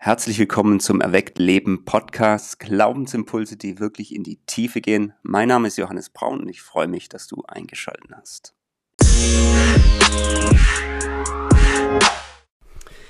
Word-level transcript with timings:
Herzlich 0.00 0.38
willkommen 0.38 0.78
zum 0.78 1.00
Erweckt 1.00 1.40
Leben 1.40 1.84
Podcast, 1.84 2.60
Glaubensimpulse, 2.60 3.56
die 3.56 3.80
wirklich 3.80 4.14
in 4.14 4.22
die 4.22 4.36
Tiefe 4.46 4.80
gehen. 4.80 5.12
Mein 5.24 5.48
Name 5.48 5.66
ist 5.66 5.76
Johannes 5.76 6.10
Braun 6.10 6.38
und 6.38 6.48
ich 6.48 6.62
freue 6.62 6.86
mich, 6.86 7.08
dass 7.08 7.26
du 7.26 7.42
eingeschaltet 7.48 8.08
hast. 8.12 8.54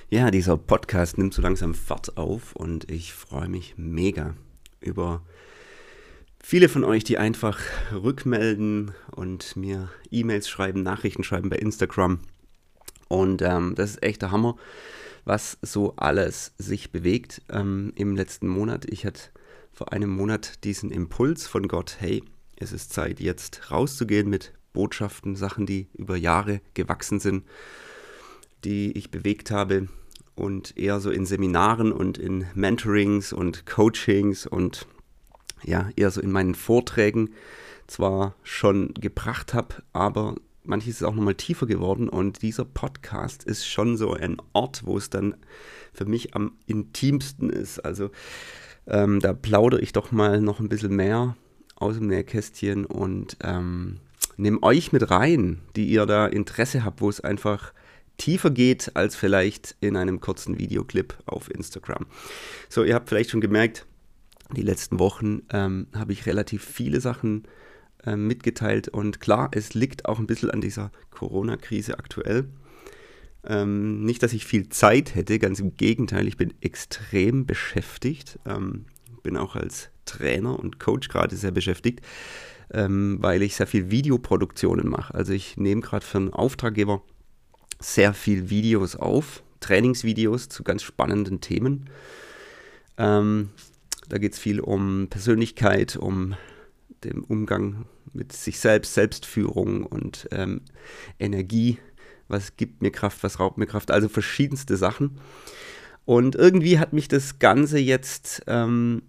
Ja, 0.09 0.30
dieser 0.30 0.56
Podcast 0.56 1.19
nimmt 1.19 1.35
so 1.35 1.43
langsam 1.43 1.74
Fahrt 1.74 2.16
auf 2.16 2.56
und 2.56 2.91
ich 2.91 3.12
freue 3.12 3.50
mich 3.50 3.75
mega 3.77 4.34
über 4.80 5.27
viele 6.43 6.70
von 6.70 6.84
euch, 6.84 7.05
die 7.05 7.18
einfach 7.18 7.61
rückmelden 7.93 8.93
und 9.11 9.57
mir 9.57 9.91
E-Mails 10.11 10.48
schreiben, 10.48 10.84
Nachrichten 10.84 11.23
schreiben 11.23 11.50
bei 11.50 11.57
Instagram. 11.57 12.20
Und 13.09 13.43
ähm, 13.43 13.75
das 13.75 13.91
ist 13.91 14.02
echt 14.02 14.23
der 14.23 14.30
Hammer 14.30 14.57
was 15.29 15.58
so 15.60 15.92
alles 15.96 16.54
sich 16.56 16.90
bewegt 16.90 17.42
ähm, 17.50 17.92
im 17.96 18.16
letzten 18.16 18.48
Monat. 18.48 18.86
Ich 18.86 19.05
hatte 19.05 19.20
vor 19.70 19.92
einem 19.92 20.09
Monat 20.09 20.64
diesen 20.64 20.91
Impuls 20.91 21.46
von 21.46 21.69
Gott, 21.69 21.96
hey, 22.00 22.24
es 22.56 22.73
ist 22.73 22.95
Zeit 22.95 23.20
jetzt 23.20 23.70
rauszugehen 23.70 24.30
mit 24.30 24.55
Botschaften, 24.72 25.36
Sachen, 25.36 25.66
die 25.66 25.88
über 25.92 26.16
Jahre 26.16 26.62
gewachsen 26.72 27.20
sind, 27.20 27.45
die 28.64 28.96
ich 28.96 29.10
bewegt 29.10 29.50
habe 29.50 29.88
und 30.34 30.78
eher 30.78 30.98
so 30.98 31.10
in 31.10 31.27
Seminaren 31.27 31.92
und 31.92 32.16
in 32.16 32.47
Mentorings 32.55 33.34
und 33.34 33.66
Coachings 33.66 34.47
und 34.47 34.86
ja, 35.62 35.91
eher 35.95 36.10
so 36.10 36.22
in 36.22 36.33
meinen 36.33 36.55
Vorträgen 36.55 37.34
zwar 37.86 38.34
schon 38.42 38.95
gebracht 38.95 39.52
habe, 39.52 39.83
aber 39.92 40.36
manches 40.68 40.96
ist 40.96 41.02
auch 41.02 41.14
nochmal 41.14 41.34
tiefer 41.34 41.66
geworden 41.66 42.08
und 42.08 42.42
dieser 42.42 42.64
Podcast 42.64 43.45
ist 43.45 43.66
schon 43.66 43.96
so 43.96 44.12
ein 44.12 44.36
Ort, 44.52 44.82
wo 44.84 44.96
es 44.96 45.10
dann 45.10 45.34
für 45.92 46.04
mich 46.04 46.34
am 46.34 46.52
intimsten 46.66 47.50
ist. 47.50 47.80
Also 47.80 48.10
ähm, 48.86 49.20
da 49.20 49.32
plaudere 49.32 49.80
ich 49.80 49.92
doch 49.92 50.12
mal 50.12 50.41
noch 50.41 50.60
ein 50.60 50.69
bisschen 50.69 50.94
mehr 50.94 51.36
aus 51.77 51.97
dem 51.97 52.08
Nähkästchen 52.08 52.84
und 52.84 53.36
ähm, 53.42 54.00
nehme 54.36 54.62
euch 54.62 54.92
mit 54.92 55.10
rein, 55.10 55.60
die 55.77 55.86
ihr 55.86 56.06
da 56.06 56.27
Interesse 56.27 56.84
habt, 56.84 57.00
wo 57.00 57.08
es 57.08 57.20
einfach 57.20 57.72
tiefer 58.16 58.50
geht 58.50 58.94
als 58.94 59.16
vielleicht 59.16 59.77
in 59.80 59.97
einem 59.97 60.20
kurzen 60.20 60.58
Videoclip 60.58 61.16
auf 61.27 61.50
Instagram. 61.50 62.06
So, 62.69 62.84
ihr 62.84 62.94
habt 62.94 63.08
vielleicht 63.08 63.30
schon 63.30 63.41
gemerkt, 63.41 63.86
die 64.56 64.62
letzten 64.62 64.98
Wochen 64.98 65.42
ähm, 65.50 65.86
habe 65.94 66.12
ich 66.12 66.27
relativ 66.27 66.64
viele 66.64 67.00
Sachen 67.00 67.44
äh, 68.04 68.16
mitgeteilt. 68.16 68.88
Und 68.88 69.20
klar, 69.20 69.50
es 69.52 69.74
liegt 69.74 70.06
auch 70.06 70.18
ein 70.18 70.27
bisschen 70.27 70.50
an 70.50 70.60
dieser 70.60 70.91
Corona-Krise 71.10 71.98
aktuell. 71.98 72.48
Ähm, 73.44 74.04
nicht, 74.04 74.22
dass 74.22 74.32
ich 74.32 74.44
viel 74.44 74.68
Zeit 74.68 75.14
hätte, 75.14 75.38
ganz 75.38 75.60
im 75.60 75.74
Gegenteil, 75.74 76.26
ich 76.26 76.36
bin 76.36 76.54
extrem 76.60 77.46
beschäftigt. 77.46 78.38
Ähm, 78.46 78.86
bin 79.22 79.36
auch 79.36 79.56
als 79.56 79.91
Trainer 80.04 80.58
und 80.58 80.80
Coach 80.80 81.08
gerade 81.08 81.36
sehr 81.36 81.50
beschäftigt, 81.50 82.00
ähm, 82.72 83.19
weil 83.20 83.42
ich 83.42 83.56
sehr 83.56 83.66
viel 83.66 83.91
Videoproduktionen 83.91 84.88
mache. 84.88 85.14
Also 85.14 85.32
ich 85.32 85.56
nehme 85.56 85.82
gerade 85.82 86.04
für 86.04 86.19
einen 86.19 86.32
Auftraggeber 86.32 87.02
sehr 87.78 88.14
viel 88.14 88.50
Videos 88.50 88.96
auf, 88.96 89.42
Trainingsvideos 89.60 90.48
zu 90.48 90.64
ganz 90.64 90.82
spannenden 90.82 91.41
Themen. 91.41 91.91
Ähm, 92.96 93.50
da 94.08 94.19
geht 94.19 94.32
es 94.32 94.38
viel 94.38 94.60
um 94.60 95.08
Persönlichkeit, 95.10 95.96
um 95.96 96.34
dem 97.04 97.24
Umgang 97.24 97.86
mit 98.12 98.32
sich 98.32 98.58
selbst, 98.60 98.94
Selbstführung 98.94 99.84
und 99.84 100.28
ähm, 100.32 100.62
Energie. 101.18 101.78
Was 102.28 102.56
gibt 102.56 102.82
mir 102.82 102.91
Kraft, 102.91 103.22
was 103.22 103.41
raubt 103.41 103.58
mir 103.58 103.66
Kraft? 103.66 103.91
Also 103.91 104.08
verschiedenste 104.08 104.77
Sachen. 104.77 105.19
Und 106.04 106.34
irgendwie 106.34 106.78
hat 106.78 106.92
mich 106.92 107.08
das 107.08 107.38
Ganze 107.38 107.78
jetzt 107.78 108.42
ähm, 108.46 109.02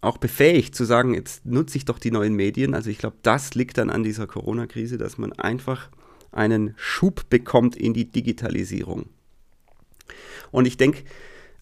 auch 0.00 0.18
befähigt 0.18 0.74
zu 0.74 0.84
sagen, 0.84 1.14
jetzt 1.14 1.46
nutze 1.46 1.76
ich 1.76 1.84
doch 1.84 1.98
die 1.98 2.10
neuen 2.10 2.34
Medien. 2.34 2.74
Also 2.74 2.90
ich 2.90 2.98
glaube, 2.98 3.16
das 3.22 3.54
liegt 3.54 3.78
dann 3.78 3.90
an 3.90 4.02
dieser 4.02 4.26
Corona-Krise, 4.26 4.98
dass 4.98 5.18
man 5.18 5.32
einfach 5.32 5.90
einen 6.32 6.74
Schub 6.76 7.28
bekommt 7.28 7.76
in 7.76 7.92
die 7.92 8.10
Digitalisierung. 8.10 9.06
Und 10.50 10.66
ich 10.66 10.76
denke, 10.76 11.04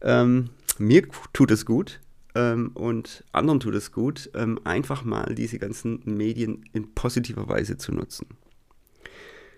ähm, 0.03 0.51
mir 0.79 1.07
tut 1.33 1.51
es 1.51 1.67
gut, 1.67 2.01
ähm, 2.39 2.71
und 2.75 3.25
anderen 3.33 3.59
tut 3.59 3.75
es 3.75 3.91
gut, 3.91 4.31
ähm, 4.35 4.61
einfach 4.63 5.05
mal 5.05 5.35
diese 5.35 5.59
ganzen 5.59 6.01
Medien 6.05 6.65
in 6.73 6.95
positiver 6.95 7.49
Weise 7.49 7.79
zu 7.79 7.93
nutzen. 7.93 8.27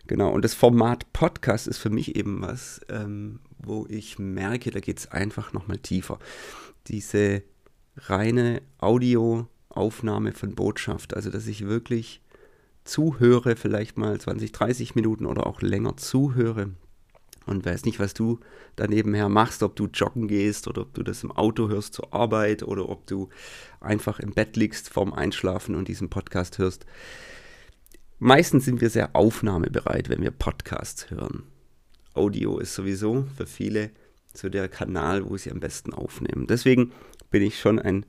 Genau, 0.07 0.31
und 0.31 0.45
das 0.45 0.55
Format 0.55 1.13
Podcast 1.13 1.69
ist 1.69 1.77
für 1.77 1.91
mich 1.91 2.17
eben 2.17 2.41
was, 2.41 2.81
ähm, 2.89 3.41
wo 3.59 3.87
ich 3.89 4.19
merke, 4.19 4.71
da 4.71 4.81
geht 4.81 4.99
es 4.99 5.11
einfach 5.11 5.53
nochmal 5.53 5.77
tiefer. 5.77 6.19
Diese 6.89 7.43
reine 7.97 8.63
Audioaufnahme 8.79 10.33
von 10.33 10.55
Botschaft, 10.55 11.15
also 11.15 11.29
dass 11.29 11.47
ich 11.47 11.67
wirklich 11.67 12.23
zuhöre, 12.85 13.57
vielleicht 13.57 13.99
mal 13.99 14.19
20, 14.19 14.53
30 14.53 14.95
Minuten 14.95 15.27
oder 15.27 15.47
auch 15.47 15.61
länger 15.61 15.99
zuhöre, 15.99 16.71
und 17.51 17.65
weiß 17.65 17.85
nicht, 17.85 17.99
was 17.99 18.15
du 18.15 18.41
da 18.77 18.87
nebenher 18.87 19.29
machst, 19.29 19.63
ob 19.63 19.77
du 19.77 19.87
joggen 19.87 20.29
gehst 20.29 20.69
oder 20.69 20.83
ob 20.83 20.95
du 20.95 21.03
das 21.03 21.23
im 21.23 21.33
Auto 21.33 21.69
hörst 21.69 21.95
zur 21.95 22.15
Arbeit 22.15 22.63
oder 22.63 22.89
ob 22.89 23.07
du 23.07 23.29
einfach 23.81 24.21
im 24.21 24.33
Bett 24.33 24.57
liegst 24.57 24.89
vorm 24.89 25.13
Einschlafen 25.13 25.75
und 25.75 25.89
diesen 25.89 26.11
Podcast 26.11 26.59
hörst. 26.59 26.87
Meistens 28.19 28.65
sind 28.65 28.81
wir 28.81 28.91
sehr 28.91 29.17
aufnahmebereit, 29.17 30.09
wenn 30.09 30.23
wir 30.23 30.31
Podcasts 30.31 31.11
hören. 31.11 31.45
Audio 32.15 32.59
ist 32.59 32.75
sowieso 32.75 33.27
für 33.37 33.47
viele 33.47 33.91
so 34.35 34.49
der 34.49 34.69
Kanal, 34.69 35.29
wo 35.29 35.37
sie 35.37 35.51
am 35.51 35.61
besten 35.61 35.93
aufnehmen. 35.93 36.47
Deswegen 36.47 36.93
bin 37.31 37.43
ich 37.43 37.59
schon 37.59 37.79
ein 37.79 38.07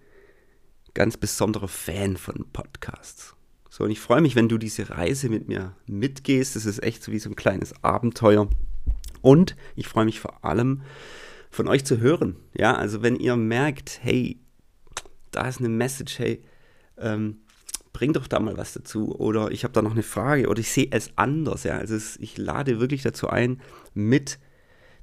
ganz 0.94 1.18
besonderer 1.18 1.68
Fan 1.68 2.18
von 2.18 2.46
Podcasts. 2.52 3.36
So, 3.70 3.86
und 3.86 3.92
ich 3.92 4.02
freue 4.02 4.22
mich, 4.22 4.36
wenn 4.36 4.50
du 4.50 4.58
diese 4.58 4.90
Reise 4.90 5.30
mit 5.30 5.48
mir 5.48 5.76
mitgehst. 5.88 6.58
Das 6.58 6.66
ist 6.66 6.84
echt 6.84 7.02
so 7.04 7.12
wie 7.14 7.20
so 7.20 7.30
ein 7.30 7.38
kleines 7.38 7.74
Abenteuer. 7.84 8.50
Und 9.22 9.56
ich 9.76 9.88
freue 9.88 10.06
mich 10.06 10.20
vor 10.20 10.44
allem 10.44 10.82
von 11.50 11.68
euch 11.68 11.86
zu 11.86 12.00
hören. 12.00 12.38
Ja, 12.58 12.76
also 12.76 13.02
wenn 13.02 13.18
ihr 13.18 13.36
merkt, 13.36 14.00
hey, 14.02 14.40
da 15.32 15.48
ist 15.48 15.60
eine 15.60 15.70
Message, 15.70 16.20
hey, 16.20 16.44
ähm, 16.98 17.38
bring 17.94 18.14
doch 18.14 18.28
da 18.28 18.40
mal 18.40 18.58
was 18.58 18.74
dazu 18.74 19.14
oder 19.16 19.52
ich 19.52 19.64
habe 19.64 19.74
da 19.74 19.82
noch 19.82 19.92
eine 19.92 20.04
Frage 20.04 20.48
oder 20.48 20.60
ich 20.60 20.72
sehe 20.72 20.88
es 20.92 21.12
anders. 21.18 21.64
Ja, 21.64 21.78
also 21.78 21.96
es, 21.96 22.18
ich 22.18 22.38
lade 22.38 22.80
wirklich 22.80 23.04
dazu 23.04 23.28
ein, 23.28 23.62
mit 23.94 24.40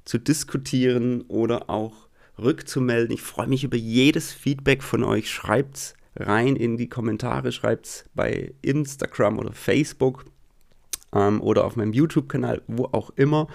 zu 0.05 0.17
diskutieren 0.17 1.21
oder 1.27 1.69
auch 1.69 2.09
rückzumelden. 2.37 3.13
Ich 3.13 3.21
freue 3.21 3.47
mich 3.47 3.63
über 3.63 3.77
jedes 3.77 4.31
Feedback 4.31 4.81
von 4.81 5.03
euch. 5.03 5.29
Schreibt 5.29 5.77
es 5.77 5.93
rein 6.15 6.55
in 6.55 6.77
die 6.77 6.89
Kommentare, 6.89 7.51
schreibt 7.51 7.85
es 7.85 8.05
bei 8.15 8.53
Instagram 8.61 9.37
oder 9.37 9.53
Facebook 9.53 10.25
ähm, 11.13 11.41
oder 11.41 11.65
auf 11.65 11.75
meinem 11.75 11.93
YouTube-Kanal, 11.93 12.61
wo 12.67 12.85
auch 12.85 13.09
immer. 13.11 13.47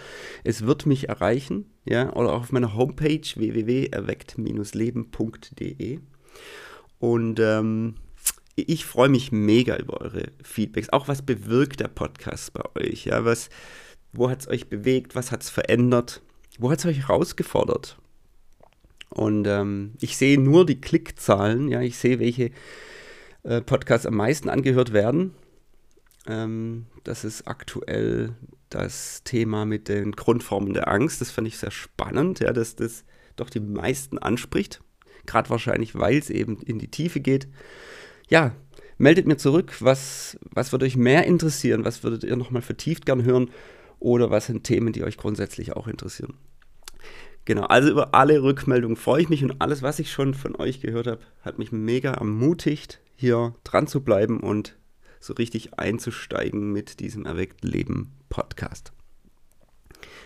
Es 0.43 0.67
wird 0.67 0.87
mich 0.87 1.09
erreichen, 1.09 1.71
ja, 1.85 2.13
oder 2.15 2.33
auch 2.33 2.41
auf 2.41 2.51
meiner 2.53 2.75
Homepage 2.75 3.23
www.erweckt-leben.de. 3.35 6.01
Und 6.99 7.41
ähm, 7.41 7.95
ich 8.57 8.85
freue 8.85 9.09
mich 9.09 9.33
mega 9.33 9.77
über 9.77 10.01
eure 10.01 10.29
Feedbacks. 10.43 10.91
Auch 10.91 11.09
was 11.09 11.23
bewirkt 11.23 11.81
der 11.81 11.89
Podcast 11.89 12.53
bei 12.55 12.63
euch? 12.81 13.07
Ja, 13.07 13.25
was, 13.25 13.49
wo 14.13 14.31
hat 14.31 14.41
es 14.41 14.49
euch 14.49 14.69
bewegt? 14.69 15.17
Was 15.17 15.33
hat 15.33 15.43
es 15.43 15.51
verändert? 15.51 16.23
Wo 16.59 16.71
hat 16.71 16.79
es 16.79 16.87
euch 16.87 17.09
herausgefordert? 17.09 17.99
Und 19.11 19.47
ähm, 19.47 19.93
ich 20.01 20.17
sehe 20.17 20.41
nur 20.41 20.65
die 20.67 20.81
Klickzahlen. 20.81 21.69
Ja, 21.69 21.81
ich 21.81 21.99
sehe, 21.99 22.21
welche 22.21 22.51
äh, 23.43 23.61
Podcasts 23.61 24.07
am 24.07 24.17
meisten 24.17 24.49
angehört 24.49 24.93
werden. 24.93 25.35
Ähm, 26.27 26.87
das 27.05 27.25
ist 27.25 27.47
aktuell 27.47 28.35
das 28.71 29.23
Thema 29.25 29.65
mit 29.65 29.89
den 29.89 30.13
Grundformen 30.13 30.75
der 30.75 30.89
Angst. 30.89 31.21
Das 31.21 31.31
fand 31.31 31.47
ich 31.47 31.59
sehr 31.59 31.71
spannend, 31.71 32.41
ja, 32.41 32.53
dass 32.53 32.77
das 32.77 33.05
doch 33.37 33.51
die 33.51 33.61
meisten 33.61 34.19
anspricht. 34.19 34.81
Gerade 35.27 35.51
wahrscheinlich, 35.51 35.95
weil 35.95 36.19
es 36.19 36.31
eben 36.31 36.61
in 36.63 36.79
die 36.79 36.91
Tiefe 36.91 37.21
geht. 37.21 37.49
Ja, 38.29 38.55
meldet 38.99 39.27
mir 39.27 39.37
zurück, 39.37 39.77
was, 39.81 40.39
was 40.43 40.73
würde 40.73 40.87
euch 40.87 40.97
mehr 40.97 41.25
interessieren, 41.27 41.85
was 41.85 42.03
würdet 42.03 42.25
ihr 42.25 42.37
nochmal 42.37 42.63
vertieft 42.63 43.07
gern 43.07 43.25
hören 43.25 43.51
oder 43.99 44.31
was 44.31 44.47
sind 44.47 44.65
Themen, 44.65 44.93
die 44.93 45.05
euch 45.05 45.17
grundsätzlich 45.17 45.73
auch 45.75 45.89
interessieren. 45.89 46.35
Genau, 47.45 47.65
also 47.65 47.91
über 47.91 48.15
alle 48.15 48.43
Rückmeldungen 48.43 48.97
freue 48.97 49.23
ich 49.23 49.29
mich 49.29 49.43
und 49.45 49.61
alles, 49.61 49.83
was 49.83 49.99
ich 49.99 50.11
schon 50.11 50.35
von 50.35 50.57
euch 50.57 50.81
gehört 50.81 51.07
habe, 51.07 51.21
hat 51.43 51.59
mich 51.59 51.73
mega 51.73 52.13
ermutigt, 52.13 53.01
hier 53.17 53.55
dran 53.65 53.87
zu 53.87 54.03
bleiben 54.03 54.41
und 54.41 54.77
so 55.25 55.33
richtig 55.33 55.79
einzusteigen 55.79 56.71
mit 56.71 57.01
diesem 57.01 57.25
Erweckt 57.25 57.65
Leben 57.65 58.13
Podcast. 58.29 58.93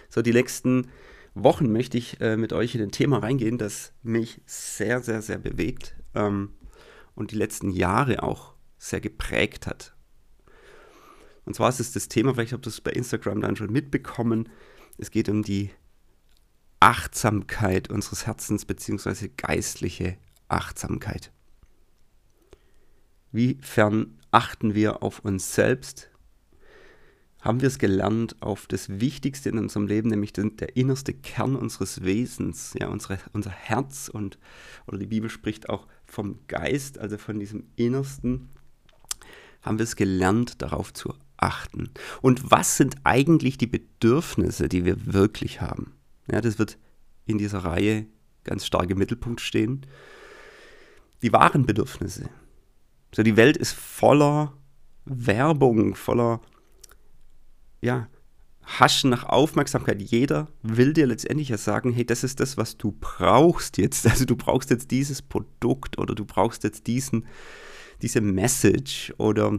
So, 0.08 0.22
die 0.22 0.32
nächsten 0.32 0.88
Wochen 1.34 1.70
möchte 1.70 1.96
ich 1.96 2.20
äh, 2.20 2.36
mit 2.36 2.52
euch 2.52 2.74
in 2.74 2.82
ein 2.82 2.90
Thema 2.90 3.18
reingehen, 3.18 3.58
das 3.58 3.92
mich 4.02 4.40
sehr, 4.44 5.00
sehr, 5.00 5.22
sehr 5.22 5.38
bewegt 5.38 5.94
ähm, 6.16 6.50
und 7.14 7.30
die 7.30 7.36
letzten 7.36 7.70
Jahre 7.70 8.24
auch 8.24 8.54
sehr 8.76 9.00
geprägt 9.00 9.68
hat. 9.68 9.94
Und 11.44 11.54
zwar 11.54 11.68
ist 11.68 11.78
es 11.78 11.92
das 11.92 12.08
Thema, 12.08 12.34
vielleicht 12.34 12.52
habt 12.52 12.66
ihr 12.66 12.70
es 12.70 12.80
bei 12.80 12.90
Instagram 12.90 13.40
dann 13.40 13.54
schon 13.54 13.70
mitbekommen, 13.70 14.48
es 14.98 15.12
geht 15.12 15.28
um 15.28 15.44
die 15.44 15.70
Achtsamkeit 16.80 17.88
unseres 17.88 18.26
Herzens 18.26 18.64
bzw. 18.64 19.28
geistliche 19.36 20.18
Achtsamkeit. 20.48 21.30
Wiefern 23.30 24.17
achten 24.30 24.74
wir 24.74 25.02
auf 25.02 25.20
uns 25.20 25.54
selbst? 25.54 26.10
Haben 27.40 27.60
wir 27.60 27.68
es 27.68 27.78
gelernt, 27.78 28.36
auf 28.40 28.66
das 28.66 29.00
Wichtigste 29.00 29.48
in 29.48 29.58
unserem 29.58 29.86
Leben, 29.86 30.08
nämlich 30.10 30.32
den, 30.32 30.56
der 30.56 30.76
innerste 30.76 31.14
Kern 31.14 31.54
unseres 31.54 32.02
Wesens, 32.02 32.74
ja, 32.78 32.88
unsere, 32.88 33.18
unser 33.32 33.50
Herz 33.50 34.10
und, 34.12 34.38
oder 34.86 34.98
die 34.98 35.06
Bibel 35.06 35.30
spricht 35.30 35.68
auch 35.68 35.86
vom 36.04 36.40
Geist, 36.48 36.98
also 36.98 37.16
von 37.16 37.38
diesem 37.38 37.68
Innersten, 37.76 38.48
haben 39.62 39.78
wir 39.78 39.84
es 39.84 39.96
gelernt, 39.96 40.62
darauf 40.62 40.92
zu 40.92 41.14
achten. 41.36 41.90
Und 42.22 42.50
was 42.50 42.76
sind 42.76 42.96
eigentlich 43.04 43.56
die 43.56 43.66
Bedürfnisse, 43.66 44.68
die 44.68 44.84
wir 44.84 45.12
wirklich 45.12 45.60
haben? 45.60 45.94
Ja, 46.30 46.40
das 46.40 46.58
wird 46.58 46.76
in 47.24 47.38
dieser 47.38 47.60
Reihe 47.60 48.06
ganz 48.44 48.66
stark 48.66 48.90
im 48.90 48.98
Mittelpunkt 48.98 49.40
stehen. 49.40 49.86
Die 51.22 51.32
wahren 51.32 51.66
Bedürfnisse. 51.66 52.28
So, 53.14 53.22
die 53.22 53.36
Welt 53.36 53.56
ist 53.56 53.72
voller 53.72 54.52
Werbung, 55.04 55.94
voller 55.94 56.40
ja, 57.80 58.08
Haschen 58.68 59.10
nach 59.10 59.24
Aufmerksamkeit. 59.24 60.02
Jeder 60.02 60.48
will 60.62 60.92
dir 60.92 61.06
letztendlich 61.06 61.48
ja 61.48 61.56
sagen, 61.56 61.92
hey, 61.92 62.04
das 62.04 62.22
ist 62.22 62.40
das, 62.40 62.56
was 62.56 62.76
du 62.76 62.94
brauchst 63.00 63.78
jetzt. 63.78 64.06
Also 64.10 64.24
du 64.24 64.36
brauchst 64.36 64.70
jetzt 64.70 64.90
dieses 64.90 65.22
Produkt 65.22 65.98
oder 65.98 66.14
du 66.14 66.24
brauchst 66.24 66.64
jetzt 66.64 66.86
diesen, 66.86 67.26
diese 68.02 68.20
Message 68.20 69.12
oder 69.16 69.58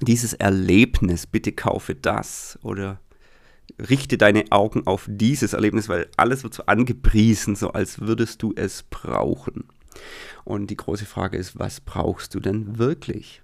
dieses 0.00 0.32
Erlebnis. 0.34 1.26
Bitte 1.26 1.52
kaufe 1.52 1.94
das 1.94 2.58
oder 2.62 3.00
richte 3.78 4.18
deine 4.18 4.44
Augen 4.50 4.86
auf 4.86 5.06
dieses 5.10 5.52
Erlebnis, 5.52 5.88
weil 5.88 6.08
alles 6.16 6.44
wird 6.44 6.54
so 6.54 6.66
angepriesen, 6.66 7.56
so 7.56 7.70
als 7.70 8.00
würdest 8.00 8.42
du 8.42 8.52
es 8.54 8.84
brauchen. 8.84 9.64
Und 10.44 10.68
die 10.68 10.76
große 10.76 11.06
Frage 11.06 11.36
ist, 11.36 11.58
was 11.58 11.80
brauchst 11.80 12.34
du 12.34 12.40
denn 12.40 12.78
wirklich? 12.78 13.42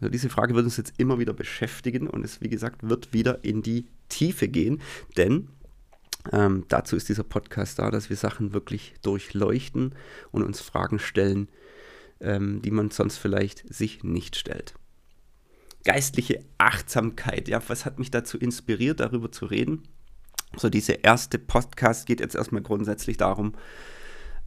Also 0.00 0.10
diese 0.10 0.28
Frage 0.28 0.54
wird 0.54 0.64
uns 0.64 0.76
jetzt 0.76 0.94
immer 0.98 1.18
wieder 1.18 1.32
beschäftigen 1.32 2.06
und 2.08 2.24
es, 2.24 2.40
wie 2.40 2.48
gesagt, 2.48 2.88
wird 2.88 3.12
wieder 3.12 3.44
in 3.44 3.62
die 3.62 3.86
Tiefe 4.08 4.48
gehen, 4.48 4.82
denn 5.16 5.48
ähm, 6.32 6.64
dazu 6.68 6.96
ist 6.96 7.08
dieser 7.08 7.22
Podcast 7.22 7.78
da, 7.78 7.90
dass 7.90 8.10
wir 8.10 8.16
Sachen 8.16 8.52
wirklich 8.52 8.94
durchleuchten 9.02 9.94
und 10.32 10.42
uns 10.42 10.60
Fragen 10.60 10.98
stellen, 10.98 11.48
ähm, 12.20 12.60
die 12.62 12.70
man 12.70 12.90
sonst 12.90 13.18
vielleicht 13.18 13.72
sich 13.72 14.02
nicht 14.02 14.36
stellt. 14.36 14.74
Geistliche 15.84 16.42
Achtsamkeit, 16.58 17.48
ja, 17.48 17.62
was 17.68 17.84
hat 17.84 17.98
mich 17.98 18.10
dazu 18.10 18.38
inspiriert, 18.38 19.00
darüber 19.00 19.30
zu 19.30 19.46
reden? 19.46 19.84
So, 20.56 20.68
dieser 20.68 21.04
erste 21.04 21.38
Podcast 21.38 22.06
geht 22.06 22.20
jetzt 22.20 22.34
erstmal 22.34 22.62
grundsätzlich 22.62 23.16
darum, 23.16 23.54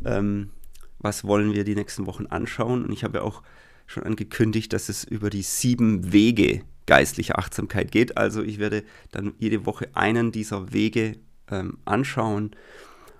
ähm, 0.03 0.51
was 0.99 1.23
wollen 1.23 1.53
wir 1.53 1.63
die 1.63 1.75
nächsten 1.75 2.05
Wochen 2.05 2.27
anschauen. 2.27 2.85
Und 2.85 2.91
ich 2.91 3.03
habe 3.03 3.19
ja 3.19 3.23
auch 3.23 3.41
schon 3.87 4.03
angekündigt, 4.03 4.71
dass 4.73 4.89
es 4.89 5.03
über 5.03 5.29
die 5.29 5.41
sieben 5.41 6.11
Wege 6.11 6.61
geistlicher 6.85 7.39
Achtsamkeit 7.39 7.91
geht. 7.91 8.17
Also 8.17 8.41
ich 8.43 8.59
werde 8.59 8.83
dann 9.11 9.33
jede 9.37 9.65
Woche 9.65 9.89
einen 9.93 10.31
dieser 10.31 10.73
Wege 10.73 11.17
ähm, 11.49 11.77
anschauen. 11.85 12.51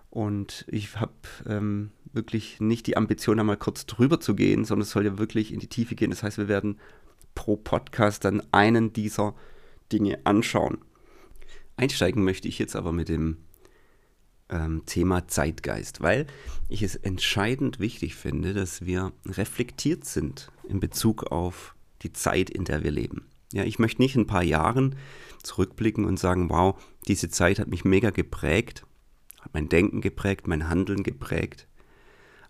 Und 0.10 0.66
ich 0.68 0.96
habe 1.00 1.14
ähm, 1.48 1.92
wirklich 2.14 2.60
nicht 2.60 2.88
die 2.88 2.98
Ambition, 2.98 3.38
da 3.38 3.44
mal 3.44 3.58
kurz 3.58 3.86
drüber 3.86 4.20
zu 4.20 4.36
gehen, 4.36 4.66
sondern 4.66 4.84
es 4.84 4.92
soll 4.92 5.06
ja 5.06 5.18
wirklich 5.18 5.54
in 5.54 5.60
die 5.60 5.68
Tiefe 5.68 5.96
gehen. 5.96 6.10
Das 6.10 6.24
heißt, 6.24 6.38
wir 6.38 6.48
werden 6.48 6.80
pro 7.36 7.56
Podcast 7.56 8.26
dann 8.26 8.42
einen 8.52 8.92
dieser 8.92 9.36
Dinge 9.92 10.20
anschauen. 10.24 10.80
Einsteigen 11.78 12.24
möchte 12.24 12.48
ich 12.48 12.60
jetzt 12.60 12.76
aber 12.76 12.92
mit 12.92 13.08
dem 13.08 13.38
ähm, 14.50 14.84
Thema 14.86 15.28
Zeitgeist, 15.28 16.01
weil 16.01 16.28
ich 16.68 16.84
es 16.84 16.96
entscheidend 16.96 17.80
wichtig 17.80 18.16
finde, 18.16 18.54
dass 18.54 18.86
wir 18.86 19.13
reflektiert 19.25 20.06
sind 20.06 20.51
in 20.68 20.80
Bezug 20.80 21.31
auf 21.31 21.75
die 22.01 22.13
Zeit, 22.13 22.50
in 22.50 22.66
der 22.66 22.84
wir 22.84 22.92
leben. 22.92 23.28
Ja, 23.54 23.63
ich 23.63 23.80
möchte 23.80 24.01
nicht 24.01 24.16
in 24.16 24.22
ein 24.22 24.28
paar 24.28 24.44
Jahren 24.44 24.96
zurückblicken 25.44 26.06
und 26.06 26.19
sagen, 26.19 26.50
wow, 26.50 26.80
diese 27.07 27.30
Zeit 27.30 27.60
hat 27.60 27.68
mich 27.68 27.86
mega 27.86 28.12
geprägt, 28.12 28.86
hat 29.40 29.54
mein 29.54 29.69
Denken 29.69 30.01
geprägt, 30.01 30.48
mein 30.48 30.69
Handeln 30.69 31.04
geprägt. 31.04 31.68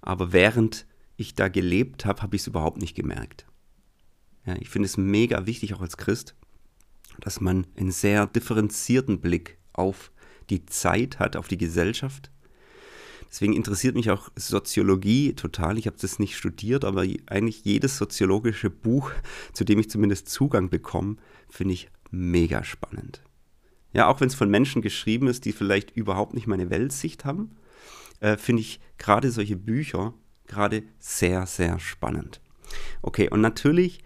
Aber 0.02 0.34
während 0.34 0.86
ich 1.16 1.36
da 1.36 1.48
gelebt 1.48 2.06
habe, 2.06 2.22
habe 2.22 2.36
ich 2.36 2.44
es 2.44 2.48
überhaupt 2.48 2.80
nicht 2.82 2.96
gemerkt. 2.96 3.46
Ja, 4.46 4.56
ich 4.60 4.70
finde 4.70 4.88
es 4.88 4.98
mega 4.98 5.46
wichtig, 5.46 5.74
auch 5.74 5.82
als 5.82 5.98
Christ, 5.98 6.36
dass 7.20 7.42
man 7.42 7.68
einen 7.78 7.92
sehr 7.92 8.26
differenzierten 8.28 9.20
Blick 9.20 9.58
auf 9.74 10.12
die 10.50 10.66
Zeit 10.66 11.20
hat, 11.20 11.36
auf 11.36 11.48
die 11.48 11.58
Gesellschaft. 11.58 12.32
Deswegen 13.30 13.54
interessiert 13.54 13.96
mich 13.96 14.10
auch 14.10 14.30
Soziologie 14.36 15.34
total. 15.34 15.78
Ich 15.78 15.86
habe 15.86 15.98
das 16.00 16.18
nicht 16.18 16.36
studiert, 16.36 16.84
aber 16.84 17.06
eigentlich 17.28 17.64
jedes 17.64 17.98
soziologische 17.98 18.70
Buch, 18.70 19.12
zu 19.54 19.64
dem 19.64 19.80
ich 19.80 19.90
zumindest 19.90 20.30
Zugang 20.30 20.70
bekomme, 20.70 21.18
finde 21.48 21.76
ich 21.76 21.90
mega 22.10 22.64
spannend. 22.64 23.22
Ja, 23.94 24.08
auch 24.08 24.20
wenn 24.20 24.28
es 24.28 24.36
von 24.36 24.50
Menschen 24.50 24.82
geschrieben 24.82 25.28
ist, 25.28 25.46
die 25.46 25.52
vielleicht 25.52 25.92
überhaupt 25.96 26.34
nicht 26.34 26.48
meine 26.48 26.70
Weltsicht 26.70 27.26
haben, 27.26 27.56
äh, 28.20 28.38
finde 28.38 28.62
ich 28.62 28.80
gerade 28.98 29.32
solche 29.32 29.56
Bücher 29.56 30.14
gerade 30.48 30.84
sehr, 31.00 31.46
sehr 31.46 31.80
spannend. 31.80 32.42
Okay, 33.02 33.30
und 33.30 33.42
natürlich 33.42 34.02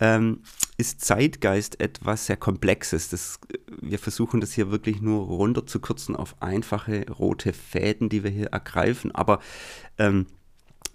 ähm, 0.00 0.40
ist 0.76 1.02
Zeitgeist 1.04 1.80
etwas 1.80 2.26
sehr 2.26 2.36
Komplexes. 2.36 3.10
Das, 3.10 3.38
wir 3.80 3.98
versuchen 3.98 4.40
das 4.40 4.52
hier 4.52 4.70
wirklich 4.70 5.00
nur 5.00 5.26
runterzukürzen 5.26 6.16
auf 6.16 6.40
einfache 6.40 7.06
rote 7.10 7.52
Fäden, 7.52 8.08
die 8.08 8.24
wir 8.24 8.30
hier 8.30 8.48
ergreifen. 8.48 9.14
Aber 9.14 9.40
ähm, 9.98 10.26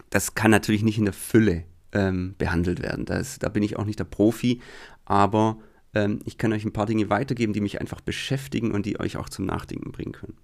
das 0.09 0.33
kann 0.33 0.51
natürlich 0.51 0.83
nicht 0.83 0.97
in 0.97 1.05
der 1.05 1.13
Fülle 1.13 1.65
ähm, 1.91 2.35
behandelt 2.37 2.81
werden. 2.81 3.05
Das, 3.05 3.39
da 3.39 3.49
bin 3.49 3.63
ich 3.63 3.77
auch 3.77 3.85
nicht 3.85 3.99
der 3.99 4.05
Profi. 4.05 4.61
Aber 5.05 5.59
ähm, 5.93 6.19
ich 6.25 6.37
kann 6.37 6.51
euch 6.51 6.65
ein 6.65 6.73
paar 6.73 6.87
Dinge 6.87 7.09
weitergeben, 7.09 7.53
die 7.53 7.61
mich 7.61 7.79
einfach 7.79 8.01
beschäftigen 8.01 8.71
und 8.71 8.85
die 8.87 8.99
euch 8.99 9.17
auch 9.17 9.29
zum 9.29 9.45
Nachdenken 9.45 9.91
bringen 9.91 10.13
können. 10.13 10.37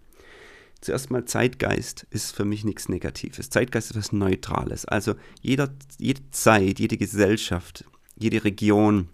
Zuerst 0.82 1.12
mal 1.12 1.26
Zeitgeist 1.26 2.08
ist 2.10 2.36
für 2.36 2.46
mich 2.46 2.64
nichts 2.64 2.90
Negatives. 2.90 3.50
Zeitgeist 3.50 3.92
ist 3.92 3.98
etwas 3.98 4.12
Neutrales. 4.14 4.86
Also 4.86 5.14
jeder, 5.42 5.70
jede 6.00 6.22
Zeit, 6.32 6.80
jede 6.80 6.98
Gesellschaft, 6.98 7.86
jede 8.16 8.44
Region, 8.44 9.10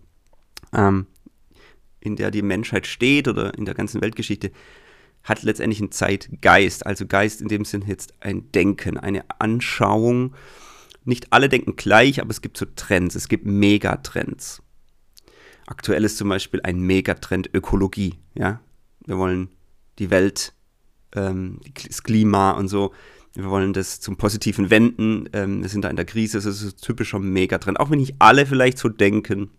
ähm, 0.73 1.07
in 1.99 2.15
der 2.15 2.31
die 2.31 2.41
Menschheit 2.41 2.87
steht 2.87 3.27
oder 3.27 3.53
in 3.57 3.65
der 3.65 3.75
ganzen 3.75 4.01
Weltgeschichte, 4.01 4.51
hat 5.23 5.43
letztendlich 5.43 5.81
einen 5.81 5.91
Zeitgeist. 5.91 6.85
Also 6.85 7.05
Geist 7.05 7.41
in 7.41 7.47
dem 7.47 7.65
Sinn 7.65 7.83
jetzt 7.85 8.13
ein 8.21 8.51
Denken, 8.51 8.97
eine 8.97 9.25
Anschauung. 9.39 10.35
Nicht 11.03 11.31
alle 11.33 11.49
denken 11.49 11.75
gleich, 11.75 12.21
aber 12.21 12.31
es 12.31 12.41
gibt 12.41 12.57
so 12.57 12.65
Trends, 12.75 13.15
es 13.15 13.27
gibt 13.27 13.45
Megatrends. 13.45 14.61
Aktuell 15.65 16.05
ist 16.05 16.17
zum 16.17 16.29
Beispiel 16.29 16.61
ein 16.63 16.79
Megatrend 16.79 17.49
Ökologie. 17.53 18.15
Ja? 18.35 18.61
Wir 19.05 19.17
wollen 19.17 19.49
die 19.99 20.09
Welt, 20.09 20.53
ähm, 21.13 21.59
das 21.87 22.03
Klima 22.03 22.51
und 22.51 22.69
so 22.69 22.93
wir 23.37 23.51
wollen 23.51 23.71
das 23.71 23.99
zum 23.99 24.17
Positiven 24.17 24.71
wenden. 24.71 25.29
Ähm, 25.31 25.61
wir 25.61 25.69
sind 25.69 25.83
da 25.83 25.89
in 25.89 25.95
der 25.95 26.05
Krise. 26.05 26.37
Das 26.37 26.45
ist 26.47 26.63
ein 26.63 26.81
typischer 26.81 27.19
Megatrend. 27.19 27.79
Auch 27.79 27.91
wenn 27.91 27.99
nicht 27.99 28.15
alle 28.17 28.47
vielleicht 28.47 28.79
so 28.79 28.89
denken, 28.89 29.51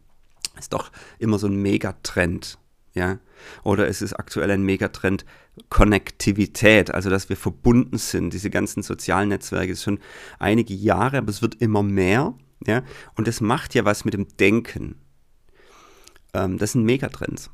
ist 0.59 0.73
doch 0.73 0.91
immer 1.21 1.39
so 1.39 1.47
ein 1.47 1.63
Megatrend. 1.63 2.59
Ja? 2.95 3.21
Oder 3.63 3.87
es 3.87 4.03
ist 4.03 4.15
aktuell 4.15 4.51
ein 4.51 4.63
Megatrend 4.63 5.25
Konnektivität, 5.69 6.93
also 6.93 7.09
dass 7.09 7.29
wir 7.29 7.37
verbunden 7.37 7.99
sind. 7.99 8.33
Diese 8.33 8.51
ganzen 8.51 8.83
sozialen 8.83 9.29
Netzwerke 9.29 9.73
ist 9.73 9.85
schon 9.85 10.01
einige 10.41 10.75
Jahre, 10.75 11.19
aber 11.19 11.31
es 11.31 11.43
wird 11.43 11.55
immer 11.57 11.85
mehr. 11.85 12.35
Ja? 12.67 12.83
Und 13.15 13.29
das 13.29 13.41
macht 13.41 13.75
ja 13.75 13.85
was 13.85 14.05
mit 14.05 14.15
dem 14.15 14.27
Denken. 14.39 14.97
Ähm, 16.35 16.59
das 16.59 16.73
sind 16.73 16.83
Megatrends. 16.85 17.51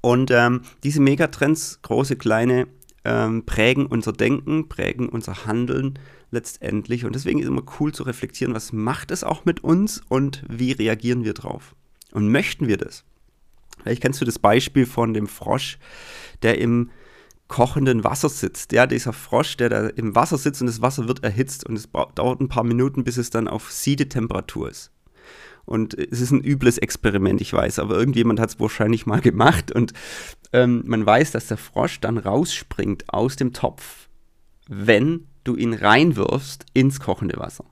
Und 0.00 0.30
ähm, 0.30 0.62
diese 0.84 1.00
Megatrends, 1.00 1.80
große, 1.82 2.14
kleine, 2.14 2.68
ähm, 3.04 3.44
prägen 3.44 3.86
unser 3.86 4.12
Denken, 4.12 4.68
prägen 4.68 5.08
unser 5.08 5.46
Handeln 5.46 5.98
letztendlich. 6.30 7.04
Und 7.04 7.14
deswegen 7.14 7.40
ist 7.40 7.46
immer 7.46 7.64
cool 7.80 7.92
zu 7.92 8.02
reflektieren, 8.02 8.54
was 8.54 8.72
macht 8.72 9.10
es 9.10 9.24
auch 9.24 9.44
mit 9.44 9.62
uns 9.62 10.00
und 10.08 10.44
wie 10.48 10.72
reagieren 10.72 11.24
wir 11.24 11.34
drauf? 11.34 11.74
Und 12.12 12.28
möchten 12.28 12.68
wir 12.68 12.76
das? 12.76 13.04
Vielleicht 13.82 14.02
kennst 14.02 14.20
du 14.20 14.24
das 14.24 14.38
Beispiel 14.38 14.86
von 14.86 15.14
dem 15.14 15.26
Frosch, 15.26 15.78
der 16.42 16.58
im 16.58 16.90
kochenden 17.48 18.04
Wasser 18.04 18.28
sitzt. 18.28 18.72
Ja, 18.72 18.86
dieser 18.86 19.12
Frosch, 19.12 19.56
der 19.56 19.68
da 19.68 19.86
im 19.88 20.14
Wasser 20.14 20.38
sitzt 20.38 20.62
und 20.62 20.68
das 20.68 20.80
Wasser 20.80 21.08
wird 21.08 21.22
erhitzt 21.22 21.66
und 21.66 21.76
es 21.76 21.88
dauert 22.14 22.40
ein 22.40 22.48
paar 22.48 22.64
Minuten, 22.64 23.04
bis 23.04 23.18
es 23.18 23.30
dann 23.30 23.48
auf 23.48 23.70
Siedetemperatur 23.70 24.70
ist. 24.70 24.90
Und 25.64 25.94
es 25.94 26.20
ist 26.20 26.32
ein 26.32 26.42
übles 26.42 26.78
Experiment, 26.78 27.40
ich 27.40 27.52
weiß, 27.52 27.78
aber 27.78 27.96
irgendjemand 27.96 28.40
hat 28.40 28.50
es 28.50 28.60
wahrscheinlich 28.60 29.06
mal 29.06 29.20
gemacht 29.20 29.70
und 29.70 29.92
ähm, 30.52 30.82
man 30.86 31.06
weiß, 31.06 31.30
dass 31.30 31.46
der 31.46 31.56
Frosch 31.56 32.00
dann 32.00 32.18
rausspringt 32.18 33.12
aus 33.12 33.36
dem 33.36 33.52
Topf, 33.52 34.08
wenn 34.68 35.28
du 35.44 35.56
ihn 35.56 35.74
reinwirfst 35.74 36.66
ins 36.74 37.00
kochende 37.00 37.38
Wasser. 37.38 37.64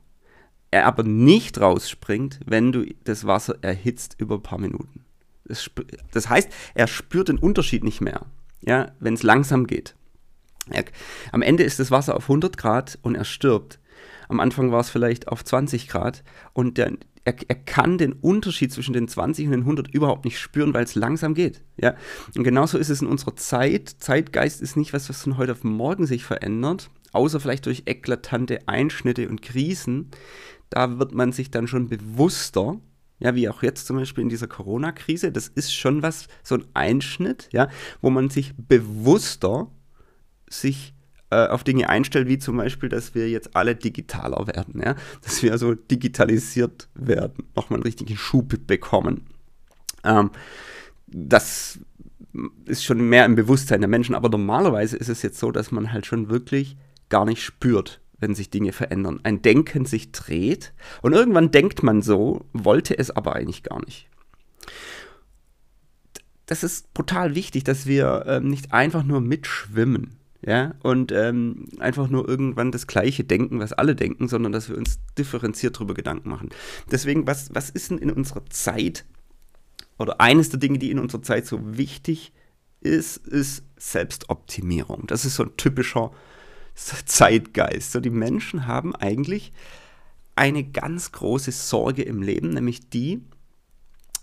Er 0.70 0.86
aber 0.86 1.02
nicht 1.02 1.60
rausspringt, 1.60 2.40
wenn 2.46 2.70
du 2.72 2.86
das 3.04 3.26
Wasser 3.26 3.56
erhitzt 3.62 4.16
über 4.18 4.36
ein 4.36 4.42
paar 4.42 4.60
Minuten. 4.60 5.04
Das, 5.44 5.68
das 6.12 6.28
heißt, 6.28 6.48
er 6.74 6.86
spürt 6.86 7.28
den 7.28 7.38
Unterschied 7.38 7.82
nicht 7.82 8.00
mehr, 8.00 8.26
ja, 8.60 8.92
wenn 9.00 9.14
es 9.14 9.24
langsam 9.24 9.66
geht. 9.66 9.96
Er, 10.68 10.84
am 11.32 11.42
Ende 11.42 11.64
ist 11.64 11.80
das 11.80 11.90
Wasser 11.90 12.16
auf 12.16 12.24
100 12.24 12.56
Grad 12.56 12.98
und 13.02 13.16
er 13.16 13.24
stirbt. 13.24 13.80
Am 14.28 14.38
Anfang 14.38 14.70
war 14.70 14.80
es 14.80 14.90
vielleicht 14.90 15.26
auf 15.26 15.44
20 15.44 15.88
Grad 15.88 16.22
und 16.52 16.78
der, 16.78 16.92
er, 17.24 17.34
er, 17.48 17.54
kann 17.54 17.98
den 17.98 18.14
Unterschied 18.14 18.72
zwischen 18.72 18.94
den 18.94 19.08
20 19.08 19.46
und 19.46 19.52
den 19.52 19.60
100 19.60 19.92
überhaupt 19.92 20.24
nicht 20.24 20.38
spüren, 20.38 20.72
weil 20.72 20.84
es 20.84 20.94
langsam 20.94 21.34
geht. 21.34 21.62
Ja? 21.76 21.94
Und 22.34 22.44
genauso 22.44 22.78
ist 22.78 22.88
es 22.88 23.02
in 23.02 23.08
unserer 23.08 23.36
Zeit. 23.36 23.88
Zeitgeist 23.98 24.62
ist 24.62 24.76
nicht 24.76 24.92
was, 24.92 25.08
was 25.08 25.22
von 25.22 25.36
heute 25.36 25.52
auf 25.52 25.62
morgen 25.62 26.06
sich 26.06 26.24
verändert, 26.24 26.90
außer 27.12 27.38
vielleicht 27.38 27.66
durch 27.66 27.82
eklatante 27.86 28.66
Einschnitte 28.66 29.28
und 29.28 29.42
Krisen. 29.42 30.10
Da 30.70 30.98
wird 30.98 31.12
man 31.12 31.32
sich 31.32 31.50
dann 31.50 31.66
schon 31.66 31.88
bewusster, 31.88 32.80
ja, 33.18 33.34
wie 33.34 33.48
auch 33.48 33.62
jetzt 33.62 33.86
zum 33.86 33.96
Beispiel 33.96 34.22
in 34.22 34.30
dieser 34.30 34.48
Corona-Krise. 34.48 35.30
Das 35.30 35.48
ist 35.48 35.74
schon 35.74 36.02
was, 36.02 36.26
so 36.42 36.54
ein 36.54 36.64
Einschnitt, 36.72 37.48
ja, 37.52 37.68
wo 38.00 38.08
man 38.08 38.30
sich 38.30 38.54
bewusster 38.56 39.70
sich 40.48 40.94
äh, 41.30 41.46
auf 41.46 41.64
Dinge 41.64 41.88
einstellt, 41.88 42.28
wie 42.28 42.38
zum 42.38 42.56
Beispiel, 42.56 42.88
dass 42.88 43.14
wir 43.14 43.28
jetzt 43.28 43.54
alle 43.54 43.76
digitaler 43.76 44.46
werden, 44.46 44.82
ja? 44.84 44.96
dass 45.22 45.42
wir 45.42 45.52
also 45.52 45.74
digitalisiert 45.74 46.88
werden, 46.94 47.44
nochmal 47.54 47.78
einen 47.78 47.84
richtigen 47.84 48.16
Schub 48.16 48.66
bekommen. 48.66 49.26
Ähm, 50.04 50.30
das 51.06 51.78
ist 52.66 52.84
schon 52.84 53.00
mehr 53.00 53.24
im 53.24 53.34
Bewusstsein 53.34 53.80
der 53.80 53.88
Menschen, 53.88 54.14
aber 54.14 54.28
normalerweise 54.28 54.96
ist 54.96 55.08
es 55.08 55.22
jetzt 55.22 55.38
so, 55.38 55.50
dass 55.50 55.72
man 55.72 55.92
halt 55.92 56.06
schon 56.06 56.28
wirklich 56.28 56.76
gar 57.08 57.24
nicht 57.24 57.42
spürt, 57.42 58.00
wenn 58.18 58.34
sich 58.34 58.50
Dinge 58.50 58.72
verändern. 58.72 59.20
Ein 59.22 59.42
Denken 59.42 59.84
sich 59.84 60.12
dreht 60.12 60.72
und 61.02 61.12
irgendwann 61.12 61.50
denkt 61.50 61.82
man 61.82 62.02
so, 62.02 62.44
wollte 62.52 62.96
es 62.96 63.10
aber 63.10 63.34
eigentlich 63.34 63.62
gar 63.62 63.84
nicht. 63.84 64.08
Das 66.46 66.64
ist 66.64 66.92
brutal 66.94 67.34
wichtig, 67.34 67.64
dass 67.64 67.86
wir 67.86 68.24
ähm, 68.26 68.48
nicht 68.48 68.72
einfach 68.72 69.04
nur 69.04 69.20
mitschwimmen 69.20 70.19
ja, 70.42 70.74
und 70.82 71.12
ähm, 71.12 71.66
einfach 71.78 72.08
nur 72.08 72.26
irgendwann 72.26 72.72
das 72.72 72.86
Gleiche 72.86 73.24
denken, 73.24 73.60
was 73.60 73.74
alle 73.74 73.94
denken, 73.94 74.26
sondern 74.26 74.52
dass 74.52 74.70
wir 74.70 74.78
uns 74.78 74.98
differenziert 75.18 75.76
darüber 75.76 75.94
Gedanken 75.94 76.30
machen. 76.30 76.48
Deswegen, 76.90 77.26
was, 77.26 77.54
was 77.54 77.68
ist 77.68 77.90
denn 77.90 77.98
in 77.98 78.10
unserer 78.10 78.46
Zeit 78.46 79.04
oder 79.98 80.20
eines 80.20 80.48
der 80.48 80.58
Dinge, 80.58 80.78
die 80.78 80.90
in 80.90 80.98
unserer 80.98 81.22
Zeit 81.22 81.46
so 81.46 81.76
wichtig 81.76 82.32
ist, 82.80 83.18
ist 83.26 83.64
Selbstoptimierung. 83.76 85.06
Das 85.06 85.26
ist 85.26 85.36
so 85.36 85.42
ein 85.42 85.56
typischer 85.58 86.10
Zeitgeist. 86.74 87.92
So, 87.92 88.00
die 88.00 88.08
Menschen 88.08 88.66
haben 88.66 88.96
eigentlich 88.96 89.52
eine 90.36 90.64
ganz 90.64 91.12
große 91.12 91.52
Sorge 91.52 92.02
im 92.02 92.22
Leben, 92.22 92.48
nämlich 92.48 92.88
die, 92.88 93.20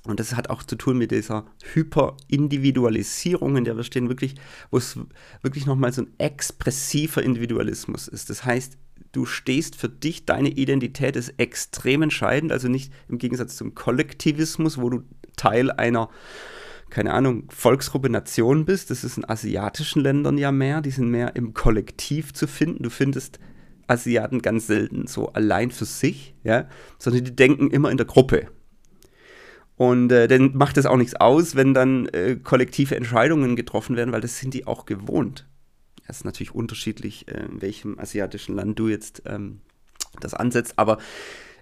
und 0.09 0.19
das 0.19 0.35
hat 0.35 0.49
auch 0.49 0.63
zu 0.63 0.75
tun 0.75 0.97
mit 0.97 1.11
dieser 1.11 1.45
Hyperindividualisierung, 1.73 3.57
in 3.57 3.65
der 3.65 3.77
wir 3.77 3.83
stehen, 3.83 4.09
wirklich, 4.09 4.35
wo 4.71 4.77
es 4.77 4.97
wirklich 5.41 5.65
nochmal 5.65 5.93
so 5.93 6.03
ein 6.03 6.13
expressiver 6.17 7.21
Individualismus 7.21 8.07
ist. 8.07 8.29
Das 8.29 8.45
heißt, 8.45 8.77
du 9.11 9.25
stehst 9.25 9.75
für 9.75 9.89
dich, 9.89 10.25
deine 10.25 10.49
Identität 10.49 11.15
ist 11.15 11.33
extrem 11.37 12.01
entscheidend, 12.01 12.51
also 12.51 12.67
nicht 12.67 12.91
im 13.07 13.17
Gegensatz 13.17 13.55
zum 13.55 13.75
Kollektivismus, 13.75 14.79
wo 14.79 14.89
du 14.89 15.03
Teil 15.35 15.71
einer, 15.71 16.09
keine 16.89 17.13
Ahnung, 17.13 17.45
Volksgruppe, 17.49 18.09
Nation 18.09 18.65
bist. 18.65 18.89
Das 18.89 19.03
ist 19.03 19.17
in 19.17 19.29
asiatischen 19.29 20.01
Ländern 20.01 20.37
ja 20.37 20.51
mehr, 20.51 20.81
die 20.81 20.91
sind 20.91 21.09
mehr 21.09 21.35
im 21.35 21.53
Kollektiv 21.53 22.33
zu 22.33 22.47
finden. 22.47 22.83
Du 22.83 22.89
findest 22.89 23.39
Asiaten 23.87 24.41
ganz 24.41 24.67
selten 24.67 25.07
so 25.07 25.31
allein 25.33 25.71
für 25.71 25.85
sich, 25.85 26.35
ja, 26.43 26.67
sondern 26.99 27.23
die 27.23 27.35
denken 27.35 27.71
immer 27.71 27.89
in 27.91 27.97
der 27.97 28.05
Gruppe. 28.05 28.47
Und 29.77 30.11
äh, 30.11 30.27
dann 30.27 30.57
macht 30.57 30.77
es 30.77 30.87
auch 30.87 30.97
nichts 30.97 31.15
aus, 31.15 31.55
wenn 31.55 31.73
dann 31.73 32.07
äh, 32.07 32.35
kollektive 32.35 32.95
Entscheidungen 32.95 33.55
getroffen 33.55 33.95
werden, 33.95 34.11
weil 34.11 34.21
das 34.21 34.39
sind 34.39 34.53
die 34.53 34.65
auch 34.65 34.85
gewohnt. 34.85 35.47
Es 36.07 36.17
ist 36.17 36.25
natürlich 36.25 36.53
unterschiedlich, 36.53 37.27
äh, 37.27 37.45
in 37.45 37.61
welchem 37.61 37.99
asiatischen 37.99 38.55
Land 38.55 38.79
du 38.79 38.87
jetzt 38.87 39.21
ähm, 39.25 39.61
das 40.19 40.33
ansetzt, 40.33 40.73
aber 40.77 40.97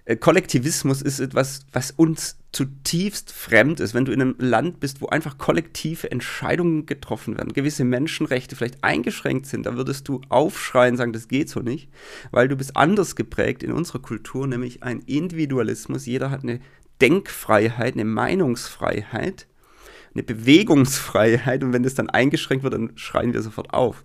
äh, 0.06 0.16
Kollektivismus 0.16 1.02
ist 1.02 1.18
etwas, 1.18 1.66
was 1.72 1.90
uns 1.90 2.38
zutiefst 2.52 3.32
fremd 3.32 3.80
ist. 3.80 3.92
Wenn 3.92 4.06
du 4.06 4.12
in 4.12 4.22
einem 4.22 4.36
Land 4.38 4.80
bist, 4.80 5.02
wo 5.02 5.08
einfach 5.08 5.36
kollektive 5.36 6.10
Entscheidungen 6.10 6.86
getroffen 6.86 7.36
werden, 7.36 7.52
gewisse 7.52 7.84
Menschenrechte 7.84 8.56
vielleicht 8.56 8.82
eingeschränkt 8.82 9.46
sind, 9.46 9.66
da 9.66 9.76
würdest 9.76 10.08
du 10.08 10.22
aufschreien, 10.28 10.96
sagen, 10.96 11.12
das 11.12 11.28
geht 11.28 11.50
so 11.50 11.60
nicht, 11.60 11.90
weil 12.30 12.48
du 12.48 12.56
bist 12.56 12.76
anders 12.76 13.16
geprägt 13.16 13.62
in 13.62 13.72
unserer 13.72 13.98
Kultur, 13.98 14.46
nämlich 14.46 14.82
ein 14.84 15.00
Individualismus. 15.00 16.06
Jeder 16.06 16.30
hat 16.30 16.44
eine 16.44 16.60
Denkfreiheit, 17.00 17.94
eine 17.94 18.04
Meinungsfreiheit, 18.04 19.46
eine 20.14 20.22
Bewegungsfreiheit 20.22 21.62
und 21.62 21.72
wenn 21.72 21.82
das 21.82 21.94
dann 21.94 22.10
eingeschränkt 22.10 22.64
wird, 22.64 22.74
dann 22.74 22.92
schreien 22.96 23.34
wir 23.34 23.42
sofort 23.42 23.74
auf. 23.74 24.02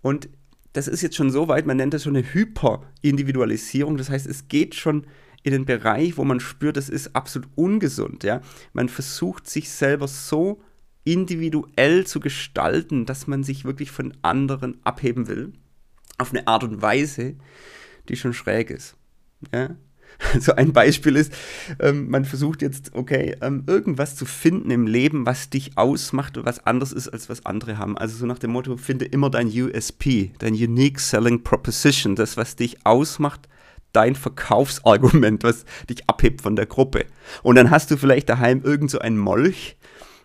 Und 0.00 0.28
das 0.72 0.88
ist 0.88 1.02
jetzt 1.02 1.16
schon 1.16 1.30
so 1.30 1.48
weit, 1.48 1.66
man 1.66 1.76
nennt 1.76 1.94
das 1.94 2.04
schon 2.04 2.16
eine 2.16 2.26
Hyperindividualisierung, 2.26 3.96
das 3.96 4.10
heißt, 4.10 4.26
es 4.26 4.48
geht 4.48 4.74
schon 4.74 5.06
in 5.44 5.52
den 5.52 5.66
Bereich, 5.66 6.16
wo 6.16 6.24
man 6.24 6.40
spürt, 6.40 6.76
das 6.76 6.88
ist 6.88 7.14
absolut 7.14 7.48
ungesund. 7.54 8.24
Ja? 8.24 8.40
Man 8.72 8.88
versucht 8.88 9.48
sich 9.48 9.70
selber 9.70 10.08
so 10.08 10.60
individuell 11.04 12.06
zu 12.06 12.18
gestalten, 12.18 13.04
dass 13.04 13.26
man 13.26 13.44
sich 13.44 13.64
wirklich 13.64 13.90
von 13.90 14.16
anderen 14.22 14.80
abheben 14.84 15.28
will, 15.28 15.52
auf 16.16 16.30
eine 16.30 16.48
Art 16.48 16.64
und 16.64 16.80
Weise, 16.80 17.36
die 18.08 18.16
schon 18.16 18.32
schräg 18.32 18.70
ist. 18.70 18.96
Ja? 19.52 19.76
So 20.40 20.54
ein 20.54 20.72
Beispiel 20.72 21.16
ist, 21.16 21.32
ähm, 21.80 22.10
man 22.10 22.24
versucht 22.24 22.62
jetzt, 22.62 22.94
okay, 22.94 23.36
ähm, 23.40 23.64
irgendwas 23.66 24.16
zu 24.16 24.24
finden 24.26 24.70
im 24.70 24.86
Leben, 24.86 25.26
was 25.26 25.50
dich 25.50 25.76
ausmacht 25.76 26.36
und 26.36 26.44
was 26.44 26.66
anders 26.66 26.92
ist, 26.92 27.08
als 27.08 27.28
was 27.28 27.46
andere 27.46 27.78
haben. 27.78 27.96
Also 27.96 28.16
so 28.16 28.26
nach 28.26 28.38
dem 28.38 28.52
Motto, 28.52 28.76
finde 28.76 29.04
immer 29.04 29.30
dein 29.30 29.48
USP, 29.48 30.32
dein 30.38 30.54
Unique 30.54 31.00
Selling 31.00 31.42
Proposition, 31.42 32.16
das, 32.16 32.36
was 32.36 32.56
dich 32.56 32.84
ausmacht, 32.84 33.48
dein 33.92 34.14
Verkaufsargument, 34.16 35.44
was 35.44 35.64
dich 35.88 36.08
abhebt 36.08 36.42
von 36.42 36.56
der 36.56 36.66
Gruppe. 36.66 37.06
Und 37.42 37.56
dann 37.56 37.70
hast 37.70 37.90
du 37.90 37.96
vielleicht 37.96 38.28
daheim 38.28 38.62
irgend 38.62 38.90
so 38.90 38.98
einen 38.98 39.18
Molch 39.18 39.76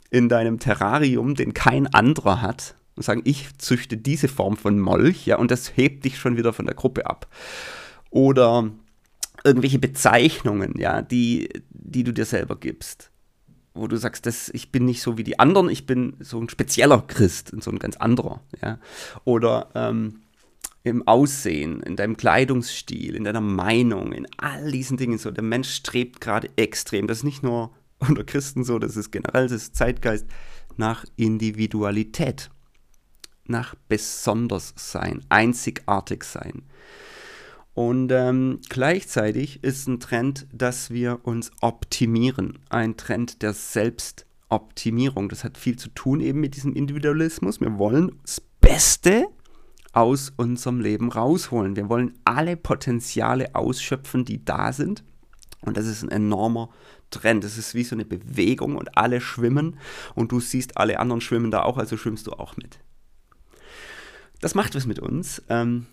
in 0.10 0.27
deinem 0.27 0.60
Terrarium, 0.60 1.36
den 1.36 1.53
kein 1.53 1.88
anderer 1.88 2.41
hat. 2.41 2.75
Und 2.96 3.03
sagen, 3.03 3.22
ich 3.24 3.58
züchte 3.58 3.96
diese 3.96 4.27
Form 4.27 4.58
von 4.58 4.77
Molch, 4.77 5.25
ja, 5.25 5.38
und 5.38 5.51
das 5.51 5.77
hebt 5.77 6.03
dich 6.03 6.17
schon 6.17 6.36
wieder 6.36 6.51
von 6.51 6.65
der 6.65 6.75
Gruppe 6.75 7.05
ab. 7.05 7.27
Oder 8.10 8.72
irgendwelche 9.43 9.79
Bezeichnungen, 9.79 10.74
ja, 10.77 11.01
die, 11.01 11.50
die 11.69 12.03
du 12.03 12.13
dir 12.13 12.25
selber 12.25 12.55
gibst. 12.55 13.12
Wo 13.74 13.88
du 13.88 13.98
sagst, 13.98 14.25
das, 14.25 14.50
ich 14.50 14.72
bin 14.72 14.86
nicht 14.86 15.01
so 15.01 15.17
wie 15.17 15.24
die 15.24 15.39
anderen, 15.39 15.69
ich 15.69 15.86
bin 15.86 16.17
so 16.19 16.39
ein 16.39 16.50
spezieller 16.50 17.01
Christ, 17.01 17.53
so 17.60 17.72
ein 17.72 17.79
ganz 17.79 17.98
anderer, 17.98 18.41
ja. 18.62 18.79
Oder 19.25 19.69
ähm, 19.75 20.22
im 20.84 21.08
Aussehen, 21.08 21.81
in 21.81 21.96
deinem 21.96 22.17
Kleidungsstil, 22.17 23.15
in 23.15 23.24
deiner 23.24 23.41
Meinung, 23.41 24.12
in 24.12 24.27
all 24.38 24.72
diesen 24.72 24.98
Dingen 24.98 25.17
so. 25.17 25.31
Der 25.31 25.43
Mensch 25.43 25.69
strebt 25.74 26.22
gerade 26.22 26.50
extrem. 26.55 27.08
Das 27.08 27.19
ist 27.19 27.24
nicht 27.24 27.43
nur 27.43 27.72
unter 28.00 28.24
Christen 28.24 28.63
so, 28.63 28.79
das 28.79 28.96
ist 28.96 29.12
generell, 29.12 29.43
das 29.43 29.63
ist 29.63 29.75
Zeitgeist, 29.75 30.25
nach 30.77 31.05
Individualität, 31.17 32.50
nach 33.46 33.75
Besonderssein, 33.88 35.25
einzigartig 35.27 36.24
sein. 36.24 36.63
Und 37.74 38.12
ähm, 38.12 38.60
gleichzeitig 38.68 39.64
ist 39.64 39.88
ein 39.88 40.00
Trend, 40.00 40.48
dass 40.52 40.90
wir 40.90 41.20
uns 41.24 41.52
optimieren. 41.62 42.60
Ein 42.70 42.98
Trend 42.98 43.42
der 43.42 43.54
Selbstoptimierung. 43.54 45.30
Das 45.30 45.44
hat 45.44 45.58
viel 45.58 45.78
zu 45.78 45.90
tun 45.90 46.20
eben 46.20 46.40
mit 46.40 46.56
diesem 46.56 46.74
Individualismus. 46.74 47.62
Wir 47.62 47.78
wollen 47.78 48.20
das 48.24 48.42
Beste 48.60 49.28
aus 49.94 50.34
unserem 50.36 50.82
Leben 50.82 51.12
rausholen. 51.12 51.76
Wir 51.76 51.90
wollen 51.90 52.14
alle 52.26 52.58
Potenziale 52.58 53.56
ausschöpfen, 53.56 54.26
die 54.26 54.44
da 54.44 54.74
sind. 54.74 55.04
Und 55.62 55.78
das 55.78 55.86
ist 55.86 56.04
ein 56.04 56.10
enormer 56.10 56.70
Trend. 57.12 57.44
Das 57.44 57.58
ist 57.58 57.74
wie 57.76 57.84
so 57.84 57.96
eine 57.96 58.06
Bewegung 58.06 58.76
und 58.76 58.98
alle 58.98 59.22
schwimmen 59.22 59.78
und 60.16 60.32
du 60.32 60.40
siehst, 60.40 60.78
alle 60.78 61.00
anderen 61.00 61.22
schwimmen 61.22 61.52
da 61.52 61.64
auch, 61.64 61.78
also 61.78 61.98
schwimmst 61.98 62.28
du 62.28 62.32
auch 62.34 62.56
mit. 62.58 62.80
Das 64.42 64.56
macht 64.56 64.76
was 64.76 64.86
mit 64.86 65.00
uns. 65.00 65.42
Ähm, 65.50 65.88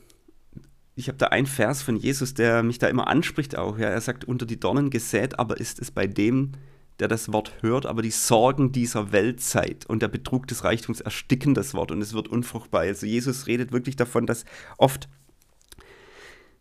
ich 0.96 1.08
habe 1.08 1.18
da 1.18 1.26
einen 1.26 1.46
Vers 1.46 1.82
von 1.82 1.96
Jesus, 1.96 2.32
der 2.32 2.62
mich 2.62 2.78
da 2.78 2.88
immer 2.88 3.06
anspricht 3.06 3.56
auch. 3.56 3.78
Ja. 3.78 3.88
Er 3.88 4.00
sagt, 4.00 4.24
unter 4.24 4.46
die 4.46 4.58
Dornen 4.58 4.88
gesät, 4.88 5.38
aber 5.38 5.58
ist 5.58 5.78
es 5.78 5.90
bei 5.90 6.06
dem, 6.06 6.52
der 6.98 7.06
das 7.06 7.30
Wort 7.30 7.52
hört, 7.60 7.84
aber 7.84 8.00
die 8.00 8.10
Sorgen 8.10 8.72
dieser 8.72 9.12
Weltzeit 9.12 9.84
und 9.84 10.00
der 10.00 10.08
Betrug 10.08 10.46
des 10.46 10.64
Reichtums 10.64 11.02
ersticken 11.02 11.52
das 11.52 11.74
Wort 11.74 11.92
und 11.92 12.00
es 12.00 12.14
wird 12.14 12.28
unfruchtbar. 12.28 12.80
Also 12.80 13.04
Jesus 13.04 13.46
redet 13.46 13.72
wirklich 13.72 13.96
davon, 13.96 14.26
dass 14.26 14.46
oft, 14.78 15.10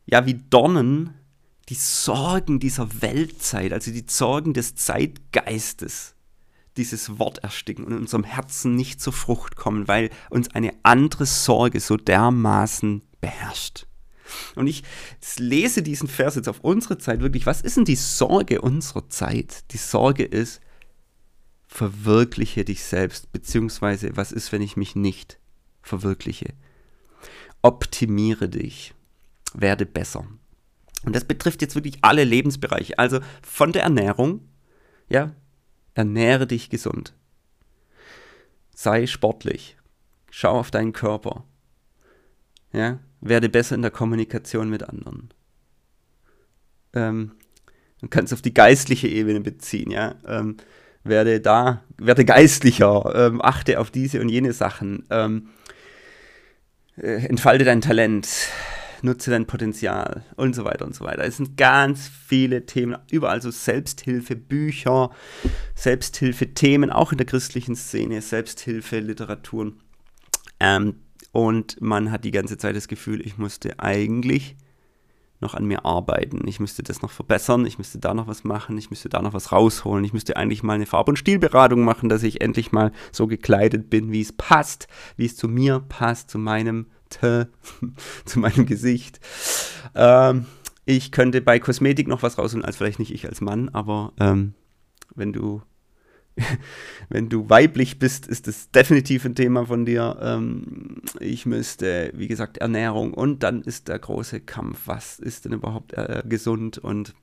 ja, 0.05 0.25
wie 0.25 0.41
Dornen 0.49 1.13
die 1.69 1.75
Sorgen 1.75 2.59
dieser 2.59 3.01
Weltzeit, 3.01 3.71
also 3.71 3.91
die 3.91 4.05
Sorgen 4.05 4.53
des 4.53 4.75
Zeitgeistes, 4.75 6.15
dieses 6.75 7.17
Wort 7.19 7.37
ersticken 7.37 7.85
und 7.85 7.93
in 7.93 7.99
unserem 7.99 8.25
Herzen 8.25 8.75
nicht 8.75 8.99
zur 8.99 9.13
Frucht 9.13 9.55
kommen, 9.55 9.87
weil 9.87 10.09
uns 10.29 10.53
eine 10.53 10.73
andere 10.83 11.25
Sorge 11.25 11.79
so 11.79 11.95
dermaßen 11.95 13.01
beherrscht. 13.21 13.87
Und 14.55 14.67
ich 14.67 14.83
lese 15.37 15.83
diesen 15.83 16.07
Vers 16.07 16.35
jetzt 16.35 16.49
auf 16.49 16.61
unsere 16.61 16.97
Zeit 16.97 17.19
wirklich. 17.19 17.45
Was 17.45 17.61
ist 17.61 17.77
denn 17.77 17.85
die 17.85 17.95
Sorge 17.95 18.61
unserer 18.61 19.07
Zeit? 19.09 19.71
Die 19.71 19.77
Sorge 19.77 20.23
ist, 20.23 20.61
verwirkliche 21.67 22.65
dich 22.65 22.83
selbst, 22.83 23.31
beziehungsweise 23.31 24.15
was 24.15 24.31
ist, 24.31 24.51
wenn 24.51 24.61
ich 24.61 24.77
mich 24.77 24.95
nicht 24.95 25.39
verwirkliche? 25.81 26.53
optimiere 27.65 28.47
dich, 28.47 28.93
werde 29.55 29.87
besser. 29.87 30.27
Und 31.03 31.15
das 31.15 31.25
betrifft 31.25 31.63
jetzt 31.63 31.73
wirklich 31.73 31.97
alle 32.01 32.23
Lebensbereiche. 32.23 32.99
Also 32.99 33.21
von 33.41 33.71
der 33.71 33.81
Ernährung, 33.83 34.47
ja, 35.09 35.35
ernähre 35.95 36.45
dich 36.45 36.69
gesund. 36.69 37.15
Sei 38.75 39.07
sportlich. 39.07 39.77
Schau 40.29 40.59
auf 40.59 40.69
deinen 40.69 40.93
Körper. 40.93 41.43
Ja, 42.71 42.99
werde 43.21 43.49
besser 43.49 43.75
in 43.75 43.81
der 43.81 43.91
Kommunikation 43.91 44.69
mit 44.69 44.83
anderen. 44.83 45.29
Ähm, 46.93 47.31
du 48.01 48.07
kannst 48.07 48.33
auf 48.33 48.41
die 48.41 48.53
geistliche 48.53 49.07
Ebene 49.07 49.41
beziehen, 49.41 49.91
ja. 49.91 50.15
Ähm, 50.27 50.57
werde 51.03 51.39
da, 51.39 51.83
werde 51.97 52.25
geistlicher, 52.25 53.13
ähm, 53.15 53.41
achte 53.41 53.79
auf 53.79 53.91
diese 53.91 54.19
und 54.21 54.29
jene 54.29 54.53
Sachen. 54.53 55.05
Ähm, 55.09 55.49
äh, 56.97 57.25
entfalte 57.27 57.63
dein 57.63 57.81
Talent, 57.81 58.27
nutze 59.01 59.29
dein 59.29 59.45
Potenzial 59.45 60.23
und 60.35 60.55
so 60.55 60.65
weiter 60.65 60.85
und 60.85 60.95
so 60.95 61.05
weiter. 61.05 61.23
Es 61.23 61.37
sind 61.37 61.57
ganz 61.57 62.09
viele 62.27 62.65
Themen, 62.65 62.97
überall 63.11 63.41
so 63.41 63.51
Selbsthilfebücher, 63.51 65.11
Selbsthilfethemen, 65.75 66.89
auch 66.89 67.11
in 67.11 67.17
der 67.17 67.27
christlichen 67.27 67.75
Szene, 67.75 68.21
Selbsthilfeliteraturen. 68.21 69.79
Ähm, 70.59 70.95
und 71.35 71.81
man 71.81 72.13
hat 72.13 72.23
die 72.23 72.31
ganze 72.31 72.57
Zeit 72.57 72.77
das 72.77 72.87
Gefühl, 72.87 73.19
ich 73.19 73.37
musste 73.37 73.77
eigentlich 73.79 74.55
noch 75.41 75.53
an 75.53 75.65
mir 75.65 75.83
arbeiten. 75.83 76.47
Ich 76.47 76.61
müsste 76.61 76.81
das 76.81 77.01
noch 77.01 77.11
verbessern, 77.11 77.65
ich 77.65 77.77
müsste 77.77 77.99
da 77.99 78.13
noch 78.13 78.27
was 78.27 78.45
machen, 78.45 78.77
ich 78.77 78.89
müsste 78.89 79.09
da 79.09 79.21
noch 79.21 79.33
was 79.33 79.51
rausholen, 79.51 80.05
ich 80.05 80.13
müsste 80.13 80.37
eigentlich 80.37 80.63
mal 80.63 80.75
eine 80.75 80.85
Farb- 80.85 81.09
und 81.09 81.19
Stilberatung 81.19 81.83
machen, 81.83 82.07
dass 82.07 82.23
ich 82.23 82.39
endlich 82.39 82.71
mal 82.71 82.93
so 83.11 83.27
gekleidet 83.27 83.89
bin, 83.89 84.13
wie 84.13 84.21
es 84.21 84.31
passt, 84.31 84.87
wie 85.17 85.25
es 85.25 85.35
zu 85.35 85.49
mir 85.49 85.81
passt, 85.81 86.29
zu 86.29 86.37
meinem 86.37 86.85
T, 87.09 87.47
zu 88.25 88.39
meinem 88.39 88.65
Gesicht. 88.65 89.19
Ähm, 89.93 90.45
ich 90.85 91.11
könnte 91.11 91.41
bei 91.41 91.59
Kosmetik 91.59 92.07
noch 92.07 92.23
was 92.23 92.37
rausholen, 92.37 92.63
als 92.63 92.77
vielleicht 92.77 92.99
nicht 92.99 93.13
ich 93.13 93.27
als 93.27 93.41
Mann, 93.41 93.67
aber 93.67 94.13
ähm, 94.21 94.53
wenn 95.15 95.33
du 95.33 95.63
wenn 97.09 97.29
du 97.29 97.49
weiblich 97.49 97.99
bist, 97.99 98.27
ist 98.27 98.47
es 98.47 98.69
definitiv 98.71 99.25
ein 99.25 99.35
Thema 99.35 99.65
von 99.65 99.85
dir. 99.85 100.17
Ähm, 100.21 101.01
ich 101.19 101.45
müsste, 101.45 102.11
wie 102.13 102.27
gesagt, 102.27 102.57
Ernährung 102.57 103.13
und 103.13 103.43
dann 103.43 103.61
ist 103.61 103.87
der 103.87 103.99
große 103.99 104.41
Kampf, 104.41 104.81
was 104.85 105.19
ist 105.19 105.45
denn 105.45 105.53
überhaupt 105.53 105.93
äh, 105.93 106.23
gesund 106.25 106.77
und 106.77 107.13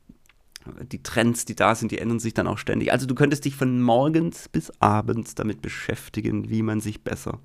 die 0.93 1.03
Trends, 1.03 1.45
die 1.45 1.57
da 1.57 1.75
sind, 1.75 1.91
die 1.91 1.99
ändern 1.99 2.21
sich 2.21 2.35
dann 2.35 2.47
auch 2.47 2.59
ständig. 2.59 2.93
Also 2.93 3.07
du 3.07 3.15
könntest 3.15 3.45
dich 3.45 3.57
von 3.57 3.83
morgens 3.83 4.49
bis 4.49 4.73
abends 4.81 5.35
damit 5.35 5.61
beschäftigen, 5.61 6.51
wie 6.51 6.63
man 6.63 6.81
sich 6.81 7.03
besser 7.03 7.41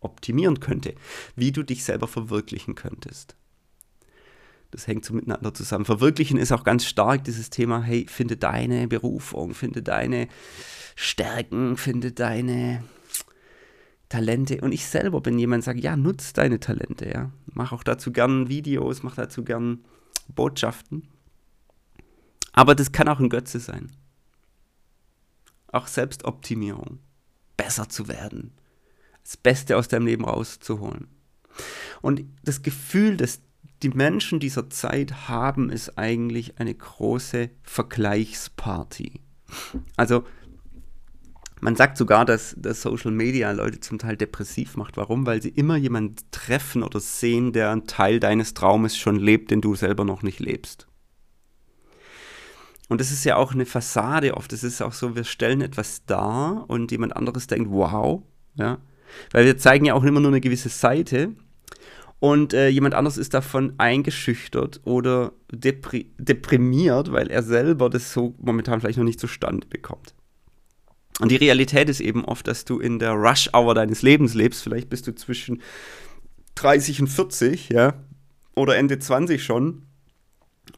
optimieren 0.00 0.60
könnte, 0.60 0.94
wie 1.36 1.52
du 1.52 1.62
dich 1.62 1.84
selber 1.84 2.08
verwirklichen 2.08 2.74
könntest. 2.74 3.36
Das 4.76 4.86
hängt 4.86 5.06
so 5.06 5.14
miteinander 5.14 5.54
zusammen. 5.54 5.86
Verwirklichen 5.86 6.36
ist 6.36 6.52
auch 6.52 6.62
ganz 6.62 6.84
stark 6.84 7.24
dieses 7.24 7.48
Thema, 7.48 7.80
hey, 7.80 8.04
finde 8.10 8.36
deine 8.36 8.86
Berufung, 8.88 9.54
finde 9.54 9.82
deine 9.82 10.28
Stärken, 10.96 11.78
finde 11.78 12.12
deine 12.12 12.84
Talente. 14.10 14.60
Und 14.60 14.72
ich 14.72 14.84
selber 14.84 15.22
bin 15.22 15.38
jemand, 15.38 15.64
sagt, 15.64 15.80
ja, 15.80 15.96
nutz 15.96 16.34
deine 16.34 16.60
Talente, 16.60 17.08
ja. 17.08 17.32
Mach 17.46 17.72
auch 17.72 17.84
dazu 17.84 18.12
gern 18.12 18.50
Videos, 18.50 19.02
mach 19.02 19.14
dazu 19.14 19.44
gern 19.44 19.82
Botschaften. 20.28 21.08
Aber 22.52 22.74
das 22.74 22.92
kann 22.92 23.08
auch 23.08 23.18
ein 23.18 23.30
Götze 23.30 23.58
sein. 23.58 23.90
Auch 25.68 25.86
Selbstoptimierung. 25.86 26.98
Besser 27.56 27.88
zu 27.88 28.08
werden. 28.08 28.52
Das 29.24 29.38
Beste 29.38 29.78
aus 29.78 29.88
deinem 29.88 30.04
Leben 30.04 30.26
rauszuholen. 30.26 31.08
Und 32.02 32.24
das 32.44 32.60
Gefühl, 32.60 33.16
das 33.16 33.40
die 33.82 33.90
Menschen 33.90 34.40
dieser 34.40 34.70
Zeit 34.70 35.28
haben, 35.28 35.70
ist 35.70 35.98
eigentlich 35.98 36.58
eine 36.58 36.74
große 36.74 37.50
Vergleichsparty. 37.62 39.20
Also 39.96 40.24
man 41.60 41.74
sagt 41.74 41.96
sogar, 41.96 42.24
dass, 42.24 42.54
dass 42.58 42.82
Social 42.82 43.12
Media 43.12 43.50
Leute 43.52 43.80
zum 43.80 43.98
Teil 43.98 44.16
depressiv 44.16 44.76
macht. 44.76 44.96
Warum? 44.96 45.26
Weil 45.26 45.40
sie 45.40 45.48
immer 45.48 45.76
jemanden 45.76 46.16
treffen 46.30 46.82
oder 46.82 47.00
sehen, 47.00 47.52
der 47.52 47.70
einen 47.70 47.86
Teil 47.86 48.20
deines 48.20 48.54
Traumes 48.54 48.96
schon 48.96 49.16
lebt, 49.16 49.50
den 49.50 49.60
du 49.60 49.74
selber 49.74 50.04
noch 50.04 50.22
nicht 50.22 50.38
lebst. 50.38 50.86
Und 52.88 53.00
das 53.00 53.10
ist 53.10 53.24
ja 53.24 53.36
auch 53.36 53.52
eine 53.52 53.66
Fassade 53.66 54.36
oft. 54.36 54.52
Das 54.52 54.62
ist 54.62 54.82
auch 54.82 54.92
so, 54.92 55.16
wir 55.16 55.24
stellen 55.24 55.60
etwas 55.60 56.04
dar 56.04 56.64
und 56.68 56.92
jemand 56.92 57.16
anderes 57.16 57.46
denkt, 57.46 57.70
wow, 57.70 58.22
ja. 58.54 58.78
Weil 59.32 59.46
wir 59.46 59.56
zeigen 59.56 59.86
ja 59.86 59.94
auch 59.94 60.04
immer 60.04 60.20
nur 60.20 60.30
eine 60.30 60.40
gewisse 60.40 60.68
Seite 60.68 61.34
und 62.26 62.54
äh, 62.54 62.66
jemand 62.66 62.94
anderes 62.94 63.18
ist 63.18 63.34
davon 63.34 63.74
eingeschüchtert 63.78 64.80
oder 64.82 65.32
depri 65.52 66.10
deprimiert, 66.18 67.12
weil 67.12 67.30
er 67.30 67.44
selber 67.44 67.88
das 67.88 68.12
so 68.12 68.34
momentan 68.38 68.80
vielleicht 68.80 68.98
noch 68.98 69.04
nicht 69.04 69.20
zustande 69.20 69.64
bekommt. 69.68 70.12
Und 71.20 71.30
die 71.30 71.36
Realität 71.36 71.88
ist 71.88 72.00
eben 72.00 72.24
oft, 72.24 72.48
dass 72.48 72.64
du 72.64 72.80
in 72.80 72.98
der 72.98 73.12
Rush-Hour 73.12 73.76
deines 73.76 74.02
Lebens 74.02 74.34
lebst. 74.34 74.64
Vielleicht 74.64 74.88
bist 74.88 75.06
du 75.06 75.14
zwischen 75.14 75.62
30 76.56 77.02
und 77.02 77.06
40, 77.06 77.68
ja, 77.68 77.94
oder 78.56 78.76
Ende 78.76 78.98
20 78.98 79.44
schon. 79.44 79.82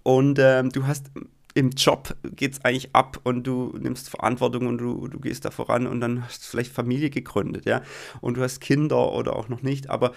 Und 0.02 0.38
äh, 0.38 0.62
du 0.64 0.86
hast 0.86 1.10
im 1.58 1.70
Job 1.70 2.16
geht 2.36 2.52
es 2.52 2.64
eigentlich 2.64 2.94
ab 2.94 3.18
und 3.24 3.44
du 3.44 3.76
nimmst 3.80 4.10
Verantwortung 4.10 4.68
und 4.68 4.78
du, 4.78 5.08
du 5.08 5.18
gehst 5.18 5.44
da 5.44 5.50
voran 5.50 5.88
und 5.88 6.00
dann 6.00 6.24
hast 6.24 6.44
du 6.44 6.46
vielleicht 6.46 6.72
Familie 6.72 7.10
gegründet, 7.10 7.66
ja. 7.66 7.82
Und 8.20 8.36
du 8.36 8.42
hast 8.42 8.60
Kinder 8.60 9.12
oder 9.12 9.34
auch 9.34 9.48
noch 9.48 9.62
nicht, 9.62 9.90
aber 9.90 10.12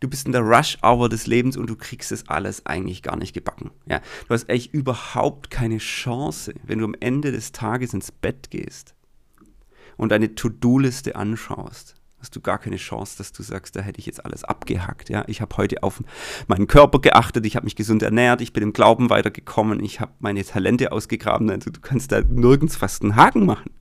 du 0.00 0.08
bist 0.08 0.26
in 0.26 0.32
der 0.32 0.42
Rush-Hour 0.42 1.08
des 1.08 1.26
Lebens 1.26 1.56
und 1.56 1.70
du 1.70 1.76
kriegst 1.76 2.12
es 2.12 2.28
alles 2.28 2.66
eigentlich 2.66 3.02
gar 3.02 3.16
nicht 3.16 3.32
gebacken, 3.32 3.70
ja. 3.86 4.02
Du 4.28 4.34
hast 4.34 4.50
eigentlich 4.50 4.74
überhaupt 4.74 5.50
keine 5.50 5.78
Chance, 5.78 6.52
wenn 6.62 6.78
du 6.78 6.84
am 6.84 6.96
Ende 7.00 7.32
des 7.32 7.52
Tages 7.52 7.94
ins 7.94 8.12
Bett 8.12 8.50
gehst 8.50 8.94
und 9.96 10.12
deine 10.12 10.34
To-Do-Liste 10.34 11.16
anschaust, 11.16 11.94
hast 12.22 12.36
du 12.36 12.40
gar 12.40 12.58
keine 12.58 12.76
Chance, 12.76 13.18
dass 13.18 13.32
du 13.32 13.42
sagst, 13.42 13.74
da 13.74 13.80
hätte 13.80 13.98
ich 13.98 14.06
jetzt 14.06 14.24
alles 14.24 14.44
abgehackt. 14.44 15.10
Ja, 15.10 15.24
ich 15.26 15.40
habe 15.40 15.56
heute 15.56 15.82
auf 15.82 16.02
meinen 16.46 16.68
Körper 16.68 17.00
geachtet, 17.00 17.44
ich 17.44 17.56
habe 17.56 17.64
mich 17.64 17.76
gesund 17.76 18.02
ernährt, 18.02 18.40
ich 18.40 18.52
bin 18.52 18.62
im 18.62 18.72
Glauben 18.72 19.10
weitergekommen, 19.10 19.82
ich 19.82 20.00
habe 20.00 20.12
meine 20.20 20.44
Talente 20.44 20.92
ausgegraben. 20.92 21.50
Also 21.50 21.70
du 21.70 21.80
kannst 21.80 22.12
da 22.12 22.20
nirgends 22.20 22.76
fast 22.76 23.02
einen 23.02 23.16
Haken 23.16 23.44
machen. 23.44 23.72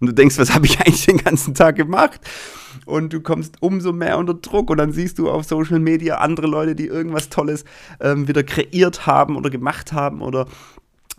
Und 0.00 0.06
du 0.06 0.14
denkst, 0.14 0.38
was 0.38 0.54
habe 0.54 0.66
ich 0.66 0.78
eigentlich 0.80 1.06
den 1.06 1.18
ganzen 1.18 1.54
Tag 1.54 1.74
gemacht? 1.74 2.20
Und 2.86 3.12
du 3.12 3.20
kommst 3.20 3.56
umso 3.60 3.92
mehr 3.92 4.16
unter 4.16 4.34
Druck 4.34 4.70
und 4.70 4.78
dann 4.78 4.92
siehst 4.92 5.18
du 5.18 5.28
auf 5.28 5.44
Social 5.44 5.80
Media 5.80 6.18
andere 6.18 6.46
Leute, 6.46 6.76
die 6.76 6.86
irgendwas 6.86 7.28
Tolles 7.28 7.64
ähm, 8.00 8.28
wieder 8.28 8.44
kreiert 8.44 9.06
haben 9.06 9.36
oder 9.36 9.50
gemacht 9.50 9.92
haben 9.92 10.22
oder 10.22 10.46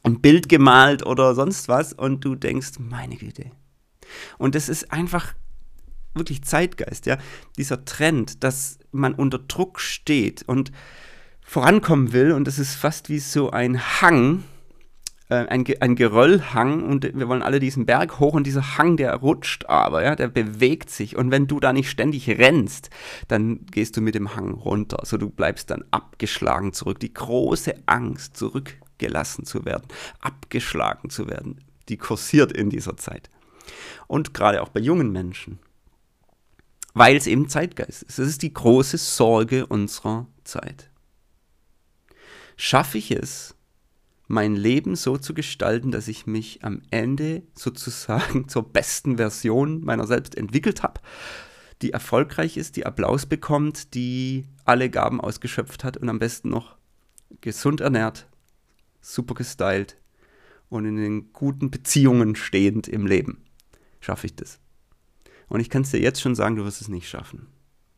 ein 0.03 0.21
Bild 0.21 0.47
gemalt 0.47 1.05
oder 1.05 1.35
sonst 1.35 1.67
was 1.67 1.91
und 1.91 2.23
du 2.23 2.35
denkst, 2.35 2.79
meine 2.79 3.17
Güte, 3.17 3.51
und 4.37 4.55
das 4.55 4.69
ist 4.69 4.91
einfach 4.91 5.33
wirklich 6.19 6.43
Zeitgeist, 6.43 7.05
ja. 7.05 7.17
Dieser 7.57 7.85
Trend, 7.85 8.43
dass 8.43 8.77
man 8.91 9.13
unter 9.13 9.39
Druck 9.39 9.79
steht 9.79 10.43
und 10.43 10.71
vorankommen 11.41 12.13
will 12.13 12.31
und 12.31 12.45
das 12.45 12.59
ist 12.59 12.75
fast 12.75 13.09
wie 13.09 13.19
so 13.19 13.49
ein 13.49 13.79
Hang, 14.01 14.43
äh, 15.29 15.47
ein, 15.47 15.65
ein 15.79 15.95
Geröllhang 15.95 16.83
und 16.83 17.03
wir 17.03 17.27
wollen 17.27 17.41
alle 17.41 17.59
diesen 17.59 17.85
Berg 17.85 18.19
hoch 18.19 18.33
und 18.33 18.45
dieser 18.45 18.77
Hang, 18.77 18.97
der 18.97 19.15
rutscht 19.15 19.65
aber, 19.65 20.03
ja, 20.03 20.15
der 20.15 20.27
bewegt 20.27 20.89
sich 20.89 21.15
und 21.15 21.31
wenn 21.31 21.47
du 21.47 21.59
da 21.59 21.73
nicht 21.73 21.89
ständig 21.89 22.27
rennst, 22.29 22.89
dann 23.27 23.65
gehst 23.67 23.97
du 23.97 24.01
mit 24.01 24.15
dem 24.15 24.35
Hang 24.35 24.53
runter, 24.53 24.97
so 24.97 25.01
also 25.01 25.17
du 25.17 25.29
bleibst 25.29 25.71
dann 25.71 25.83
abgeschlagen 25.91 26.73
zurück. 26.73 26.99
Die 26.99 27.13
große 27.13 27.73
Angst, 27.85 28.37
zurückgelassen 28.37 29.45
zu 29.45 29.65
werden, 29.65 29.87
abgeschlagen 30.19 31.09
zu 31.09 31.27
werden, 31.27 31.61
die 31.89 31.97
kursiert 31.97 32.51
in 32.51 32.69
dieser 32.69 32.97
Zeit 32.97 33.29
und 34.07 34.33
gerade 34.33 34.61
auch 34.61 34.69
bei 34.69 34.79
jungen 34.79 35.11
Menschen. 35.11 35.59
Weil 36.93 37.15
es 37.15 37.27
eben 37.27 37.49
Zeitgeist 37.49 38.03
ist. 38.03 38.19
Es 38.19 38.27
ist 38.27 38.41
die 38.41 38.53
große 38.53 38.97
Sorge 38.97 39.65
unserer 39.67 40.27
Zeit. 40.43 40.89
Schaffe 42.57 42.97
ich 42.97 43.11
es, 43.11 43.55
mein 44.27 44.55
Leben 44.55 44.95
so 44.95 45.17
zu 45.17 45.33
gestalten, 45.33 45.91
dass 45.91 46.07
ich 46.07 46.27
mich 46.27 46.63
am 46.63 46.81
Ende 46.91 47.43
sozusagen 47.55 48.47
zur 48.47 48.63
besten 48.63 49.17
Version 49.17 49.83
meiner 49.83 50.07
selbst 50.07 50.35
entwickelt 50.35 50.83
habe, 50.83 51.01
die 51.81 51.91
erfolgreich 51.91 52.57
ist, 52.57 52.75
die 52.75 52.85
Applaus 52.85 53.25
bekommt, 53.25 53.93
die 53.93 54.45
alle 54.65 54.89
Gaben 54.89 55.21
ausgeschöpft 55.21 55.83
hat 55.83 55.97
und 55.97 56.09
am 56.09 56.19
besten 56.19 56.49
noch 56.49 56.75
gesund 57.41 57.81
ernährt, 57.81 58.27
super 59.01 59.33
gestylt 59.33 59.97
und 60.69 60.85
in 60.85 60.97
den 60.97 61.33
guten 61.33 61.71
Beziehungen 61.71 62.35
stehend 62.35 62.87
im 62.87 63.07
Leben 63.07 63.43
schaffe 63.99 64.27
ich 64.27 64.35
das. 64.35 64.59
Und 65.49 65.59
ich 65.59 65.69
kann 65.69 65.81
es 65.81 65.91
dir 65.91 65.99
jetzt 65.99 66.21
schon 66.21 66.35
sagen, 66.35 66.55
du 66.55 66.63
wirst 66.63 66.81
es 66.81 66.87
nicht 66.87 67.09
schaffen. 67.09 67.47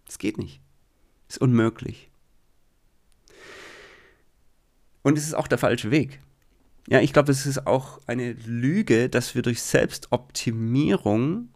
Es 0.07 0.17
geht 0.17 0.37
nicht. 0.37 0.61
Es 1.27 1.35
ist 1.35 1.41
unmöglich. 1.41 2.09
Und 5.03 5.17
es 5.17 5.25
ist 5.25 5.33
auch 5.33 5.47
der 5.47 5.57
falsche 5.57 5.91
Weg. 5.91 6.19
Ja, 6.87 6.99
ich 6.99 7.13
glaube, 7.13 7.31
es 7.31 7.45
ist 7.45 7.67
auch 7.67 7.99
eine 8.07 8.33
Lüge, 8.33 9.09
dass 9.09 9.35
wir 9.35 9.41
durch 9.41 9.61
Selbstoptimierung 9.61 11.49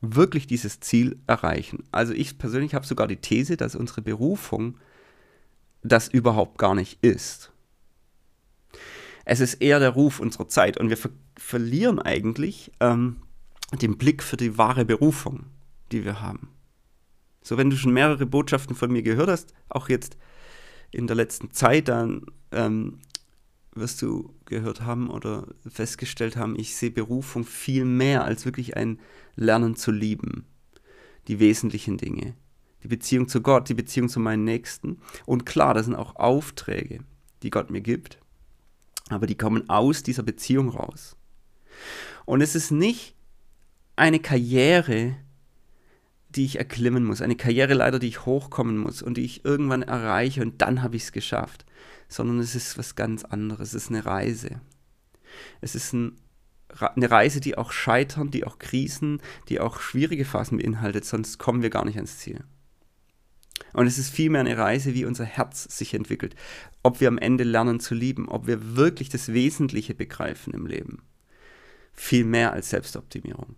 wirklich 0.00 0.46
dieses 0.46 0.80
Ziel 0.80 1.18
erreichen. 1.26 1.84
Also 1.92 2.12
ich 2.12 2.38
persönlich 2.38 2.74
habe 2.74 2.86
sogar 2.86 3.06
die 3.06 3.16
These, 3.16 3.56
dass 3.56 3.76
unsere 3.76 4.02
Berufung 4.02 4.78
das 5.82 6.08
überhaupt 6.08 6.58
gar 6.58 6.74
nicht 6.74 7.02
ist. 7.02 7.52
Es 9.24 9.40
ist 9.40 9.54
eher 9.54 9.78
der 9.78 9.90
Ruf 9.90 10.18
unserer 10.18 10.48
Zeit 10.48 10.76
und 10.78 10.88
wir 10.88 10.96
ver 10.96 11.10
verlieren 11.38 11.98
eigentlich 11.98 12.72
ähm, 12.78 13.22
den 13.80 13.96
Blick 13.96 14.22
für 14.22 14.36
die 14.36 14.58
wahre 14.58 14.84
Berufung, 14.84 15.46
die 15.90 16.04
wir 16.04 16.20
haben. 16.20 16.48
So, 17.42 17.56
wenn 17.56 17.70
du 17.70 17.76
schon 17.76 17.92
mehrere 17.92 18.26
Botschaften 18.26 18.76
von 18.76 18.92
mir 18.92 19.02
gehört 19.02 19.28
hast, 19.28 19.54
auch 19.68 19.88
jetzt 19.88 20.16
in 20.90 21.06
der 21.06 21.16
letzten 21.16 21.50
Zeit, 21.50 21.88
dann 21.88 22.26
ähm, 22.52 23.00
wirst 23.74 24.02
du 24.02 24.34
gehört 24.44 24.82
haben 24.82 25.10
oder 25.10 25.46
festgestellt 25.66 26.36
haben, 26.36 26.58
ich 26.58 26.76
sehe 26.76 26.90
Berufung 26.90 27.44
viel 27.44 27.84
mehr 27.84 28.24
als 28.24 28.44
wirklich 28.44 28.76
ein 28.76 29.00
Lernen 29.34 29.76
zu 29.76 29.90
lieben. 29.90 30.44
Die 31.28 31.40
wesentlichen 31.40 31.96
Dinge. 31.96 32.34
Die 32.82 32.88
Beziehung 32.88 33.28
zu 33.28 33.40
Gott, 33.40 33.68
die 33.68 33.74
Beziehung 33.74 34.08
zu 34.08 34.20
meinen 34.20 34.44
Nächsten. 34.44 34.98
Und 35.24 35.46
klar, 35.46 35.72
das 35.72 35.86
sind 35.86 35.94
auch 35.94 36.16
Aufträge, 36.16 37.00
die 37.42 37.50
Gott 37.50 37.70
mir 37.70 37.80
gibt. 37.80 38.18
Aber 39.08 39.26
die 39.26 39.36
kommen 39.36 39.68
aus 39.68 40.02
dieser 40.02 40.22
Beziehung 40.22 40.68
raus. 40.68 41.16
Und 42.24 42.40
es 42.40 42.54
ist 42.54 42.70
nicht 42.70 43.14
eine 43.96 44.20
Karriere, 44.20 45.16
die 46.30 46.44
ich 46.44 46.56
erklimmen 46.56 47.04
muss, 47.04 47.20
eine 47.20 47.36
Karriereleiter, 47.36 47.98
die 47.98 48.08
ich 48.08 48.24
hochkommen 48.24 48.78
muss 48.78 49.02
und 49.02 49.16
die 49.16 49.24
ich 49.24 49.44
irgendwann 49.44 49.82
erreiche 49.82 50.42
und 50.42 50.62
dann 50.62 50.82
habe 50.82 50.96
ich 50.96 51.04
es 51.04 51.12
geschafft, 51.12 51.66
sondern 52.08 52.38
es 52.38 52.54
ist 52.54 52.78
was 52.78 52.94
ganz 52.94 53.24
anderes, 53.24 53.74
es 53.74 53.84
ist 53.84 53.90
eine 53.90 54.04
Reise. 54.04 54.60
Es 55.60 55.74
ist 55.74 55.92
ein, 55.92 56.16
eine 56.78 57.10
Reise, 57.10 57.40
die 57.40 57.56
auch 57.56 57.72
Scheitern, 57.72 58.30
die 58.30 58.44
auch 58.44 58.58
Krisen, 58.58 59.20
die 59.48 59.60
auch 59.60 59.80
schwierige 59.80 60.24
Phasen 60.24 60.58
beinhaltet, 60.58 61.04
sonst 61.04 61.38
kommen 61.38 61.62
wir 61.62 61.70
gar 61.70 61.84
nicht 61.84 61.96
ans 61.96 62.18
Ziel. 62.18 62.44
Und 63.74 63.86
es 63.86 63.98
ist 63.98 64.10
vielmehr 64.10 64.40
eine 64.40 64.58
Reise, 64.58 64.94
wie 64.94 65.04
unser 65.04 65.24
Herz 65.24 65.64
sich 65.64 65.94
entwickelt, 65.94 66.34
ob 66.82 67.00
wir 67.00 67.08
am 67.08 67.18
Ende 67.18 67.44
lernen 67.44 67.80
zu 67.80 67.94
lieben, 67.94 68.28
ob 68.28 68.46
wir 68.46 68.76
wirklich 68.76 69.08
das 69.08 69.32
Wesentliche 69.32 69.94
begreifen 69.94 70.52
im 70.52 70.66
Leben. 70.66 71.02
Viel 71.92 72.24
mehr 72.24 72.52
als 72.52 72.70
Selbstoptimierung. 72.70 73.56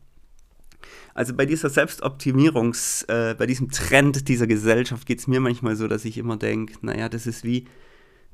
Also 1.15 1.35
bei 1.35 1.47
dieser 1.47 1.71
Selbstoptimierungs, 1.71 3.05
äh, 3.05 3.35
bei 3.39 3.47
diesem 3.47 3.71
Trend 3.71 4.29
dieser 4.29 4.47
Gesellschaft 4.47 5.07
geht 5.07 5.21
es 5.21 5.27
mir 5.27 5.41
manchmal 5.41 5.77
so, 5.77 5.87
dass 5.87 6.05
ich 6.05 6.19
immer 6.19 6.37
denke, 6.37 6.75
naja, 6.83 7.09
das 7.09 7.27
ist 7.27 7.45
wie, 7.45 7.67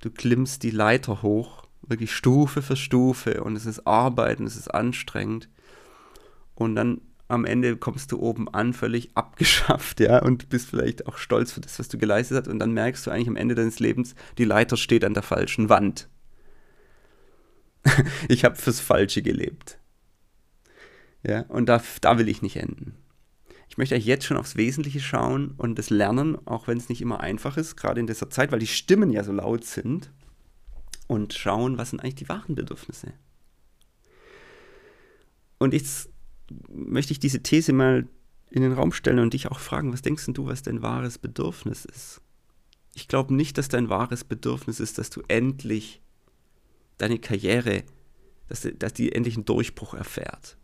du 0.00 0.10
klimmst 0.10 0.62
die 0.62 0.70
Leiter 0.70 1.22
hoch, 1.22 1.66
wirklich 1.82 2.12
Stufe 2.14 2.62
für 2.62 2.76
Stufe 2.76 3.44
und 3.44 3.56
es 3.56 3.66
ist 3.66 3.86
Arbeit 3.86 4.40
und 4.40 4.46
es 4.46 4.56
ist 4.56 4.68
anstrengend. 4.68 5.48
Und 6.54 6.74
dann 6.74 7.00
am 7.28 7.44
Ende 7.44 7.76
kommst 7.76 8.12
du 8.12 8.18
oben 8.18 8.48
an, 8.48 8.72
völlig 8.72 9.10
abgeschafft, 9.14 10.00
ja, 10.00 10.22
und 10.22 10.48
bist 10.48 10.68
vielleicht 10.70 11.06
auch 11.06 11.18
stolz 11.18 11.52
für 11.52 11.60
das, 11.60 11.78
was 11.78 11.88
du 11.88 11.98
geleistet 11.98 12.38
hast. 12.38 12.48
Und 12.48 12.58
dann 12.58 12.72
merkst 12.72 13.06
du 13.06 13.10
eigentlich 13.10 13.28
am 13.28 13.36
Ende 13.36 13.54
deines 13.54 13.78
Lebens, 13.78 14.14
die 14.38 14.44
Leiter 14.44 14.76
steht 14.76 15.04
an 15.04 15.14
der 15.14 15.22
falschen 15.22 15.68
Wand. 15.68 16.08
ich 18.28 18.44
habe 18.44 18.56
fürs 18.56 18.80
Falsche 18.80 19.22
gelebt. 19.22 19.79
Ja, 21.22 21.42
und 21.42 21.66
da, 21.66 21.82
da 22.00 22.18
will 22.18 22.28
ich 22.28 22.42
nicht 22.42 22.56
enden. 22.56 22.94
Ich 23.68 23.78
möchte 23.78 23.94
eigentlich 23.94 24.06
jetzt 24.06 24.24
schon 24.24 24.36
aufs 24.36 24.56
Wesentliche 24.56 25.00
schauen 25.00 25.52
und 25.56 25.78
das 25.78 25.90
lernen, 25.90 26.36
auch 26.46 26.66
wenn 26.66 26.78
es 26.78 26.88
nicht 26.88 27.00
immer 27.00 27.20
einfach 27.20 27.56
ist, 27.56 27.76
gerade 27.76 28.00
in 28.00 28.06
dieser 28.06 28.30
Zeit, 28.30 28.50
weil 28.50 28.58
die 28.58 28.66
Stimmen 28.66 29.10
ja 29.10 29.22
so 29.22 29.32
laut 29.32 29.64
sind. 29.64 30.10
Und 31.06 31.34
schauen, 31.34 31.76
was 31.76 31.90
sind 31.90 32.00
eigentlich 32.00 32.14
die 32.14 32.28
wahren 32.28 32.54
Bedürfnisse. 32.54 33.12
Und 35.58 35.74
jetzt 35.74 36.08
möchte 36.68 37.12
ich 37.12 37.18
diese 37.18 37.42
These 37.42 37.72
mal 37.72 38.06
in 38.48 38.62
den 38.62 38.72
Raum 38.72 38.92
stellen 38.92 39.18
und 39.18 39.34
dich 39.34 39.48
auch 39.48 39.58
fragen, 39.58 39.92
was 39.92 40.02
denkst 40.02 40.26
du, 40.28 40.46
was 40.46 40.62
dein 40.62 40.82
wahres 40.82 41.18
Bedürfnis 41.18 41.84
ist? 41.84 42.20
Ich 42.94 43.08
glaube 43.08 43.34
nicht, 43.34 43.58
dass 43.58 43.68
dein 43.68 43.88
wahres 43.88 44.22
Bedürfnis 44.22 44.78
ist, 44.78 44.98
dass 44.98 45.10
du 45.10 45.22
endlich 45.26 46.00
deine 46.98 47.18
Karriere, 47.18 47.82
dass, 48.48 48.68
dass 48.78 48.92
die 48.92 49.12
endlich 49.12 49.34
einen 49.34 49.44
Durchbruch 49.44 49.94
erfährt 49.94 50.56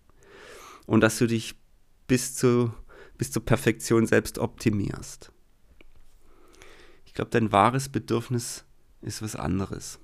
und 0.87 1.01
dass 1.01 1.19
du 1.19 1.27
dich 1.27 1.55
bis, 2.07 2.35
zu, 2.35 2.73
bis 3.19 3.31
zur 3.31 3.45
Perfektion 3.45 4.07
selbst 4.07 4.39
optimierst. 4.39 5.33
Ich 7.05 7.15
glaube, 7.15 7.31
dein 7.31 7.53
wahres 7.53 7.89
Bedürfnis 7.89 8.65
ist 9.03 9.23
was 9.23 9.37
anderes. 9.37 9.99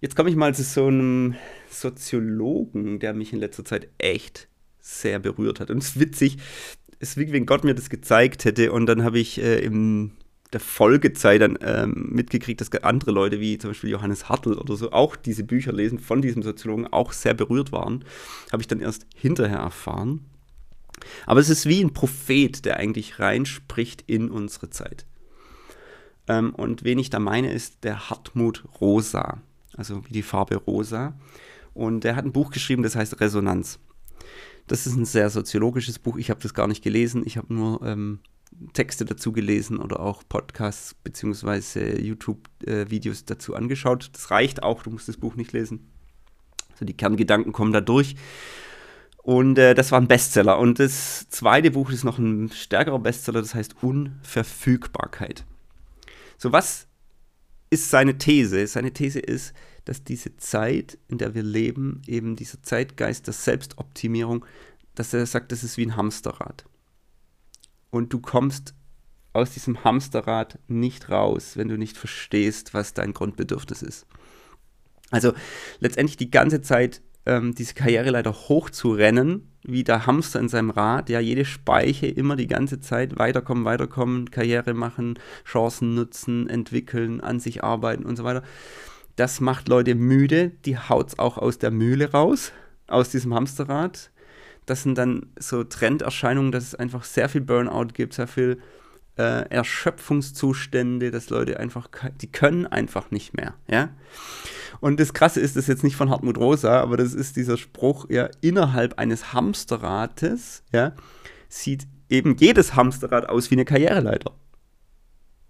Jetzt 0.00 0.16
komme 0.16 0.30
ich 0.30 0.36
mal 0.36 0.54
zu 0.54 0.64
so 0.64 0.86
einem 0.86 1.36
Soziologen, 1.70 2.98
der 2.98 3.14
mich 3.14 3.32
in 3.32 3.38
letzter 3.38 3.64
Zeit 3.64 3.88
echt 3.98 4.48
sehr 4.80 5.20
berührt 5.20 5.60
hat. 5.60 5.70
Und 5.70 5.78
es 5.78 5.90
ist 5.90 6.00
witzig, 6.00 6.38
es 6.98 7.10
ist 7.10 7.16
wie 7.18 7.32
wenn 7.32 7.46
Gott 7.46 7.64
mir 7.64 7.74
das 7.74 7.88
gezeigt 7.88 8.44
hätte 8.44 8.72
und 8.72 8.86
dann 8.86 9.04
habe 9.04 9.18
ich 9.18 9.40
äh, 9.40 9.60
im 9.60 10.12
der 10.52 10.60
Folgezeit 10.60 11.40
dann 11.40 11.58
ähm, 11.62 12.08
mitgekriegt, 12.10 12.60
dass 12.60 12.70
andere 12.82 13.10
Leute 13.10 13.40
wie 13.40 13.58
zum 13.58 13.70
Beispiel 13.70 13.90
Johannes 13.90 14.28
Hartl 14.28 14.54
oder 14.54 14.76
so 14.76 14.92
auch 14.92 15.16
diese 15.16 15.44
Bücher 15.44 15.72
lesen 15.72 15.98
von 15.98 16.20
diesem 16.20 16.42
Soziologen 16.42 16.86
auch 16.86 17.12
sehr 17.12 17.34
berührt 17.34 17.72
waren. 17.72 18.04
Habe 18.52 18.62
ich 18.62 18.68
dann 18.68 18.80
erst 18.80 19.06
hinterher 19.14 19.58
erfahren. 19.58 20.20
Aber 21.26 21.40
es 21.40 21.48
ist 21.48 21.66
wie 21.66 21.82
ein 21.82 21.92
Prophet, 21.92 22.64
der 22.64 22.76
eigentlich 22.76 23.18
reinspricht 23.18 24.04
in 24.06 24.30
unsere 24.30 24.70
Zeit. 24.70 25.06
Ähm, 26.28 26.54
und 26.54 26.84
wen 26.84 26.98
ich 26.98 27.10
da 27.10 27.18
meine, 27.18 27.52
ist 27.52 27.84
der 27.84 28.10
Hartmut 28.10 28.64
Rosa, 28.80 29.40
also 29.76 30.04
wie 30.06 30.12
die 30.12 30.22
Farbe 30.22 30.56
Rosa. 30.56 31.14
Und 31.74 32.04
der 32.04 32.14
hat 32.16 32.24
ein 32.24 32.32
Buch 32.32 32.50
geschrieben, 32.50 32.82
das 32.82 32.94
heißt 32.94 33.20
Resonanz. 33.20 33.78
Das 34.66 34.86
ist 34.86 34.96
ein 34.96 35.06
sehr 35.06 35.30
soziologisches 35.30 35.98
Buch. 35.98 36.18
Ich 36.18 36.30
habe 36.30 36.40
das 36.40 36.54
gar 36.54 36.68
nicht 36.68 36.84
gelesen. 36.84 37.22
Ich 37.24 37.36
habe 37.36 37.52
nur 37.52 37.82
ähm, 37.84 38.20
Texte 38.72 39.04
dazu 39.04 39.32
gelesen 39.32 39.78
oder 39.78 40.00
auch 40.00 40.22
Podcasts 40.28 40.94
bzw. 40.94 42.00
YouTube-Videos 42.00 43.24
dazu 43.24 43.54
angeschaut. 43.54 44.10
Das 44.12 44.30
reicht 44.30 44.62
auch, 44.62 44.82
du 44.82 44.90
musst 44.90 45.08
das 45.08 45.16
Buch 45.16 45.34
nicht 45.34 45.52
lesen. 45.52 45.90
Also 46.72 46.84
die 46.84 46.96
Kerngedanken 46.96 47.52
kommen 47.52 47.72
da 47.72 47.80
durch. 47.80 48.16
Und 49.22 49.58
äh, 49.58 49.74
das 49.74 49.92
war 49.92 50.00
ein 50.00 50.08
Bestseller. 50.08 50.58
Und 50.58 50.78
das 50.78 51.28
zweite 51.28 51.70
Buch 51.70 51.90
ist 51.90 52.04
noch 52.04 52.18
ein 52.18 52.50
stärkerer 52.50 52.98
Bestseller, 52.98 53.40
das 53.40 53.54
heißt 53.54 53.82
Unverfügbarkeit. 53.82 55.44
So, 56.38 56.52
was 56.52 56.86
ist 57.70 57.90
seine 57.90 58.18
These? 58.18 58.66
Seine 58.66 58.92
These 58.92 59.20
ist, 59.20 59.54
dass 59.84 60.04
diese 60.04 60.36
Zeit, 60.36 60.98
in 61.08 61.18
der 61.18 61.34
wir 61.34 61.42
leben, 61.42 62.02
eben 62.06 62.36
dieser 62.36 62.62
Zeitgeist 62.62 63.26
der 63.26 63.34
Selbstoptimierung, 63.34 64.44
dass 64.94 65.14
er 65.14 65.24
sagt, 65.26 65.52
das 65.52 65.64
ist 65.64 65.76
wie 65.76 65.86
ein 65.86 65.96
Hamsterrad 65.96 66.64
und 67.92 68.12
du 68.12 68.20
kommst 68.20 68.74
aus 69.32 69.52
diesem 69.52 69.84
Hamsterrad 69.84 70.58
nicht 70.66 71.10
raus, 71.10 71.56
wenn 71.56 71.68
du 71.68 71.78
nicht 71.78 71.96
verstehst, 71.96 72.74
was 72.74 72.94
dein 72.94 73.14
Grundbedürfnis 73.14 73.82
ist. 73.82 74.06
Also 75.10 75.32
letztendlich 75.78 76.16
die 76.16 76.30
ganze 76.30 76.62
Zeit 76.62 77.02
ähm, 77.26 77.54
diese 77.54 77.74
Karriereleiter 77.74 78.32
hochzurennen, 78.32 79.48
wie 79.62 79.84
der 79.84 80.06
Hamster 80.06 80.40
in 80.40 80.48
seinem 80.48 80.70
Rad, 80.70 81.08
ja, 81.08 81.20
jede 81.20 81.44
Speiche 81.44 82.06
immer 82.08 82.34
die 82.34 82.48
ganze 82.48 82.80
Zeit 82.80 83.18
weiterkommen, 83.18 83.64
weiterkommen, 83.64 84.30
Karriere 84.30 84.74
machen, 84.74 85.18
Chancen 85.44 85.94
nutzen, 85.94 86.48
entwickeln, 86.48 87.20
an 87.20 87.38
sich 87.38 87.62
arbeiten 87.62 88.04
und 88.04 88.16
so 88.16 88.24
weiter. 88.24 88.42
Das 89.16 89.40
macht 89.40 89.68
Leute 89.68 89.94
müde, 89.94 90.50
die 90.64 90.78
haut 90.78 91.08
es 91.08 91.18
auch 91.18 91.38
aus 91.38 91.58
der 91.58 91.70
Mühle 91.70 92.10
raus, 92.10 92.52
aus 92.88 93.10
diesem 93.10 93.34
Hamsterrad 93.34 94.10
das 94.66 94.82
sind 94.82 94.96
dann 94.96 95.26
so 95.38 95.64
Trenderscheinungen, 95.64 96.52
dass 96.52 96.64
es 96.64 96.74
einfach 96.74 97.04
sehr 97.04 97.28
viel 97.28 97.40
Burnout 97.40 97.88
gibt, 97.94 98.14
sehr 98.14 98.28
viel 98.28 98.60
äh, 99.18 99.48
Erschöpfungszustände, 99.50 101.10
dass 101.10 101.30
Leute 101.30 101.58
einfach, 101.60 101.88
die 102.20 102.30
können 102.30 102.66
einfach 102.66 103.10
nicht 103.10 103.34
mehr, 103.34 103.54
ja. 103.68 103.90
Und 104.80 104.98
das 104.98 105.12
Krasse 105.12 105.40
ist, 105.40 105.54
das 105.54 105.64
ist 105.64 105.68
jetzt 105.68 105.84
nicht 105.84 105.96
von 105.96 106.10
Hartmut 106.10 106.38
Rosa, 106.38 106.80
aber 106.80 106.96
das 106.96 107.14
ist 107.14 107.36
dieser 107.36 107.56
Spruch, 107.56 108.06
ja, 108.08 108.28
innerhalb 108.40 108.98
eines 108.98 109.32
Hamsterrates, 109.32 110.64
ja, 110.72 110.94
sieht 111.48 111.86
eben 112.08 112.36
jedes 112.36 112.74
Hamsterrad 112.74 113.28
aus 113.28 113.50
wie 113.50 113.54
eine 113.56 113.64
Karriereleiter. 113.64 114.32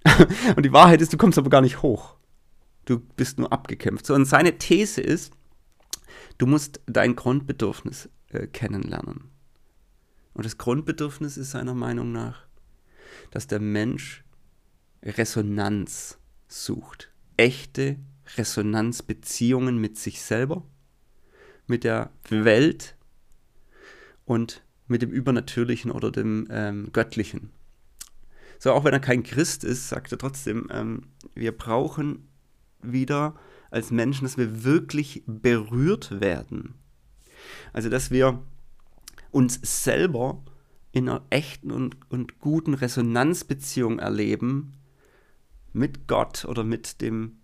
und 0.56 0.64
die 0.64 0.72
Wahrheit 0.72 1.00
ist, 1.00 1.12
du 1.12 1.16
kommst 1.16 1.38
aber 1.38 1.50
gar 1.50 1.60
nicht 1.60 1.82
hoch. 1.82 2.16
Du 2.84 2.98
bist 2.98 3.38
nur 3.38 3.52
abgekämpft. 3.52 4.06
So, 4.06 4.14
und 4.14 4.24
seine 4.24 4.58
These 4.58 5.00
ist, 5.00 5.32
du 6.38 6.46
musst 6.46 6.80
dein 6.86 7.14
Grundbedürfnis 7.14 8.08
äh, 8.32 8.46
kennenlernen. 8.46 9.30
Und 10.34 10.46
das 10.46 10.58
Grundbedürfnis 10.58 11.36
ist 11.36 11.50
seiner 11.50 11.74
Meinung 11.74 12.12
nach, 12.12 12.46
dass 13.30 13.46
der 13.46 13.60
Mensch 13.60 14.24
Resonanz 15.02 16.18
sucht. 16.48 17.12
Echte 17.36 17.98
Resonanzbeziehungen 18.36 19.78
mit 19.78 19.98
sich 19.98 20.22
selber, 20.22 20.64
mit 21.66 21.84
der 21.84 22.10
Welt 22.28 22.96
und 24.24 24.62
mit 24.86 25.02
dem 25.02 25.10
Übernatürlichen 25.10 25.90
oder 25.90 26.10
dem 26.10 26.46
ähm, 26.50 26.90
Göttlichen. 26.92 27.50
So, 28.58 28.72
auch 28.72 28.84
wenn 28.84 28.92
er 28.92 29.00
kein 29.00 29.22
Christ 29.22 29.64
ist, 29.64 29.88
sagt 29.88 30.12
er 30.12 30.18
trotzdem, 30.18 30.68
ähm, 30.70 31.08
wir 31.34 31.56
brauchen 31.56 32.28
wieder 32.80 33.34
als 33.70 33.90
Menschen, 33.90 34.24
dass 34.24 34.38
wir 34.38 34.64
wirklich 34.64 35.22
berührt 35.26 36.20
werden 36.20 36.74
also, 37.72 37.88
dass 37.88 38.10
wir 38.10 38.42
uns 39.30 39.58
selber 39.62 40.42
in 40.92 41.08
einer 41.08 41.22
echten 41.30 41.70
und, 41.70 41.96
und 42.10 42.38
guten 42.38 42.74
Resonanzbeziehung 42.74 43.98
erleben 43.98 44.74
mit 45.72 46.06
Gott 46.06 46.44
oder 46.44 46.64
mit 46.64 47.00
dem, 47.00 47.38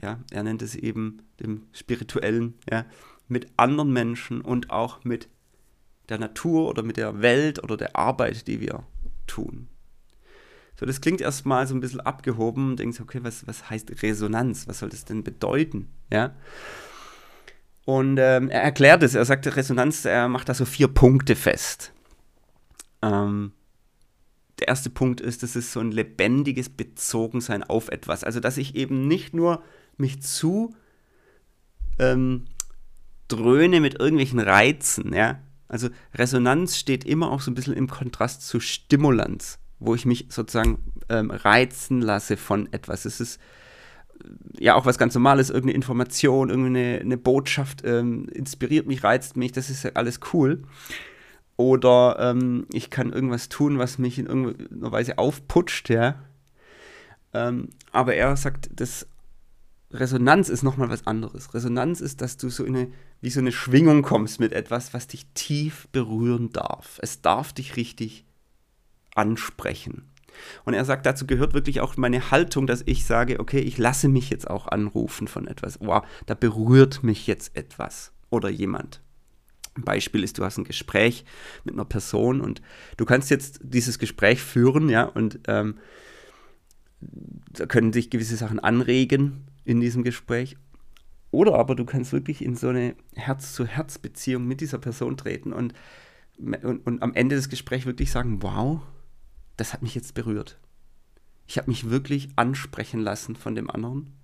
ja, 0.00 0.20
er 0.30 0.42
nennt 0.42 0.62
es 0.62 0.74
eben 0.74 1.18
dem 1.40 1.66
Spirituellen, 1.72 2.54
ja, 2.70 2.86
mit 3.28 3.46
anderen 3.58 3.92
Menschen 3.92 4.40
und 4.40 4.70
auch 4.70 5.04
mit 5.04 5.28
der 6.08 6.18
Natur 6.18 6.68
oder 6.68 6.82
mit 6.82 6.96
der 6.96 7.20
Welt 7.20 7.62
oder 7.62 7.76
der 7.76 7.94
Arbeit, 7.94 8.46
die 8.46 8.60
wir 8.60 8.84
tun. 9.26 9.68
So, 10.80 10.86
das 10.86 11.00
klingt 11.00 11.20
erstmal 11.20 11.66
so 11.66 11.74
ein 11.74 11.80
bisschen 11.80 12.00
abgehoben 12.00 12.70
und 12.70 12.78
denkst, 12.78 13.00
okay, 13.00 13.18
was, 13.22 13.46
was 13.46 13.68
heißt 13.68 14.02
Resonanz? 14.02 14.68
Was 14.68 14.78
soll 14.78 14.88
das 14.88 15.04
denn 15.04 15.24
bedeuten? 15.24 15.88
Ja. 16.10 16.36
Und 17.88 18.18
ähm, 18.18 18.50
er 18.50 18.60
erklärt 18.60 19.02
es, 19.02 19.14
er 19.14 19.24
sagt, 19.24 19.46
Resonanz, 19.56 20.04
er 20.04 20.28
macht 20.28 20.50
da 20.50 20.52
so 20.52 20.66
vier 20.66 20.88
Punkte 20.88 21.34
fest. 21.34 21.94
Ähm, 23.00 23.52
der 24.58 24.68
erste 24.68 24.90
Punkt 24.90 25.22
ist, 25.22 25.42
das 25.42 25.56
ist 25.56 25.72
so 25.72 25.80
ein 25.80 25.90
lebendiges 25.90 26.68
Bezogensein 26.68 27.64
auf 27.64 27.88
etwas. 27.88 28.24
Also, 28.24 28.40
dass 28.40 28.58
ich 28.58 28.74
eben 28.74 29.08
nicht 29.08 29.32
nur 29.32 29.62
mich 29.96 30.20
zu 30.20 30.76
ähm, 31.98 32.44
dröhne 33.26 33.80
mit 33.80 33.98
irgendwelchen 33.98 34.40
Reizen, 34.40 35.14
ja. 35.14 35.40
Also 35.66 35.88
Resonanz 36.14 36.76
steht 36.76 37.04
immer 37.04 37.30
auch 37.30 37.40
so 37.40 37.50
ein 37.50 37.54
bisschen 37.54 37.72
im 37.72 37.88
Kontrast 37.88 38.46
zu 38.46 38.60
Stimulanz, 38.60 39.60
wo 39.78 39.94
ich 39.94 40.04
mich 40.04 40.26
sozusagen 40.28 40.92
ähm, 41.08 41.30
reizen 41.30 42.02
lasse 42.02 42.36
von 42.36 42.70
etwas. 42.70 43.06
Es 43.06 43.18
ist 43.18 43.40
ja 44.58 44.74
auch 44.74 44.86
was 44.86 44.98
ganz 44.98 45.14
Normales, 45.14 45.50
irgendeine 45.50 45.76
Information, 45.76 46.50
irgendeine 46.50 47.00
eine 47.00 47.16
Botschaft 47.16 47.82
ähm, 47.84 48.28
inspiriert 48.28 48.86
mich, 48.86 49.04
reizt 49.04 49.36
mich, 49.36 49.52
das 49.52 49.70
ist 49.70 49.84
ja 49.84 49.92
alles 49.94 50.20
cool. 50.32 50.62
Oder 51.56 52.16
ähm, 52.20 52.66
ich 52.72 52.90
kann 52.90 53.12
irgendwas 53.12 53.48
tun, 53.48 53.78
was 53.78 53.98
mich 53.98 54.18
in 54.18 54.26
irgendeiner 54.26 54.92
Weise 54.92 55.18
aufputscht, 55.18 55.90
ja. 55.90 56.16
Ähm, 57.34 57.70
aber 57.92 58.14
er 58.14 58.36
sagt, 58.36 58.70
das 58.72 59.06
Resonanz 59.90 60.48
ist 60.50 60.62
nochmal 60.62 60.90
was 60.90 61.06
anderes. 61.06 61.54
Resonanz 61.54 62.00
ist, 62.00 62.20
dass 62.20 62.36
du 62.36 62.50
so 62.50 62.64
in 62.64 62.76
eine, 62.76 62.92
wie 63.20 63.30
so 63.30 63.40
eine 63.40 63.52
Schwingung 63.52 64.02
kommst 64.02 64.38
mit 64.38 64.52
etwas, 64.52 64.92
was 64.94 65.06
dich 65.06 65.26
tief 65.34 65.88
berühren 65.92 66.50
darf. 66.52 66.98
Es 67.02 67.22
darf 67.22 67.52
dich 67.52 67.76
richtig 67.76 68.24
ansprechen. 69.14 70.10
Und 70.64 70.74
er 70.74 70.84
sagt, 70.84 71.06
dazu 71.06 71.26
gehört 71.26 71.54
wirklich 71.54 71.80
auch 71.80 71.96
meine 71.96 72.30
Haltung, 72.30 72.66
dass 72.66 72.82
ich 72.86 73.04
sage, 73.04 73.40
okay, 73.40 73.60
ich 73.60 73.78
lasse 73.78 74.08
mich 74.08 74.30
jetzt 74.30 74.48
auch 74.48 74.66
anrufen 74.66 75.28
von 75.28 75.46
etwas. 75.46 75.78
Wow, 75.80 76.04
da 76.26 76.34
berührt 76.34 77.02
mich 77.02 77.26
jetzt 77.26 77.56
etwas 77.56 78.12
oder 78.30 78.48
jemand. 78.48 79.00
Ein 79.74 79.84
Beispiel 79.84 80.24
ist, 80.24 80.38
du 80.38 80.44
hast 80.44 80.58
ein 80.58 80.64
Gespräch 80.64 81.24
mit 81.64 81.74
einer 81.74 81.84
Person 81.84 82.40
und 82.40 82.60
du 82.96 83.04
kannst 83.04 83.30
jetzt 83.30 83.60
dieses 83.62 83.98
Gespräch 83.98 84.42
führen, 84.42 84.88
ja, 84.88 85.04
und 85.04 85.40
ähm, 85.46 85.78
da 87.00 87.66
können 87.66 87.92
sich 87.92 88.10
gewisse 88.10 88.36
Sachen 88.36 88.58
anregen 88.58 89.44
in 89.64 89.80
diesem 89.80 90.02
Gespräch. 90.02 90.56
Oder 91.30 91.54
aber 91.54 91.74
du 91.74 91.84
kannst 91.84 92.12
wirklich 92.12 92.42
in 92.42 92.56
so 92.56 92.68
eine 92.68 92.96
Herz-zu-Herz-Beziehung 93.14 94.46
mit 94.46 94.60
dieser 94.60 94.78
Person 94.78 95.16
treten 95.16 95.52
und, 95.52 95.74
und, 96.38 96.86
und 96.86 97.02
am 97.02 97.14
Ende 97.14 97.36
des 97.36 97.48
Gesprächs 97.48 97.86
wirklich 97.86 98.10
sagen, 98.10 98.42
wow, 98.42 98.80
das 99.58 99.74
hat 99.74 99.82
mich 99.82 99.94
jetzt 99.94 100.14
berührt. 100.14 100.58
Ich 101.46 101.58
habe 101.58 101.68
mich 101.68 101.90
wirklich 101.90 102.28
ansprechen 102.36 103.00
lassen 103.00 103.36
von 103.36 103.54
dem 103.54 103.70
anderen. 103.70 104.14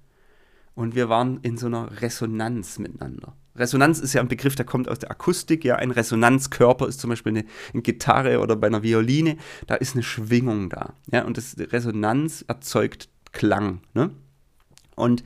Und 0.74 0.94
wir 0.94 1.08
waren 1.08 1.38
in 1.42 1.56
so 1.56 1.66
einer 1.66 2.00
Resonanz 2.00 2.78
miteinander. 2.78 3.36
Resonanz 3.56 4.00
ist 4.00 4.12
ja 4.14 4.20
ein 4.20 4.28
Begriff, 4.28 4.56
der 4.56 4.64
kommt 4.64 4.88
aus 4.88 4.98
der 4.98 5.10
Akustik. 5.10 5.64
Ja, 5.64 5.76
ein 5.76 5.92
Resonanzkörper 5.92 6.88
ist 6.88 7.00
zum 7.00 7.10
Beispiel 7.10 7.30
eine, 7.30 7.44
eine 7.72 7.82
Gitarre 7.82 8.40
oder 8.40 8.56
bei 8.56 8.66
einer 8.66 8.82
Violine. 8.82 9.36
Da 9.66 9.76
ist 9.76 9.94
eine 9.94 10.02
Schwingung 10.02 10.70
da. 10.70 10.94
Ja, 11.12 11.24
und 11.24 11.36
das 11.36 11.56
Resonanz 11.58 12.44
erzeugt 12.48 13.08
Klang. 13.32 13.80
Ne? 13.94 14.10
Und 14.96 15.22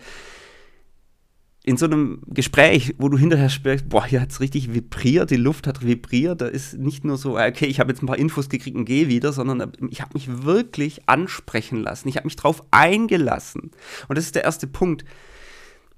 in 1.68 1.76
so 1.76 1.85
einem 1.85 2.22
Gespräch, 2.26 2.94
wo 2.96 3.11
du 3.11 3.18
hinterher 3.18 3.50
spürst, 3.50 3.90
boah, 3.90 4.07
hier 4.07 4.22
hat 4.22 4.31
es 4.31 4.40
richtig 4.40 4.72
vibriert, 4.72 5.31
die 5.31 5.37
Luft 5.37 5.66
hat 5.66 5.85
vibriert, 5.85 6.40
da 6.40 6.46
ist 6.46 6.78
nicht 6.78 7.04
nur 7.04 7.18
so, 7.18 7.38
okay, 7.38 7.66
ich 7.66 7.78
habe 7.78 7.92
jetzt 7.92 8.02
ein 8.02 8.07
paar 8.07 8.18
Infos 8.18 8.48
gekriegt 8.48 8.74
und 8.74 8.87
gehe 8.87 9.09
wieder, 9.09 9.35
sondern 9.35 9.72
ich 9.90 10.00
habe 10.00 10.14
mich 10.14 10.44
wirklich 10.44 11.07
ansprechen 11.11 11.83
lassen, 11.83 12.09
ich 12.09 12.16
habe 12.16 12.26
mich 12.26 12.37
drauf 12.37 12.62
eingelassen. 12.70 13.70
Und 14.09 14.16
das 14.16 14.24
ist 14.24 14.35
der 14.35 14.44
erste 14.44 14.66
Punkt. 14.66 15.04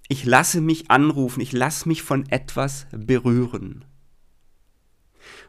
Ich 0.09 0.25
lasse 0.25 0.61
mich 0.61 0.91
anrufen, 0.91 1.41
ich 1.41 1.53
lasse 1.53 1.87
mich 1.87 2.03
von 2.03 2.29
etwas 2.31 2.89
berühren. 2.91 3.85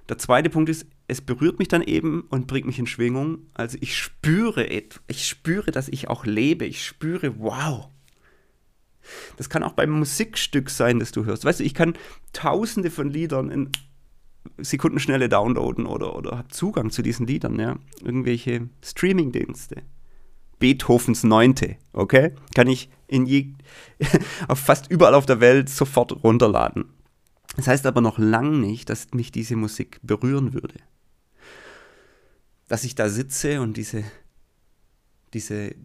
Der 0.08 0.20
zweite 0.20 0.52
Punkt 0.52 0.70
ist, 0.70 0.86
es 1.08 1.22
berührt 1.22 1.58
mich 1.58 1.68
dann 1.68 1.82
eben 1.82 2.22
und 2.30 2.46
bringt 2.46 2.68
mich 2.68 2.78
in 2.78 2.86
Schwingung. 2.86 3.48
Also 3.56 3.76
ich 3.82 3.98
spüre, 3.98 4.68
ich 4.68 5.28
spüre, 5.28 5.72
dass 5.72 5.90
ich 5.90 6.10
auch 6.10 6.28
lebe. 6.28 6.66
Ich 6.66 6.86
spüre, 6.86 7.40
wow, 7.40 7.90
das 9.38 9.50
kann 9.50 9.64
auch 9.64 9.74
beim 9.74 9.92
Musikstück 9.92 10.70
sein, 10.70 11.00
das 11.00 11.12
du 11.12 11.26
hörst. 11.26 11.46
Weißt 11.46 11.60
du, 11.60 11.64
ich 11.64 11.74
kann 11.74 11.94
tausende 12.34 12.92
von 12.92 13.10
Liedern 13.10 13.50
in 13.50 13.70
Sekundenschnelle 14.58 15.30
downloaden 15.30 15.86
oder, 15.86 16.16
oder 16.16 16.38
habe 16.38 16.48
Zugang 16.50 16.90
zu 16.92 17.02
diesen 17.02 17.28
Liedern, 17.28 17.60
ja. 17.60 17.78
Irgendwelche 18.04 18.70
Streamingdienste. 18.84 19.84
Beethovens 20.60 21.24
Neunte, 21.24 21.78
okay? 21.94 22.34
Kann 22.54 22.68
ich 22.68 22.90
in 23.08 23.26
je, 23.26 23.54
auf 24.48 24.60
fast 24.60 24.90
überall 24.90 25.16
auf 25.16 25.26
der 25.26 25.40
Welt 25.40 25.70
sofort 25.70 26.24
runterladen. 26.24 26.86
Das 27.56 27.68
heißt 27.68 27.86
aber 27.86 28.02
noch 28.02 28.18
lang 28.18 28.62
nicht, 28.62 28.90
dass 28.90 29.12
mich 29.14 29.32
diese 29.32 29.56
Musik 29.56 30.00
berühren 30.04 30.54
würde. 30.54 30.76
Dass 32.68 32.84
ich 32.84 32.96
da 32.96 33.10
sitze 33.10 33.60
und 33.60 33.76
diese, 33.76 34.04
diese, 35.34 35.76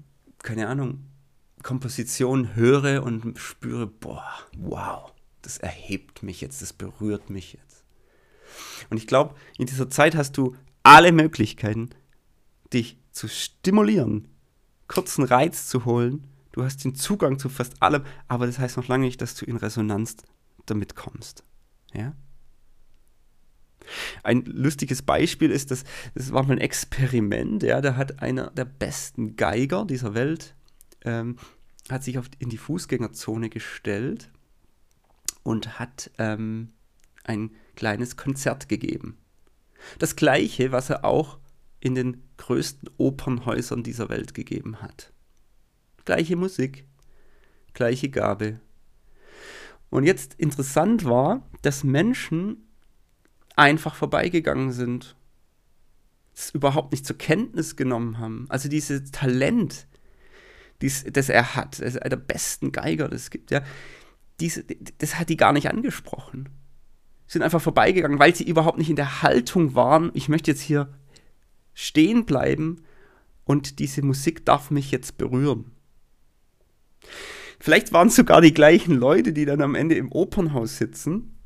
keine 0.43 0.69
Ahnung, 0.69 1.01
Komposition 1.67 2.55
höre 2.55 3.03
und 3.03 3.37
spüre, 3.41 3.89
boah, 3.89 4.25
wow, 4.57 5.13
das 5.43 5.59
erhebt 5.59 6.23
mich 6.23 6.41
jetzt, 6.41 6.63
das 6.63 6.73
berührt 6.73 7.29
mich 7.29 7.55
jetzt. 7.55 7.83
Und 8.89 8.99
ich 8.99 9.09
glaube, 9.09 9.35
in 9.59 9.67
dieser 9.67 9.91
Zeit 9.91 10.15
hast 10.15 10.37
du 10.37 10.55
alle 10.85 11.11
Möglichkeiten, 11.11 11.91
dich 12.73 12.99
zu 13.11 13.27
stimulieren, 13.27 14.29
kurzen 14.87 15.25
Reiz 15.25 15.67
zu 15.67 15.85
holen. 15.85 16.29
Du 16.53 16.63
hast 16.63 16.85
den 16.85 16.95
Zugang 16.95 17.41
zu 17.41 17.49
fast 17.49 17.83
allem, 17.83 18.05
aber 18.29 18.47
das 18.47 18.61
heißt 18.61 18.77
noch 18.77 18.87
lange 18.87 19.07
nicht, 19.07 19.21
dass 19.21 19.35
du 19.35 19.45
in 19.45 19.57
Resonanz 19.57 20.19
damit 20.67 20.95
kommst. 20.95 21.43
Ja? 21.93 22.15
Ein 24.23 24.45
lustiges 24.45 25.03
Beispiel 25.03 25.51
ist, 25.51 25.73
dass 25.73 25.83
das 26.15 26.33
war 26.33 26.45
mal 26.45 26.53
ein 26.53 26.59
Experiment, 26.59 27.65
ja, 27.65 27.81
da 27.81 27.97
hat 27.97 28.23
einer 28.23 28.53
der 28.53 28.67
besten 28.67 29.35
Geiger 29.35 29.85
dieser 29.85 30.15
Welt 30.15 30.55
ähm, 31.05 31.37
hat 31.91 32.05
sich 32.05 32.19
auf, 32.19 32.27
in 32.39 32.49
die 32.49 32.59
Fußgängerzone 32.59 33.49
gestellt 33.49 34.31
und 35.43 35.79
hat 35.79 36.11
ähm, 36.19 36.73
ein 37.25 37.51
kleines 37.75 38.17
Konzert 38.17 38.69
gegeben. 38.69 39.17
Das 39.99 40.17
gleiche, 40.17 40.73
was 40.73 40.91
er 40.91 41.05
auch 41.05 41.39
in 41.81 41.95
den 41.95 42.23
größten 42.39 42.91
Opernhäusern 42.97 43.83
dieser 43.83 44.09
Welt 44.09 44.35
gegeben 44.35 44.83
hat. 44.83 45.13
Gleiche 46.05 46.37
Musik, 46.37 46.87
gleiche 47.75 48.09
Gabe. 48.09 48.61
Und 49.91 50.05
jetzt 50.05 50.35
interessant 50.35 51.05
war, 51.05 51.49
dass 51.63 51.85
Menschen 51.85 52.67
einfach 53.55 53.95
vorbeigegangen 53.95 54.73
sind, 54.73 55.17
es 56.35 56.51
überhaupt 56.51 56.93
nicht 56.93 57.07
zur 57.07 57.17
Kenntnis 57.17 57.77
genommen 57.77 58.19
haben. 58.19 58.47
Also 58.49 58.69
dieses 58.69 59.11
Talent, 59.11 59.87
dies, 60.83 61.05
das 61.11 61.29
er 61.29 61.55
hat. 61.55 61.79
Ist 61.79 62.01
einer 62.01 62.11
der 62.11 62.17
besten 62.17 62.73
Geiger, 62.73 63.09
das 63.09 63.23
es 63.23 63.31
gibt, 63.31 63.51
ja. 63.51 63.63
Diese, 64.41 64.65
das 64.99 65.19
hat 65.19 65.31
die 65.31 65.37
gar 65.37 65.53
nicht 65.53 65.71
angesprochen. 65.71 66.51
Sind 67.27 67.43
einfach 67.43 67.63
vorbeigegangen, 67.63 68.19
weil 68.19 68.35
sie 68.35 68.45
überhaupt 68.45 68.79
nicht 68.79 68.91
in 68.91 68.97
der 68.97 69.23
Haltung 69.23 69.75
waren, 69.75 70.11
ich 70.15 70.29
möchte 70.29 70.51
jetzt 70.51 70.61
hier 70.61 70.93
stehen 71.73 72.27
bleiben 72.27 72.83
und 73.45 73.79
diese 73.79 74.03
Musik 74.03 74.45
darf 74.45 74.71
mich 74.71 74.91
jetzt 74.91 75.19
berühren. 75.19 75.73
Vielleicht 77.59 77.93
waren 77.93 78.09
es 78.09 78.17
sogar 78.17 78.41
die 78.41 78.55
gleichen 78.55 78.95
Leute, 78.95 79.33
die 79.33 79.45
dann 79.45 79.63
am 79.63 79.75
Ende 79.75 79.95
im 79.95 80.13
Opernhaus 80.13 80.77
sitzen. 80.77 81.39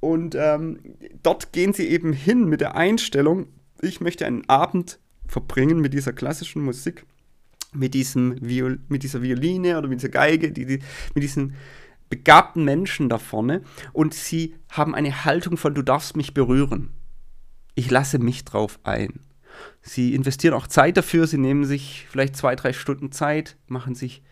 Und 0.00 0.34
ähm, 0.34 0.78
dort 1.22 1.52
gehen 1.52 1.72
sie 1.72 1.88
eben 1.88 2.12
hin 2.12 2.48
mit 2.48 2.60
der 2.60 2.76
Einstellung, 2.76 3.46
ich 3.80 4.00
möchte 4.00 4.26
einen 4.26 4.48
Abend 4.48 4.98
verbringen 5.26 5.80
mit 5.80 5.94
dieser 5.94 6.12
klassischen 6.12 6.62
Musik 6.62 7.04
mit, 7.72 7.94
diesem 7.94 8.36
Viol 8.40 8.80
mit 8.88 9.02
dieser 9.02 9.22
Violine 9.22 9.78
oder 9.78 9.88
mit 9.88 10.00
dieser 10.00 10.08
Geige, 10.08 10.52
die, 10.52 10.66
die, 10.66 10.78
mit 11.14 11.22
diesen 11.22 11.54
begabten 12.08 12.64
Menschen 12.64 13.08
da 13.08 13.18
vorne 13.18 13.62
und 13.92 14.14
sie 14.14 14.54
haben 14.70 14.94
eine 14.94 15.24
Haltung 15.24 15.56
von, 15.56 15.74
du 15.74 15.82
darfst 15.82 16.16
mich 16.16 16.34
berühren. 16.34 16.90
Ich 17.74 17.90
lasse 17.90 18.18
mich 18.18 18.44
drauf 18.44 18.80
ein. 18.82 19.20
Sie 19.82 20.14
investieren 20.14 20.54
auch 20.54 20.66
Zeit 20.66 20.96
dafür, 20.96 21.26
sie 21.26 21.38
nehmen 21.38 21.64
sich 21.64 22.06
vielleicht 22.10 22.36
zwei, 22.36 22.56
drei 22.56 22.72
Stunden 22.72 23.12
Zeit, 23.12 23.56
machen 23.66 23.94
sich 23.94 24.22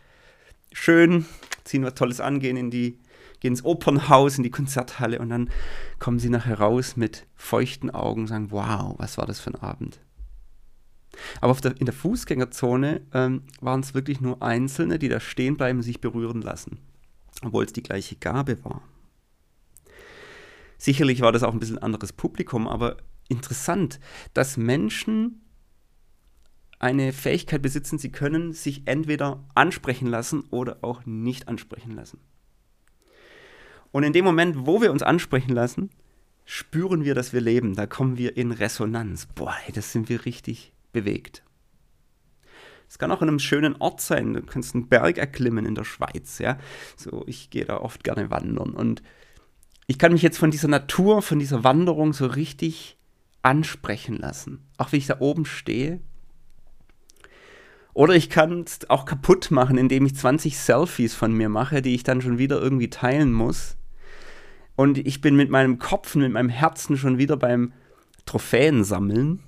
schön, 0.72 1.26
ziehen 1.64 1.84
was 1.84 1.94
Tolles 1.94 2.20
an, 2.20 2.40
gehen 2.40 2.56
in 2.56 2.70
die, 2.70 2.98
gehen 3.40 3.52
ins 3.52 3.64
Opernhaus, 3.64 4.36
in 4.36 4.44
die 4.44 4.50
Konzerthalle 4.50 5.18
und 5.18 5.30
dann 5.30 5.50
kommen 5.98 6.18
sie 6.18 6.30
nachher 6.30 6.58
raus 6.58 6.96
mit 6.96 7.26
feuchten 7.34 7.90
Augen 7.90 8.22
und 8.22 8.26
sagen, 8.28 8.50
wow, 8.50 8.94
was 8.98 9.18
war 9.18 9.26
das 9.26 9.40
für 9.40 9.50
ein 9.50 9.62
Abend. 9.62 10.00
Aber 11.40 11.54
der, 11.54 11.78
in 11.78 11.86
der 11.86 11.94
Fußgängerzone 11.94 13.02
ähm, 13.12 13.42
waren 13.60 13.80
es 13.80 13.94
wirklich 13.94 14.20
nur 14.20 14.42
Einzelne, 14.42 14.98
die 14.98 15.08
da 15.08 15.20
stehen 15.20 15.56
bleiben 15.56 15.78
und 15.78 15.82
sich 15.82 16.00
berühren 16.00 16.42
lassen, 16.42 16.78
obwohl 17.42 17.64
es 17.64 17.72
die 17.72 17.82
gleiche 17.82 18.16
Gabe 18.16 18.62
war. 18.64 18.82
Sicherlich 20.78 21.20
war 21.20 21.32
das 21.32 21.42
auch 21.42 21.52
ein 21.52 21.60
bisschen 21.60 21.78
anderes 21.78 22.12
Publikum, 22.12 22.68
aber 22.68 22.98
interessant, 23.28 23.98
dass 24.34 24.56
Menschen 24.56 25.42
eine 26.78 27.12
Fähigkeit 27.12 27.62
besitzen, 27.62 27.98
sie 27.98 28.12
können 28.12 28.52
sich 28.52 28.82
entweder 28.84 29.42
ansprechen 29.54 30.06
lassen 30.06 30.44
oder 30.50 30.78
auch 30.82 31.06
nicht 31.06 31.48
ansprechen 31.48 31.92
lassen. 31.92 32.20
Und 33.92 34.02
in 34.02 34.12
dem 34.12 34.26
Moment, 34.26 34.66
wo 34.66 34.82
wir 34.82 34.92
uns 34.92 35.02
ansprechen 35.02 35.54
lassen, 35.54 35.88
spüren 36.44 37.04
wir, 37.04 37.14
dass 37.14 37.32
wir 37.32 37.40
leben. 37.40 37.74
Da 37.74 37.86
kommen 37.86 38.18
wir 38.18 38.36
in 38.36 38.52
Resonanz. 38.52 39.26
Boah, 39.34 39.56
das 39.74 39.92
sind 39.92 40.10
wir 40.10 40.26
richtig 40.26 40.72
bewegt. 40.96 41.42
Es 42.88 42.98
kann 42.98 43.10
auch 43.12 43.20
in 43.20 43.28
einem 43.28 43.38
schönen 43.38 43.76
Ort 43.76 44.00
sein. 44.00 44.32
Du 44.32 44.42
kannst 44.42 44.74
einen 44.74 44.88
Berg 44.88 45.18
erklimmen 45.18 45.66
in 45.66 45.74
der 45.74 45.84
Schweiz. 45.84 46.38
Ja? 46.38 46.58
So, 46.96 47.24
ich 47.26 47.50
gehe 47.50 47.64
da 47.64 47.78
oft 47.78 48.04
gerne 48.04 48.30
wandern. 48.30 48.70
Und 48.70 49.02
ich 49.86 49.98
kann 49.98 50.12
mich 50.12 50.22
jetzt 50.22 50.38
von 50.38 50.50
dieser 50.50 50.68
Natur, 50.68 51.20
von 51.20 51.38
dieser 51.38 51.64
Wanderung 51.64 52.12
so 52.12 52.26
richtig 52.26 52.96
ansprechen 53.42 54.16
lassen. 54.16 54.66
Auch 54.78 54.92
wenn 54.92 54.98
ich 54.98 55.06
da 55.06 55.20
oben 55.20 55.44
stehe 55.44 56.00
oder 57.92 58.14
ich 58.14 58.30
kann 58.30 58.62
es 58.62 58.88
auch 58.88 59.04
kaputt 59.04 59.50
machen, 59.50 59.78
indem 59.78 60.06
ich 60.06 60.16
20 60.16 60.58
Selfies 60.58 61.14
von 61.14 61.32
mir 61.32 61.48
mache, 61.48 61.82
die 61.82 61.94
ich 61.94 62.02
dann 62.02 62.20
schon 62.20 62.38
wieder 62.38 62.60
irgendwie 62.60 62.90
teilen 62.90 63.32
muss. 63.32 63.76
Und 64.74 64.98
ich 64.98 65.20
bin 65.20 65.36
mit 65.36 65.50
meinem 65.50 65.78
Kopf, 65.78 66.14
mit 66.14 66.32
meinem 66.32 66.50
Herzen 66.50 66.96
schon 66.96 67.18
wieder 67.18 67.36
beim 67.36 67.72
Trophäen 68.26 68.84
sammeln 68.84 69.42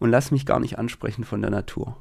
und 0.00 0.10
lasse 0.10 0.34
mich 0.34 0.44
gar 0.46 0.58
nicht 0.58 0.78
ansprechen 0.78 1.24
von 1.24 1.40
der 1.40 1.50
Natur. 1.50 1.96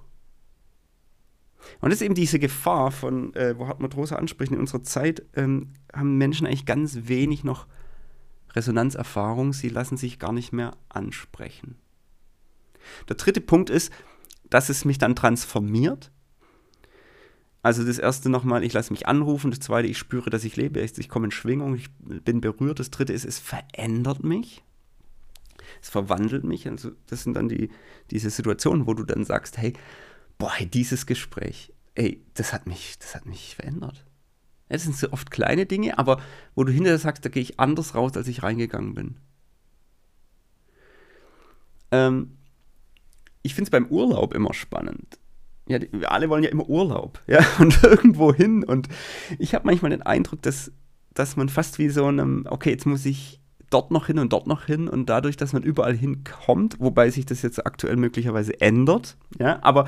Und 1.82 1.92
das 1.92 2.00
ist 2.00 2.06
eben 2.06 2.16
diese 2.16 2.40
Gefahr 2.40 2.92
von, 2.92 3.34
äh, 3.36 3.58
wo 3.58 3.68
Hartmut 3.68 3.96
Rosa 3.96 4.16
anspricht, 4.16 4.52
in 4.52 4.60
unserer 4.60 4.82
Zeit 4.82 5.24
ähm, 5.36 5.74
haben 5.94 6.18
Menschen 6.18 6.48
eigentlich 6.48 6.66
ganz 6.66 6.98
wenig 7.04 7.44
noch 7.44 7.68
Resonanzerfahrung, 8.54 9.54
sie 9.54 9.70
lassen 9.70 9.98
sich 9.98 10.18
gar 10.18 10.32
nicht 10.32 10.52
mehr 10.54 10.76
ansprechen. 10.88 11.76
Der 13.08 13.18
dritte 13.18 13.42
Punkt 13.42 13.70
ist, 13.70 13.92
dass 14.50 14.70
es 14.70 14.86
mich 14.86 14.98
dann 14.98 15.16
transformiert. 15.16 16.12
Also 17.62 17.86
das 17.86 18.00
erste 18.00 18.30
nochmal, 18.30 18.64
ich 18.64 18.74
lasse 18.74 18.92
mich 18.94 19.08
anrufen. 19.08 19.52
Das 19.52 19.60
zweite, 19.60 19.88
ich 19.88 19.98
spüre, 19.98 20.30
dass 20.30 20.46
ich 20.46 20.56
lebe. 20.56 20.80
Ich 20.80 21.10
komme 21.10 21.26
in 21.26 21.32
Schwingung, 21.32 21.76
ich 21.76 21.90
bin 22.00 22.42
berührt. 22.42 22.80
Das 22.80 22.90
dritte 22.90 23.14
ist, 23.14 23.26
es 23.26 23.38
verändert 23.38 24.24
mich. 24.24 24.64
Es 25.82 25.90
verwandelt 25.90 26.44
mich. 26.44 26.68
Also 26.68 26.92
das 27.08 27.24
sind 27.24 27.36
dann 27.36 27.50
die, 27.50 27.70
diese 28.12 28.30
Situationen, 28.30 28.88
wo 28.88 28.94
du 28.94 29.04
dann 29.04 29.26
sagst, 29.26 29.58
hey, 29.58 29.74
boah, 30.38 30.54
dieses 30.62 31.06
Gespräch, 31.06 31.74
ey, 31.96 32.24
das 32.34 32.54
hat 32.54 32.68
mich, 32.68 32.98
das 33.00 33.16
hat 33.16 33.26
mich 33.26 33.56
verändert. 33.56 34.06
Das 34.70 34.84
sind 34.84 34.96
so 34.96 35.12
oft 35.12 35.32
kleine 35.32 35.66
Dinge, 35.66 35.98
aber 35.98 36.22
wo 36.56 36.64
du 36.64 36.72
hinterher 36.72 37.00
sagst, 37.00 37.26
da 37.26 37.30
gehe 37.30 37.42
ich 37.42 37.60
anders 37.60 37.96
raus, 37.96 38.16
als 38.16 38.28
ich 38.28 38.44
reingegangen 38.44 38.94
bin. 38.94 39.18
Ähm, 41.92 42.38
ich 43.42 43.56
finde 43.56 43.68
es 43.68 43.72
beim 43.72 43.88
Urlaub 43.88 44.34
immer 44.34 44.54
spannend. 44.54 45.20
Ja, 45.68 45.80
die, 45.80 46.06
alle 46.06 46.30
wollen 46.30 46.44
ja 46.44 46.50
immer 46.50 46.70
Urlaub, 46.70 47.22
ja, 47.28 47.46
und 47.60 47.84
irgendwo 47.84 48.34
hin. 48.34 48.64
Und 48.64 48.88
ich 49.40 49.56
habe 49.56 49.66
manchmal 49.66 49.92
den 49.92 50.04
Eindruck, 50.04 50.42
dass, 50.44 50.72
dass 51.14 51.36
man 51.36 51.50
fast 51.50 51.80
wie 51.80 51.90
so 51.90 52.06
einem, 52.06 52.46
okay, 52.50 52.70
jetzt 52.70 52.86
muss 52.86 53.06
ich 53.06 53.40
dort 53.70 53.92
noch 53.92 54.08
hin 54.08 54.20
und 54.20 54.34
dort 54.34 54.48
noch 54.48 54.66
hin 54.66 54.88
und 54.88 55.08
dadurch, 55.10 55.38
dass 55.38 55.54
man 55.54 55.64
überall 55.64 55.96
hinkommt, 55.96 56.78
wobei 56.80 57.10
sich 57.10 57.26
das 57.26 57.42
jetzt 57.42 57.66
aktuell 57.66 57.96
möglicherweise 57.96 58.60
ändert, 58.62 59.18
ja, 59.40 59.60
aber 59.62 59.88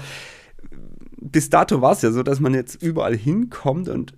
bis 1.19 1.49
dato 1.49 1.81
war 1.81 1.93
es 1.93 2.01
ja 2.01 2.11
so, 2.11 2.23
dass 2.23 2.39
man 2.39 2.53
jetzt 2.53 2.81
überall 2.81 3.15
hinkommt 3.15 3.89
und 3.89 4.13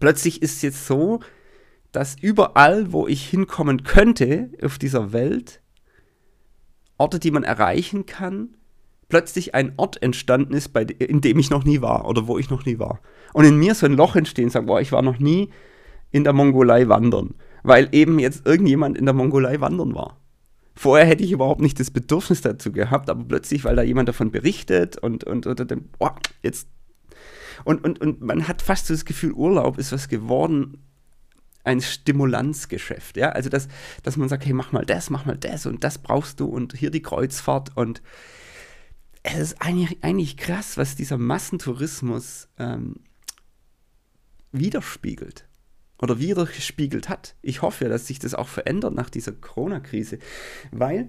plötzlich 0.00 0.42
ist 0.42 0.56
es 0.56 0.62
jetzt 0.62 0.86
so, 0.86 1.20
dass 1.92 2.16
überall, 2.20 2.92
wo 2.92 3.06
ich 3.06 3.28
hinkommen 3.28 3.82
könnte 3.82 4.50
auf 4.62 4.78
dieser 4.78 5.12
Welt, 5.12 5.60
Orte, 6.98 7.18
die 7.18 7.30
man 7.30 7.44
erreichen 7.44 8.06
kann, 8.06 8.56
plötzlich 9.08 9.54
ein 9.54 9.72
Ort 9.76 10.02
entstanden 10.02 10.52
ist, 10.52 10.68
bei, 10.70 10.82
in 10.82 11.20
dem 11.20 11.38
ich 11.38 11.50
noch 11.50 11.64
nie 11.64 11.80
war 11.80 12.06
oder 12.06 12.26
wo 12.26 12.38
ich 12.38 12.50
noch 12.50 12.64
nie 12.64 12.78
war. 12.78 13.00
Und 13.32 13.44
in 13.44 13.56
mir 13.56 13.74
so 13.74 13.86
ein 13.86 13.94
Loch 13.94 14.16
entstehen 14.16 14.50
sagen, 14.50 14.66
boah, 14.66 14.80
ich 14.80 14.92
war 14.92 15.02
noch 15.02 15.18
nie 15.18 15.50
in 16.10 16.24
der 16.24 16.32
Mongolei 16.32 16.88
wandern, 16.88 17.34
weil 17.68 17.90
eben 17.92 18.18
jetzt 18.18 18.46
irgendjemand 18.46 18.96
in 18.96 19.04
der 19.04 19.12
Mongolei 19.12 19.60
wandern 19.60 19.94
war. 19.94 20.18
Vorher 20.74 21.06
hätte 21.06 21.22
ich 21.22 21.32
überhaupt 21.32 21.60
nicht 21.60 21.78
das 21.78 21.90
Bedürfnis 21.90 22.40
dazu 22.40 22.72
gehabt, 22.72 23.10
aber 23.10 23.22
plötzlich, 23.24 23.62
weil 23.64 23.76
da 23.76 23.82
jemand 23.82 24.08
davon 24.08 24.30
berichtet 24.30 24.96
und, 24.96 25.24
und, 25.24 25.46
und, 25.46 25.60
und 25.60 25.98
boah, 25.98 26.16
jetzt. 26.42 26.68
Und, 27.64 27.84
und, 27.84 28.00
und 28.00 28.22
man 28.22 28.48
hat 28.48 28.62
fast 28.62 28.86
so 28.86 28.94
das 28.94 29.04
Gefühl, 29.04 29.32
Urlaub 29.32 29.76
ist 29.76 29.92
was 29.92 30.08
geworden, 30.08 30.78
ein 31.62 31.82
Stimulanzgeschäft. 31.82 33.18
Ja? 33.18 33.30
Also, 33.30 33.50
dass, 33.50 33.68
dass 34.02 34.16
man 34.16 34.30
sagt, 34.30 34.46
hey, 34.46 34.54
mach 34.54 34.72
mal 34.72 34.86
das, 34.86 35.10
mach 35.10 35.26
mal 35.26 35.36
das 35.36 35.66
und 35.66 35.84
das 35.84 35.98
brauchst 35.98 36.40
du 36.40 36.46
und 36.46 36.72
hier 36.74 36.90
die 36.90 37.02
Kreuzfahrt. 37.02 37.76
Und 37.76 38.00
es 39.24 39.36
ist 39.38 39.60
eigentlich, 39.60 40.02
eigentlich 40.02 40.38
krass, 40.38 40.78
was 40.78 40.96
dieser 40.96 41.18
Massentourismus 41.18 42.48
ähm, 42.58 42.94
widerspiegelt 44.52 45.47
oder 46.00 46.18
widergespiegelt 46.18 47.08
hat. 47.08 47.34
Ich 47.42 47.62
hoffe, 47.62 47.88
dass 47.88 48.06
sich 48.06 48.18
das 48.18 48.34
auch 48.34 48.48
verändert 48.48 48.94
nach 48.94 49.10
dieser 49.10 49.32
Corona-Krise, 49.32 50.18
weil 50.70 51.08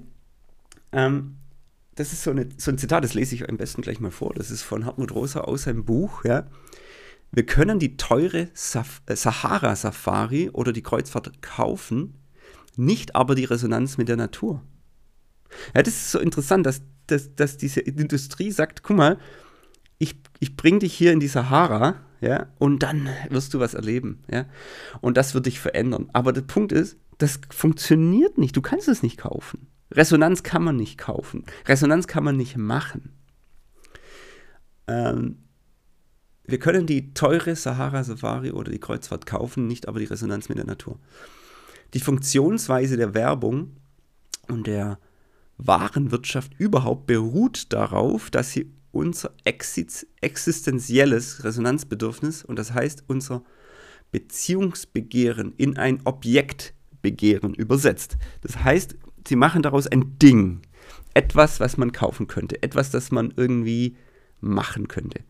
ähm, 0.92 1.38
das 1.96 2.14
ist 2.14 2.24
so, 2.24 2.32
eine, 2.32 2.48
so, 2.58 2.72
ein 2.72 2.78
Zitat, 2.78 3.04
das 3.04 3.14
lese 3.14 3.36
ich 3.36 3.50
am 3.50 3.58
besten 3.58 3.82
gleich 3.82 4.00
mal 4.00 4.12
vor. 4.12 4.34
Das 4.34 4.52
ist 4.52 4.62
von 4.62 4.86
Hartmut 4.86 5.14
Rosa 5.14 5.42
aus 5.42 5.64
seinem 5.64 5.84
Buch. 5.84 6.24
Ja. 6.24 6.48
Wir 7.32 7.46
können 7.46 7.78
die 7.78 7.98
teure 7.98 8.44
äh, 8.44 9.16
Sahara-Safari 9.16 10.50
oder 10.50 10.72
die 10.72 10.82
Kreuzfahrt 10.82 11.42
kaufen, 11.42 12.16
nicht 12.76 13.16
aber 13.16 13.36
die 13.36 13.44
Resonanz 13.44 13.98
mit 13.98 14.08
der 14.08 14.16
Natur. 14.16 14.64
Ja, 15.76 15.84
das 15.84 15.96
ist 15.96 16.12
so 16.12 16.20
interessant, 16.20 16.66
dass, 16.66 16.82
dass, 17.08 17.36
dass 17.36 17.58
diese 17.58 17.82
Industrie 17.82 18.52
sagt, 18.52 18.84
guck 18.84 18.98
mal, 18.98 19.20
ich, 20.00 20.16
ich 20.40 20.58
bringe 20.58 20.80
dich 20.80 20.94
hier 20.94 21.12
in 21.14 21.20
die 21.20 21.28
Sahara, 21.28 21.96
ja, 22.22 22.48
und 22.58 22.84
dann 22.84 23.10
wirst 23.30 23.54
du 23.54 23.60
was 23.60 23.74
erleben, 23.74 24.24
ja. 24.32 24.46
Und 25.02 25.16
das 25.16 25.34
wird 25.34 25.46
dich 25.46 25.60
verändern. 25.60 26.10
Aber 26.12 26.34
der 26.34 26.42
Punkt 26.42 26.72
ist, 26.72 26.98
das 27.18 27.40
funktioniert 27.50 28.38
nicht. 28.38 28.56
Du 28.56 28.62
kannst 28.62 28.88
es 28.88 29.04
nicht 29.04 29.18
kaufen. 29.18 29.68
Resonanz 29.92 30.44
kann 30.44 30.64
man 30.64 30.76
nicht 30.76 30.98
kaufen. 30.98 31.46
Resonanz 31.66 32.08
kann 32.08 32.24
man 32.24 32.38
nicht 32.38 32.58
machen. 32.58 33.14
Ähm, 34.88 35.38
wir 36.46 36.60
können 36.60 36.86
die 36.86 37.14
teure 37.14 37.56
Sahara 37.56 38.04
Safari 38.04 38.52
oder 38.52 38.72
die 38.72 38.80
Kreuzfahrt 38.80 39.26
kaufen, 39.26 39.68
nicht 39.68 39.88
aber 39.88 40.00
die 40.00 40.06
Resonanz 40.06 40.50
mit 40.50 40.58
der 40.58 40.66
Natur. 40.66 41.00
Die 41.94 42.00
Funktionsweise 42.00 42.98
der 42.98 43.14
Werbung 43.14 43.78
und 44.48 44.68
der 44.68 45.00
Warenwirtschaft 45.58 46.54
überhaupt 46.58 47.06
beruht 47.06 47.72
darauf, 47.74 48.30
dass 48.30 48.52
sie 48.52 48.72
unser 48.92 49.32
existenzielles 49.46 51.44
Resonanzbedürfnis 51.44 52.44
und 52.44 52.58
das 52.58 52.74
heißt 52.74 53.04
unser 53.08 53.44
Beziehungsbegehren 54.12 55.54
in 55.58 55.78
ein 55.78 56.02
Objektbegehren 56.06 57.54
übersetzt. 57.54 58.18
Das 58.42 58.64
heißt, 58.64 58.96
sie 59.28 59.36
machen 59.36 59.62
daraus 59.62 59.88
ein 59.88 60.18
Ding, 60.20 60.62
etwas, 61.14 61.60
was 61.60 61.78
man 61.78 61.92
kaufen 61.92 62.28
könnte, 62.28 62.62
etwas, 62.64 62.90
das 62.92 63.12
man 63.12 63.34
irgendwie 63.36 63.98
machen 64.42 64.88
könnte. 64.88 65.22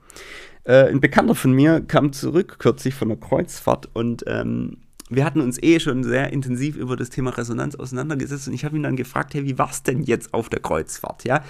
Äh, 0.64 0.90
ein 0.90 1.02
Bekannter 1.02 1.36
von 1.36 1.52
mir 1.52 1.82
kam 1.82 2.14
zurück 2.14 2.58
kürzlich 2.60 2.94
von 2.94 3.10
der 3.10 3.18
Kreuzfahrt 3.18 3.90
und 3.94 4.24
ähm, 4.28 4.78
wir 5.10 5.26
hatten 5.26 5.42
uns 5.42 5.62
eh 5.62 5.80
schon 5.80 6.04
sehr 6.04 6.32
intensiv 6.32 6.76
über 6.76 6.96
das 6.96 7.10
Thema 7.10 7.32
Resonanz 7.32 7.76
auseinandergesetzt 7.76 8.48
und 8.48 8.54
ich 8.54 8.64
habe 8.64 8.78
ihn 8.78 8.84
dann 8.84 8.96
gefragt, 8.96 9.34
hey, 9.34 9.44
wie 9.44 9.58
war 9.58 9.72
es 9.72 9.82
denn 9.82 10.04
jetzt 10.04 10.34
auf 10.34 10.50
der 10.50 10.60
Kreuzfahrt? 10.60 11.24
Ja, 11.24 11.44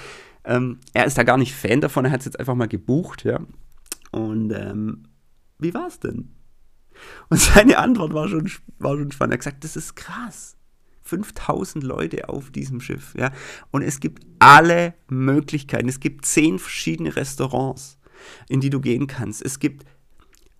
ähm, 0.45 0.79
er 0.93 1.05
ist 1.05 1.17
da 1.17 1.23
gar 1.23 1.37
nicht 1.37 1.53
Fan 1.53 1.81
davon, 1.81 2.05
er 2.05 2.11
hat 2.11 2.21
es 2.21 2.25
jetzt 2.25 2.39
einfach 2.39 2.55
mal 2.55 2.67
gebucht, 2.67 3.23
ja. 3.23 3.39
Und 4.11 4.51
ähm, 4.51 5.03
wie 5.59 5.73
war 5.73 5.87
es 5.87 5.99
denn? 5.99 6.35
Und 7.29 7.39
seine 7.39 7.77
Antwort 7.77 8.13
war 8.13 8.27
schon, 8.27 8.49
war 8.79 8.97
schon 8.97 9.11
spannend. 9.11 9.33
Er 9.33 9.35
hat 9.35 9.39
gesagt, 9.39 9.63
das 9.63 9.75
ist 9.75 9.95
krass. 9.95 10.55
5000 11.03 11.83
Leute 11.83 12.29
auf 12.29 12.51
diesem 12.51 12.81
Schiff, 12.81 13.15
ja. 13.17 13.31
Und 13.71 13.81
es 13.81 13.99
gibt 13.99 14.25
alle 14.39 14.93
Möglichkeiten. 15.09 15.89
Es 15.89 15.99
gibt 15.99 16.25
zehn 16.25 16.59
verschiedene 16.59 17.15
Restaurants 17.15 17.99
in 18.47 18.61
die 18.61 18.69
du 18.69 18.79
gehen 18.79 19.07
kannst. 19.07 19.43
Es 19.43 19.59
gibt 19.59 19.85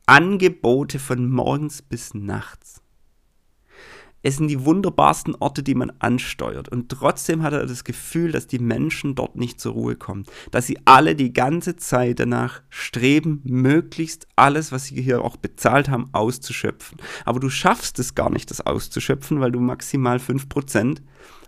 Angebote 0.06 1.00
von 1.00 1.30
morgens 1.30 1.82
bis 1.82 2.14
nachts. 2.14 2.79
Es 4.22 4.38
sind 4.38 4.48
die 4.50 4.66
wunderbarsten 4.66 5.36
Orte, 5.36 5.64
die 5.64 5.76
man 5.76 5.92
ansteuert. 6.00 6.70
Und 6.70 6.90
trotzdem 6.90 7.42
hat 7.42 7.54
er 7.54 7.66
das 7.66 7.84
Gefühl, 7.84 8.32
dass 8.32 8.48
die 8.48 8.60
Menschen 8.60 9.16
dort 9.16 9.36
nicht 9.36 9.62
zur 9.62 9.74
Ruhe 9.74 9.96
kommen. 9.96 10.26
Dass 10.52 10.68
sie 10.68 10.78
alle 10.86 11.16
die 11.16 11.32
ganze 11.32 11.78
Zeit 11.78 12.20
danach 12.20 12.62
streben, 12.70 13.42
möglichst 13.46 14.28
alles, 14.36 14.72
was 14.72 14.86
sie 14.86 15.02
hier 15.02 15.24
auch 15.24 15.38
bezahlt 15.38 15.90
haben, 15.90 16.10
auszuschöpfen. 16.12 16.98
Aber 17.24 17.40
du 17.40 17.50
schaffst 17.50 18.00
es 18.00 18.16
gar 18.16 18.30
nicht, 18.30 18.50
das 18.50 18.62
auszuschöpfen, 18.62 19.40
weil 19.40 19.52
du 19.52 19.60
maximal 19.60 20.18
5% 20.18 21.02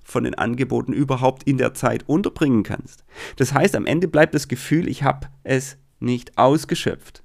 von 0.04 0.24
den 0.24 0.36
Angeboten 0.36 0.94
überhaupt 0.94 1.44
in 1.44 1.58
der 1.58 1.74
Zeit 1.74 2.08
unterbringen 2.08 2.64
kannst. 2.64 3.04
Das 3.36 3.54
heißt, 3.54 3.76
am 3.76 3.86
Ende 3.86 4.08
bleibt 4.08 4.34
das 4.34 4.48
Gefühl, 4.48 4.88
ich 4.88 5.04
habe 5.04 5.28
es 5.44 5.78
nicht 6.00 6.38
ausgeschöpft. 6.38 7.24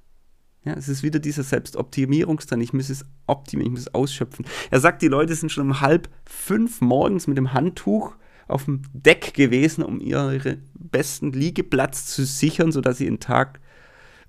Ja, 0.67 0.73
es 0.73 0.89
ist 0.89 1.01
wieder 1.01 1.19
dieser 1.19 1.43
Selbstoptimierungstrend. 1.43 2.61
Ich 2.61 2.73
muss 2.73 2.89
es 2.89 3.05
optimieren, 3.25 3.71
ich 3.71 3.71
muss 3.71 3.87
es 3.87 3.93
ausschöpfen. 3.93 4.45
Er 4.69 4.81
sagt, 4.81 5.01
die 5.01 5.07
Leute 5.07 5.33
sind 5.33 5.49
schon 5.49 5.65
um 5.65 5.79
halb 5.79 6.09
fünf 6.25 6.81
morgens 6.81 7.25
mit 7.25 7.37
dem 7.37 7.53
Handtuch 7.53 8.15
auf 8.49 8.65
dem 8.65 8.81
Deck 8.91 9.33
gewesen, 9.33 9.81
um 9.81 10.01
ihren 10.01 10.69
besten 10.73 11.31
Liegeplatz 11.31 12.07
zu 12.07 12.25
sichern, 12.25 12.73
sodass 12.73 12.97
sie 12.97 13.05
den 13.05 13.21
Tag 13.21 13.61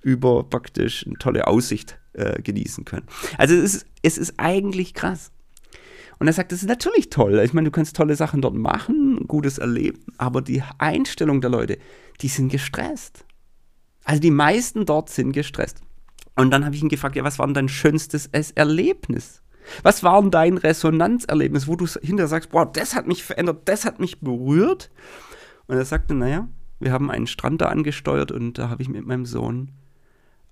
über 0.00 0.44
praktisch 0.44 1.04
eine 1.04 1.16
tolle 1.16 1.48
Aussicht 1.48 1.98
äh, 2.12 2.40
genießen 2.40 2.84
können. 2.84 3.06
Also 3.36 3.56
es 3.56 3.74
ist, 3.74 3.86
es 4.02 4.16
ist 4.16 4.34
eigentlich 4.36 4.94
krass. 4.94 5.32
Und 6.20 6.28
er 6.28 6.32
sagt, 6.32 6.52
das 6.52 6.62
ist 6.62 6.68
natürlich 6.68 7.10
toll. 7.10 7.40
Ich 7.44 7.52
meine, 7.52 7.64
du 7.64 7.72
kannst 7.72 7.96
tolle 7.96 8.14
Sachen 8.14 8.42
dort 8.42 8.54
machen, 8.54 9.26
gutes 9.26 9.58
erleben, 9.58 10.04
aber 10.18 10.40
die 10.40 10.62
Einstellung 10.78 11.40
der 11.40 11.50
Leute, 11.50 11.78
die 12.20 12.28
sind 12.28 12.50
gestresst. 12.50 13.24
Also 14.04 14.20
die 14.20 14.30
meisten 14.30 14.86
dort 14.86 15.10
sind 15.10 15.32
gestresst. 15.32 15.82
Und 16.38 16.52
dann 16.52 16.64
habe 16.64 16.76
ich 16.76 16.82
ihn 16.82 16.88
gefragt, 16.88 17.16
ja, 17.16 17.24
was 17.24 17.40
war 17.40 17.46
denn 17.46 17.54
dein 17.54 17.68
schönstes 17.68 18.26
Erlebnis? 18.26 19.42
Was 19.82 20.04
war 20.04 20.20
denn 20.20 20.30
dein 20.30 20.56
Resonanzerlebnis, 20.56 21.66
wo 21.66 21.74
du 21.74 21.86
hinterher 21.86 22.28
sagst, 22.28 22.50
boah, 22.50 22.64
das 22.64 22.94
hat 22.94 23.08
mich 23.08 23.24
verändert, 23.24 23.68
das 23.68 23.84
hat 23.84 23.98
mich 23.98 24.20
berührt? 24.20 24.90
Und 25.66 25.76
er 25.76 25.84
sagte, 25.84 26.14
naja, 26.14 26.48
wir 26.78 26.92
haben 26.92 27.10
einen 27.10 27.26
Strand 27.26 27.60
da 27.60 27.66
angesteuert 27.66 28.30
und 28.30 28.56
da 28.56 28.68
habe 28.68 28.82
ich 28.82 28.88
mit 28.88 29.04
meinem 29.04 29.26
Sohn 29.26 29.72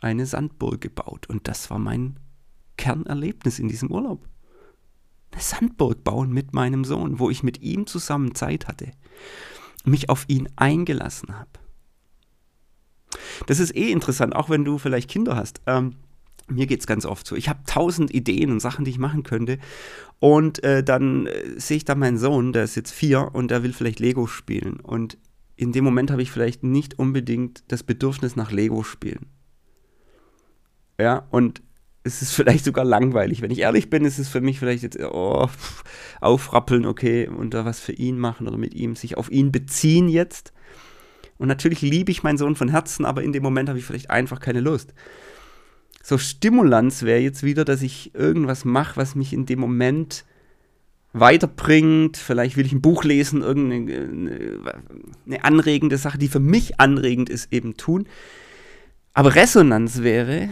eine 0.01 0.26
Sandburg 0.26 0.80
gebaut. 0.80 1.28
Und 1.28 1.47
das 1.47 1.70
war 1.70 1.78
mein 1.78 2.18
Kernerlebnis 2.76 3.61
in 3.61 3.68
diesem 3.68 3.93
Urlaub. 3.93 4.28
Eine 5.30 5.41
Sandburg 5.41 6.03
bauen 6.03 6.32
mit 6.32 6.53
meinem 6.53 6.84
Sohn, 6.84 7.20
wo 7.20 7.30
ich 7.30 7.45
mit 7.45 7.62
ihm 7.62 7.87
zusammen 7.87 8.34
Zeit 8.34 8.66
hatte, 8.66 8.91
mich 9.84 10.11
auf 10.11 10.24
ihn 10.26 10.49
eingelassen 10.57 11.39
habe. 11.39 11.51
Das 13.47 13.61
ist 13.61 13.75
eh 13.77 13.91
interessant, 13.91 14.35
auch 14.35 14.51
wenn 14.51 14.64
du 14.64 14.79
vielleicht 14.79 15.11
Kinder 15.11 15.37
hast. 15.37 15.61
Ähm, 15.67 15.97
mir 16.49 16.67
geht 16.67 16.81
es 16.81 16.87
ganz 16.87 17.05
oft 17.05 17.27
so. 17.27 17.35
Ich 17.37 17.49
habe 17.49 17.61
tausend 17.67 18.14
Ideen 18.14 18.51
und 18.51 18.61
Sachen, 18.61 18.85
die 18.85 18.91
ich 18.91 18.99
machen 18.99 19.23
könnte. 19.23 19.59
Und 20.19 20.62
äh, 20.62 20.83
dann 20.83 21.27
äh, 21.27 21.59
sehe 21.59 21.79
ich 21.79 21.85
da 21.85 21.95
meinen 21.95 22.19
Sohn, 22.19 22.53
der 22.53 22.64
ist 22.64 22.77
jetzt 22.77 22.93
vier 22.93 23.35
und 23.35 23.51
der 23.51 23.62
will 23.62 23.73
vielleicht 23.73 24.01
Lego 24.01 24.27
spielen. 24.27 24.81
Und 24.81 25.19
in 25.57 25.73
dem 25.73 25.85
Moment 25.85 26.11
habe 26.11 26.23
ich 26.23 26.31
vielleicht 26.31 26.62
nicht 26.62 26.99
unbedingt 26.99 27.64
das 27.69 27.83
Bedürfnis 27.83 28.37
nach 28.37 28.53
Lego 28.53 28.83
spielen. 28.83 29.27
Ja, 30.99 31.27
und 31.31 31.62
es 32.05 32.23
ist 32.23 32.33
vielleicht 32.35 32.64
sogar 32.64 32.85
langweilig. 32.85 33.43
Wenn 33.43 33.51
ich 33.51 33.61
ehrlich 33.61 33.91
bin, 33.91 34.05
ist 34.05 34.19
es 34.19 34.29
für 34.29 34.41
mich 34.41 34.59
vielleicht 34.59 34.83
jetzt 34.83 34.99
oh, 35.01 35.49
aufrappeln, 36.21 36.87
okay, 36.87 37.29
und 37.29 37.55
da 37.55 37.64
was 37.64 37.81
für 37.81 37.93
ihn 37.93 38.19
machen 38.19 38.47
oder 38.47 38.59
mit 38.59 38.75
ihm 38.75 38.97
sich 38.97 39.17
auf 39.17 39.31
ihn 39.31 39.53
beziehen 39.53 40.09
jetzt. 40.09 40.53
Und 41.39 41.49
natürlich 41.49 41.82
liebe 41.82 42.11
ich 42.11 42.22
meinen 42.22 42.39
Sohn 42.39 42.57
von 42.57 42.68
Herzen, 42.68 43.05
aber 43.05 43.22
in 43.22 43.32
dem 43.32 43.43
Moment 43.43 43.68
habe 43.68 43.78
ich 43.78 43.84
vielleicht 43.84 44.11
einfach 44.11 44.41
keine 44.41 44.61
Lust. 44.61 44.95
So 46.03 46.18
Stimulanz 46.18 47.03
wäre 47.03 47.18
jetzt 47.18 47.43
wieder, 47.43 47.64
dass 47.64 47.82
ich 47.82 48.14
irgendwas 48.14 48.64
mache, 48.64 48.97
was 48.97 49.14
mich 49.14 49.32
in 49.32 49.45
dem 49.45 49.59
Moment 49.59 50.24
weiterbringt. 51.12 52.16
Vielleicht 52.16 52.57
will 52.57 52.66
ich 52.66 52.72
ein 52.72 52.82
Buch 52.82 53.05
lesen, 53.05 53.43
irgendeine 53.43 54.82
eine 55.26 55.45
anregende 55.45 55.99
Sache, 55.99 56.18
die 56.18 56.28
für 56.28 56.41
mich 56.41 56.78
anregend 56.78 57.28
ist, 57.28 57.53
eben 57.53 57.76
tun. 57.76 58.07
Aber 59.14 59.34
Resonanz 59.34 60.03
wäre, 60.03 60.51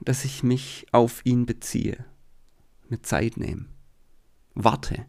dass 0.00 0.24
ich 0.24 0.42
mich 0.42 0.86
auf 0.92 1.20
ihn 1.24 1.46
beziehe, 1.46 2.04
mir 2.88 3.02
Zeit 3.02 3.36
nehme, 3.36 3.66
warte. 4.54 5.06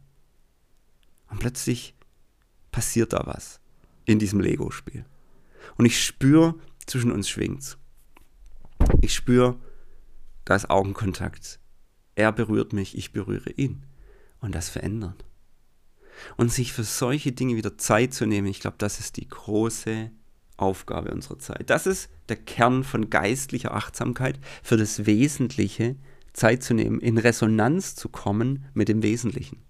Und 1.30 1.39
plötzlich 1.39 1.95
passiert 2.71 3.13
da 3.13 3.24
was 3.26 3.59
in 4.05 4.19
diesem 4.19 4.39
Lego-Spiel. 4.39 5.05
Und 5.78 5.86
ich 5.86 6.03
spüre, 6.03 6.55
zwischen 6.86 7.11
uns 7.11 7.30
schwingt's. 7.30 7.78
Ich 9.01 9.14
spüre, 9.14 9.59
da 10.45 10.55
ist 10.55 10.70
Augenkontakt. 10.70 11.59
Er 12.16 12.32
berührt 12.32 12.74
mich, 12.74 12.97
ich 12.97 13.14
berühre 13.14 13.51
ihn. 13.51 13.86
Und 14.39 14.53
das 14.53 14.70
verändert. 14.70 15.26
Und 16.38 16.51
sich 16.51 16.74
für 16.74 16.84
solche 16.84 17.32
Dinge 17.32 17.55
wieder 17.55 17.78
Zeit 17.78 18.14
zu 18.14 18.26
nehmen, 18.26 18.47
ich 18.47 18.59
glaube, 18.59 18.76
das 18.78 18.99
ist 18.99 19.18
die 19.18 19.28
große 19.28 20.11
Aufgabe 20.57 21.11
unserer 21.11 21.39
Zeit. 21.39 21.70
Das 21.70 21.88
ist 21.88 22.09
der 22.30 22.36
Kern 22.36 22.84
von 22.84 23.09
geistlicher 23.09 23.74
Achtsamkeit, 23.74 24.39
für 24.61 24.78
das 24.78 25.05
Wesentliche 25.05 25.95
Zeit 26.34 26.64
zu 26.64 26.74
nehmen, 26.74 26.99
in 26.99 27.18
Resonanz 27.18 27.95
zu 27.95 28.09
kommen 28.09 28.66
mit 28.74 28.89
dem 28.89 29.01
Wesentlichen. 29.01 29.64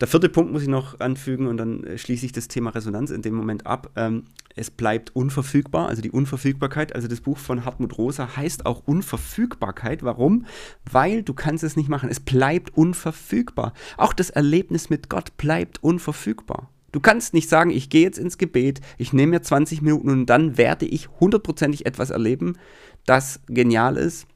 Der 0.00 0.06
vierte 0.06 0.28
Punkt 0.28 0.52
muss 0.52 0.62
ich 0.62 0.68
noch 0.68 1.00
anfügen 1.00 1.48
und 1.48 1.56
dann 1.56 1.82
äh, 1.82 1.98
schließe 1.98 2.24
ich 2.24 2.32
das 2.32 2.46
Thema 2.46 2.70
Resonanz 2.70 3.10
in 3.10 3.22
dem 3.22 3.34
Moment 3.34 3.66
ab. 3.66 3.90
Ähm, 3.96 4.24
es 4.54 4.70
bleibt 4.70 5.14
unverfügbar, 5.16 5.88
also 5.88 6.02
die 6.02 6.10
Unverfügbarkeit. 6.10 6.94
Also 6.94 7.08
das 7.08 7.20
Buch 7.20 7.38
von 7.38 7.64
Hartmut 7.64 7.98
Rosa 7.98 8.36
heißt 8.36 8.64
auch 8.66 8.82
Unverfügbarkeit. 8.86 10.04
Warum? 10.04 10.46
Weil 10.90 11.22
du 11.22 11.34
kannst 11.34 11.64
es 11.64 11.76
nicht 11.76 11.88
machen. 11.88 12.10
Es 12.10 12.20
bleibt 12.20 12.76
unverfügbar. 12.76 13.72
Auch 13.96 14.12
das 14.12 14.30
Erlebnis 14.30 14.88
mit 14.88 15.08
Gott 15.08 15.36
bleibt 15.36 15.82
unverfügbar. 15.82 16.70
Du 16.92 17.00
kannst 17.00 17.34
nicht 17.34 17.48
sagen, 17.48 17.70
ich 17.70 17.90
gehe 17.90 18.02
jetzt 18.02 18.18
ins 18.18 18.38
Gebet, 18.38 18.80
ich 18.96 19.12
nehme 19.12 19.32
mir 19.32 19.42
20 19.42 19.82
Minuten 19.82 20.08
und 20.08 20.26
dann 20.26 20.56
werde 20.56 20.86
ich 20.86 21.08
hundertprozentig 21.20 21.84
etwas 21.84 22.08
erleben, 22.08 22.56
das 23.04 23.40
genial 23.46 23.98
ist. 23.98 24.26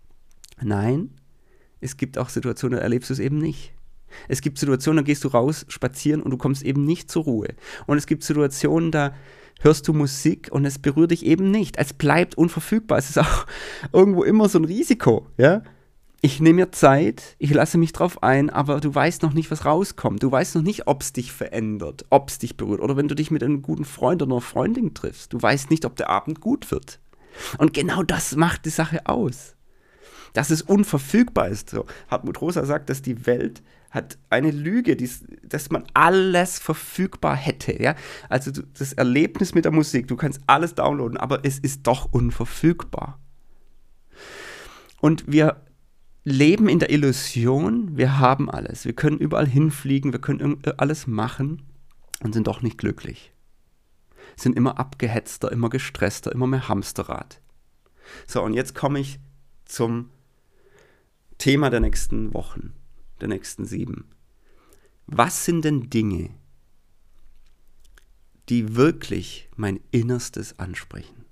Nein, 0.61 1.11
es 1.81 1.97
gibt 1.97 2.19
auch 2.19 2.29
Situationen, 2.29 2.77
da 2.77 2.83
erlebst 2.83 3.09
du 3.09 3.15
es 3.15 3.21
eben 3.21 3.39
nicht. 3.39 3.73
Es 4.29 4.41
gibt 4.41 4.59
Situationen, 4.59 5.05
da 5.05 5.07
gehst 5.07 5.25
du 5.25 5.29
raus 5.29 5.67
spazieren 5.69 6.23
und 6.23 6.31
du 6.31 6.37
kommst 6.37 6.63
eben 6.63 6.85
nicht 6.85 7.11
zur 7.11 7.25
Ruhe. 7.25 7.49
Und 7.87 7.99
es 7.99 8.07
gibt 8.07 8.25
Situationen, 8.25 8.91
da 8.91 9.15
hörst 9.61 9.87
du 9.89 9.93
Musik 9.93 10.49
und 10.51 10.65
es 10.65 10.79
berührt 10.79 11.11
dich 11.11 11.25
eben 11.25 11.51
nicht. 11.51 11.77
Es 11.79 11.93
bleibt 11.93 12.37
unverfügbar. 12.37 12.99
Es 12.99 13.11
ist 13.11 13.19
auch 13.19 13.47
irgendwo 13.93 14.23
immer 14.25 14.49
so 14.49 14.59
ein 14.59 14.65
Risiko, 14.65 15.27
ja. 15.39 15.63
Ich 16.25 16.39
nehme 16.39 16.61
mir 16.61 16.71
Zeit, 16.71 17.35
ich 17.41 17.53
lasse 17.53 17.79
mich 17.79 17.93
drauf 17.93 18.23
ein, 18.23 18.49
aber 18.49 18.79
du 18.79 18.95
weißt 18.95 19.25
noch 19.25 19.33
nicht, 19.33 19.51
was 19.51 19.65
rauskommt. 19.65 20.23
Du 20.23 20.31
weißt 20.31 20.55
noch 20.55 20.63
nicht, 20.63 20.87
ob 20.87 21.03
es 21.03 21.13
dich 21.13 21.33
verändert, 21.33 22.05
ob 22.11 22.29
es 22.29 22.39
dich 22.39 22.57
berührt. 22.57 22.81
Oder 22.81 22.97
wenn 22.97 23.09
du 23.09 23.17
dich 23.17 23.33
mit 23.33 23.43
einem 23.43 23.61
guten 23.61 23.85
Freund 23.85 24.23
oder 24.23 24.35
einer 24.35 24.41
Freundin 24.41 24.95
triffst, 24.95 25.33
du 25.33 25.43
weißt 25.43 25.71
nicht, 25.71 25.85
ob 25.85 25.97
der 25.97 26.11
Abend 26.11 26.41
gut 26.41 26.71
wird. 26.71 27.01
Und 27.59 27.75
genau 27.75 28.05
das 28.05 28.37
macht 28.37 28.67
die 28.67 28.71
Sache 28.71 29.07
aus. 29.07 29.57
Dass 30.33 30.51
es 30.51 30.63
unverfügbar 30.63 31.49
ist. 31.49 31.71
So, 31.71 31.87
Hartmut 32.09 32.41
Rosa 32.41 32.65
sagt, 32.65 32.89
dass 32.89 33.03
die 33.03 33.27
Welt 33.27 33.61
hat 33.93 34.19
eine 34.31 34.51
Lüge, 34.51 34.97
die, 34.97 35.09
dass 35.45 35.71
man 35.71 35.85
alles 35.93 36.59
verfügbar 36.59 37.37
hätte. 37.37 37.81
Ja? 37.81 37.95
Also 38.29 38.51
das 38.51 38.95
Erlebnis 38.95 39.55
mit 39.55 39.67
der 39.67 39.73
Musik, 39.73 40.09
du 40.09 40.17
kannst 40.17 40.41
alles 40.47 40.75
downloaden, 40.75 41.19
aber 41.19 41.45
es 41.45 41.59
ist 41.59 41.87
doch 41.87 42.11
unverfügbar. 42.11 43.21
Und 45.01 45.31
wir 45.31 45.63
leben 46.25 46.69
in 46.69 46.79
der 46.79 46.91
Illusion, 46.91 47.97
wir 47.97 48.19
haben 48.19 48.51
alles. 48.51 48.87
Wir 48.87 48.95
können 48.95 49.19
überall 49.19 49.47
hinfliegen, 49.47 50.13
wir 50.13 50.21
können 50.21 50.63
alles 50.79 51.07
machen 51.07 51.63
und 52.23 52.33
sind 52.33 52.47
doch 52.47 52.63
nicht 52.63 52.79
glücklich. 52.79 53.35
Sind 54.37 54.57
immer 54.57 54.79
abgehetzter, 54.79 55.53
immer 55.53 55.69
gestresster, 55.69 56.33
immer 56.33 56.47
mehr 56.47 56.69
Hamsterrad. 56.69 57.43
So, 58.27 58.43
und 58.43 58.55
jetzt 58.55 58.75
komme 58.75 59.01
ich 59.01 59.21
zum 59.67 60.09
Thema 61.37 61.69
der 61.69 61.81
nächsten 61.81 62.33
Wochen 62.33 62.73
der 63.23 63.29
nächsten 63.29 63.65
sieben. 63.65 64.05
Was 65.07 65.45
sind 65.45 65.65
denn 65.65 65.89
Dinge, 65.89 66.31
die 68.49 68.77
wirklich 68.77 69.49
mein 69.57 69.81
Innerstes 69.91 70.59
ansprechen? 70.59 71.25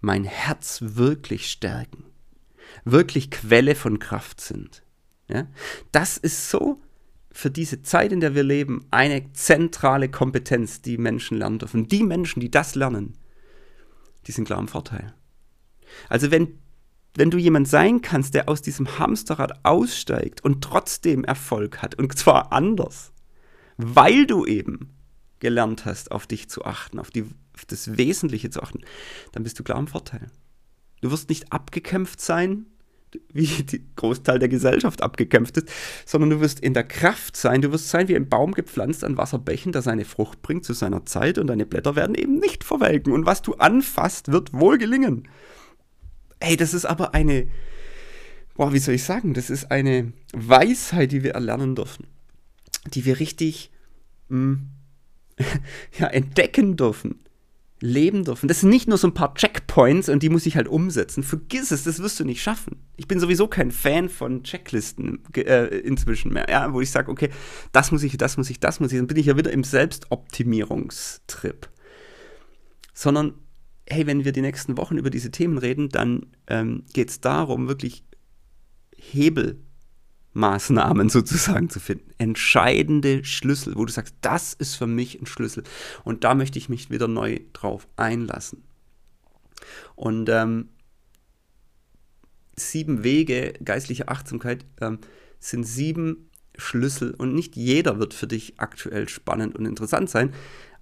Mein 0.00 0.24
Herz 0.24 0.80
wirklich 0.82 1.50
stärken? 1.50 2.04
Wirklich 2.84 3.30
Quelle 3.30 3.74
von 3.74 3.98
Kraft 3.98 4.40
sind? 4.40 4.82
Ja? 5.28 5.48
Das 5.92 6.18
ist 6.18 6.50
so 6.50 6.80
für 7.30 7.50
diese 7.50 7.82
Zeit, 7.82 8.12
in 8.12 8.20
der 8.20 8.34
wir 8.34 8.42
leben, 8.42 8.86
eine 8.90 9.32
zentrale 9.32 10.08
Kompetenz, 10.10 10.82
die 10.82 10.98
Menschen 10.98 11.38
lernen 11.38 11.60
dürfen. 11.60 11.88
Die 11.88 12.02
Menschen, 12.02 12.40
die 12.40 12.50
das 12.50 12.74
lernen, 12.74 13.16
die 14.26 14.32
sind 14.32 14.46
klar 14.46 14.58
im 14.58 14.68
Vorteil. 14.68 15.14
Also 16.08 16.30
wenn 16.30 16.58
wenn 17.16 17.30
du 17.30 17.38
jemand 17.38 17.68
sein 17.68 18.02
kannst, 18.02 18.34
der 18.34 18.48
aus 18.48 18.62
diesem 18.62 18.98
Hamsterrad 18.98 19.64
aussteigt 19.64 20.44
und 20.44 20.62
trotzdem 20.62 21.24
Erfolg 21.24 21.82
hat, 21.82 21.96
und 21.96 22.16
zwar 22.16 22.52
anders, 22.52 23.12
weil 23.76 24.26
du 24.26 24.46
eben 24.46 24.94
gelernt 25.40 25.84
hast, 25.84 26.10
auf 26.10 26.26
dich 26.26 26.48
zu 26.48 26.64
achten, 26.64 26.98
auf, 26.98 27.10
die, 27.10 27.22
auf 27.54 27.64
das 27.66 27.96
Wesentliche 27.96 28.50
zu 28.50 28.62
achten, 28.62 28.80
dann 29.32 29.42
bist 29.42 29.58
du 29.58 29.64
klar 29.64 29.78
im 29.78 29.88
Vorteil. 29.88 30.30
Du 31.00 31.10
wirst 31.10 31.28
nicht 31.28 31.52
abgekämpft 31.52 32.20
sein 32.20 32.66
wie 33.32 33.46
der 33.46 33.80
Großteil 33.96 34.38
der 34.38 34.48
Gesellschaft 34.48 35.02
abgekämpft 35.02 35.56
ist, 35.56 35.68
sondern 36.04 36.30
du 36.30 36.40
wirst 36.40 36.60
in 36.60 36.74
der 36.74 36.84
Kraft 36.84 37.36
sein, 37.36 37.62
du 37.62 37.72
wirst 37.72 37.88
sein 37.88 38.08
wie 38.08 38.16
ein 38.16 38.28
Baum 38.28 38.52
gepflanzt 38.52 39.04
an 39.04 39.16
Wasserbächen, 39.16 39.72
der 39.72 39.82
seine 39.82 40.04
Frucht 40.04 40.42
bringt 40.42 40.64
zu 40.64 40.72
seiner 40.72 41.06
Zeit 41.06 41.38
und 41.38 41.46
deine 41.46 41.66
Blätter 41.66 41.96
werden 41.96 42.14
eben 42.14 42.38
nicht 42.38 42.64
verwelken 42.64 43.12
und 43.12 43.26
was 43.26 43.42
du 43.42 43.54
anfasst, 43.54 44.30
wird 44.32 44.52
wohl 44.52 44.78
gelingen. 44.78 45.28
Ey, 46.40 46.56
das 46.56 46.74
ist 46.74 46.84
aber 46.84 47.14
eine, 47.14 47.48
boah, 48.54 48.72
wie 48.72 48.78
soll 48.78 48.94
ich 48.94 49.04
sagen, 49.04 49.34
das 49.34 49.50
ist 49.50 49.70
eine 49.70 50.12
Weisheit, 50.32 51.12
die 51.12 51.22
wir 51.22 51.32
erlernen 51.32 51.74
dürfen, 51.74 52.06
die 52.86 53.04
wir 53.04 53.20
richtig 53.20 53.70
mh, 54.28 54.38
hm, 54.38 54.68
ja, 55.98 56.08
entdecken 56.08 56.76
dürfen 56.76 57.20
leben 57.80 58.24
dürfen. 58.24 58.48
Das 58.48 58.60
sind 58.60 58.70
nicht 58.70 58.88
nur 58.88 58.98
so 58.98 59.06
ein 59.06 59.14
paar 59.14 59.34
Checkpoints 59.34 60.08
und 60.08 60.22
die 60.22 60.30
muss 60.30 60.46
ich 60.46 60.56
halt 60.56 60.68
umsetzen. 60.68 61.22
Vergiss 61.22 61.70
es, 61.70 61.84
das 61.84 62.00
wirst 62.00 62.18
du 62.18 62.24
nicht 62.24 62.42
schaffen. 62.42 62.82
Ich 62.96 63.06
bin 63.06 63.20
sowieso 63.20 63.46
kein 63.46 63.70
Fan 63.70 64.08
von 64.08 64.42
Checklisten 64.42 65.22
äh, 65.36 65.78
inzwischen 65.78 66.32
mehr, 66.32 66.46
ja, 66.48 66.72
wo 66.72 66.80
ich 66.80 66.90
sage, 66.90 67.10
okay, 67.10 67.30
das 67.72 67.92
muss 67.92 68.02
ich, 68.02 68.16
das 68.16 68.36
muss 68.36 68.50
ich, 68.50 68.60
das 68.60 68.80
muss 68.80 68.92
ich. 68.92 68.98
Dann 68.98 69.06
bin 69.06 69.16
ich 69.16 69.26
ja 69.26 69.36
wieder 69.36 69.52
im 69.52 69.64
Selbstoptimierungstrip. 69.64 71.68
Sondern, 72.94 73.34
hey, 73.88 74.06
wenn 74.06 74.24
wir 74.24 74.32
die 74.32 74.42
nächsten 74.42 74.76
Wochen 74.76 74.98
über 74.98 75.10
diese 75.10 75.30
Themen 75.30 75.58
reden, 75.58 75.88
dann 75.88 76.26
ähm, 76.46 76.84
geht 76.92 77.10
es 77.10 77.20
darum, 77.20 77.68
wirklich 77.68 78.04
Hebel 78.96 79.60
Maßnahmen 80.32 81.08
sozusagen 81.10 81.68
zu 81.70 81.80
finden. 81.80 82.10
Entscheidende 82.18 83.24
Schlüssel, 83.24 83.74
wo 83.76 83.84
du 83.84 83.92
sagst, 83.92 84.14
das 84.20 84.54
ist 84.54 84.76
für 84.76 84.86
mich 84.86 85.20
ein 85.20 85.26
Schlüssel. 85.26 85.64
Und 86.04 86.24
da 86.24 86.34
möchte 86.34 86.58
ich 86.58 86.68
mich 86.68 86.90
wieder 86.90 87.08
neu 87.08 87.40
drauf 87.52 87.88
einlassen. 87.96 88.62
Und 89.96 90.28
ähm, 90.28 90.68
sieben 92.56 93.04
Wege 93.04 93.54
geistlicher 93.64 94.10
Achtsamkeit 94.10 94.64
ähm, 94.80 94.98
sind 95.40 95.64
sieben 95.64 96.30
Schlüssel 96.56 97.14
und 97.14 97.34
nicht 97.34 97.56
jeder 97.56 97.98
wird 97.98 98.14
für 98.14 98.26
dich 98.26 98.54
aktuell 98.58 99.08
spannend 99.08 99.56
und 99.56 99.64
interessant 99.64 100.10
sein. 100.10 100.32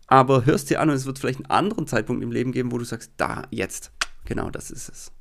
Aber 0.06 0.46
hörst 0.46 0.70
dir 0.70 0.80
an 0.80 0.90
und 0.90 0.96
es 0.96 1.06
wird 1.06 1.18
vielleicht 1.18 1.40
einen 1.40 1.50
anderen 1.50 1.86
Zeitpunkt 1.86 2.22
im 2.22 2.30
Leben 2.30 2.52
geben, 2.52 2.72
wo 2.72 2.78
du 2.78 2.84
sagst, 2.84 3.12
da, 3.16 3.44
jetzt, 3.50 3.90
genau 4.24 4.50
das 4.50 4.70
ist 4.70 4.88
es. 4.88 5.12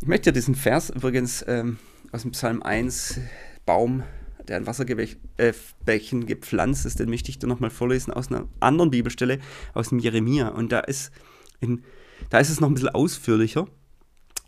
Ich 0.00 0.08
möchte 0.08 0.30
dir 0.30 0.34
diesen 0.34 0.54
Vers 0.54 0.90
übrigens 0.90 1.44
ähm, 1.46 1.78
aus 2.12 2.22
dem 2.22 2.32
Psalm 2.32 2.62
1, 2.62 3.20
Baum, 3.64 4.02
der 4.46 4.58
an 4.58 4.66
Wasserbächen 4.66 6.22
äh, 6.22 6.24
gepflanzt 6.24 6.86
ist, 6.86 7.00
den 7.00 7.10
möchte 7.10 7.30
ich 7.30 7.38
dir 7.38 7.46
nochmal 7.46 7.70
vorlesen 7.70 8.12
aus 8.12 8.28
einer 8.28 8.46
anderen 8.60 8.90
Bibelstelle, 8.90 9.38
aus 9.74 9.88
dem 9.88 9.98
Jeremia. 9.98 10.48
Und 10.48 10.72
da 10.72 10.80
ist, 10.80 11.12
in, 11.60 11.82
da 12.30 12.38
ist 12.38 12.50
es 12.50 12.60
noch 12.60 12.68
ein 12.68 12.74
bisschen 12.74 12.90
ausführlicher. 12.90 13.66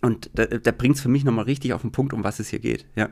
Und 0.00 0.30
da, 0.34 0.46
da 0.46 0.70
bringt 0.70 0.96
es 0.96 1.02
für 1.02 1.08
mich 1.08 1.24
nochmal 1.24 1.46
richtig 1.46 1.72
auf 1.72 1.80
den 1.80 1.92
Punkt, 1.92 2.12
um 2.12 2.22
was 2.22 2.38
es 2.38 2.48
hier 2.48 2.60
geht. 2.60 2.86
Ja. 2.94 3.08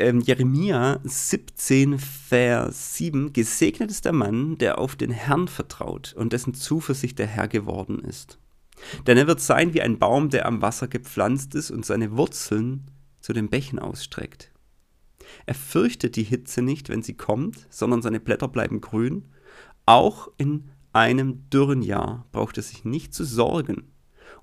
Ähm, 0.00 0.20
Jeremia 0.20 1.00
17, 1.02 1.98
Vers 1.98 2.94
7, 2.94 3.32
gesegnet 3.32 3.90
ist 3.90 4.04
der 4.04 4.12
Mann, 4.12 4.56
der 4.56 4.78
auf 4.78 4.94
den 4.94 5.10
Herrn 5.10 5.48
vertraut 5.48 6.14
und 6.16 6.32
dessen 6.32 6.54
Zuversicht 6.54 7.18
der 7.18 7.26
Herr 7.26 7.48
geworden 7.48 7.98
ist. 7.98 8.38
Denn 9.08 9.18
er 9.18 9.26
wird 9.26 9.40
sein 9.40 9.74
wie 9.74 9.82
ein 9.82 9.98
Baum, 9.98 10.30
der 10.30 10.46
am 10.46 10.62
Wasser 10.62 10.86
gepflanzt 10.86 11.56
ist 11.56 11.72
und 11.72 11.84
seine 11.84 12.16
Wurzeln 12.16 12.92
zu 13.18 13.32
den 13.32 13.48
Bächen 13.48 13.80
ausstreckt. 13.80 14.52
Er 15.46 15.56
fürchtet 15.56 16.14
die 16.14 16.22
Hitze 16.22 16.62
nicht, 16.62 16.90
wenn 16.90 17.02
sie 17.02 17.14
kommt, 17.14 17.66
sondern 17.68 18.00
seine 18.00 18.20
Blätter 18.20 18.46
bleiben 18.46 18.80
grün. 18.80 19.26
Auch 19.84 20.28
in 20.38 20.70
einem 20.92 21.50
dürren 21.50 21.82
Jahr 21.82 22.24
braucht 22.30 22.56
er 22.56 22.62
sich 22.62 22.84
nicht 22.84 23.12
zu 23.12 23.24
sorgen 23.24 23.90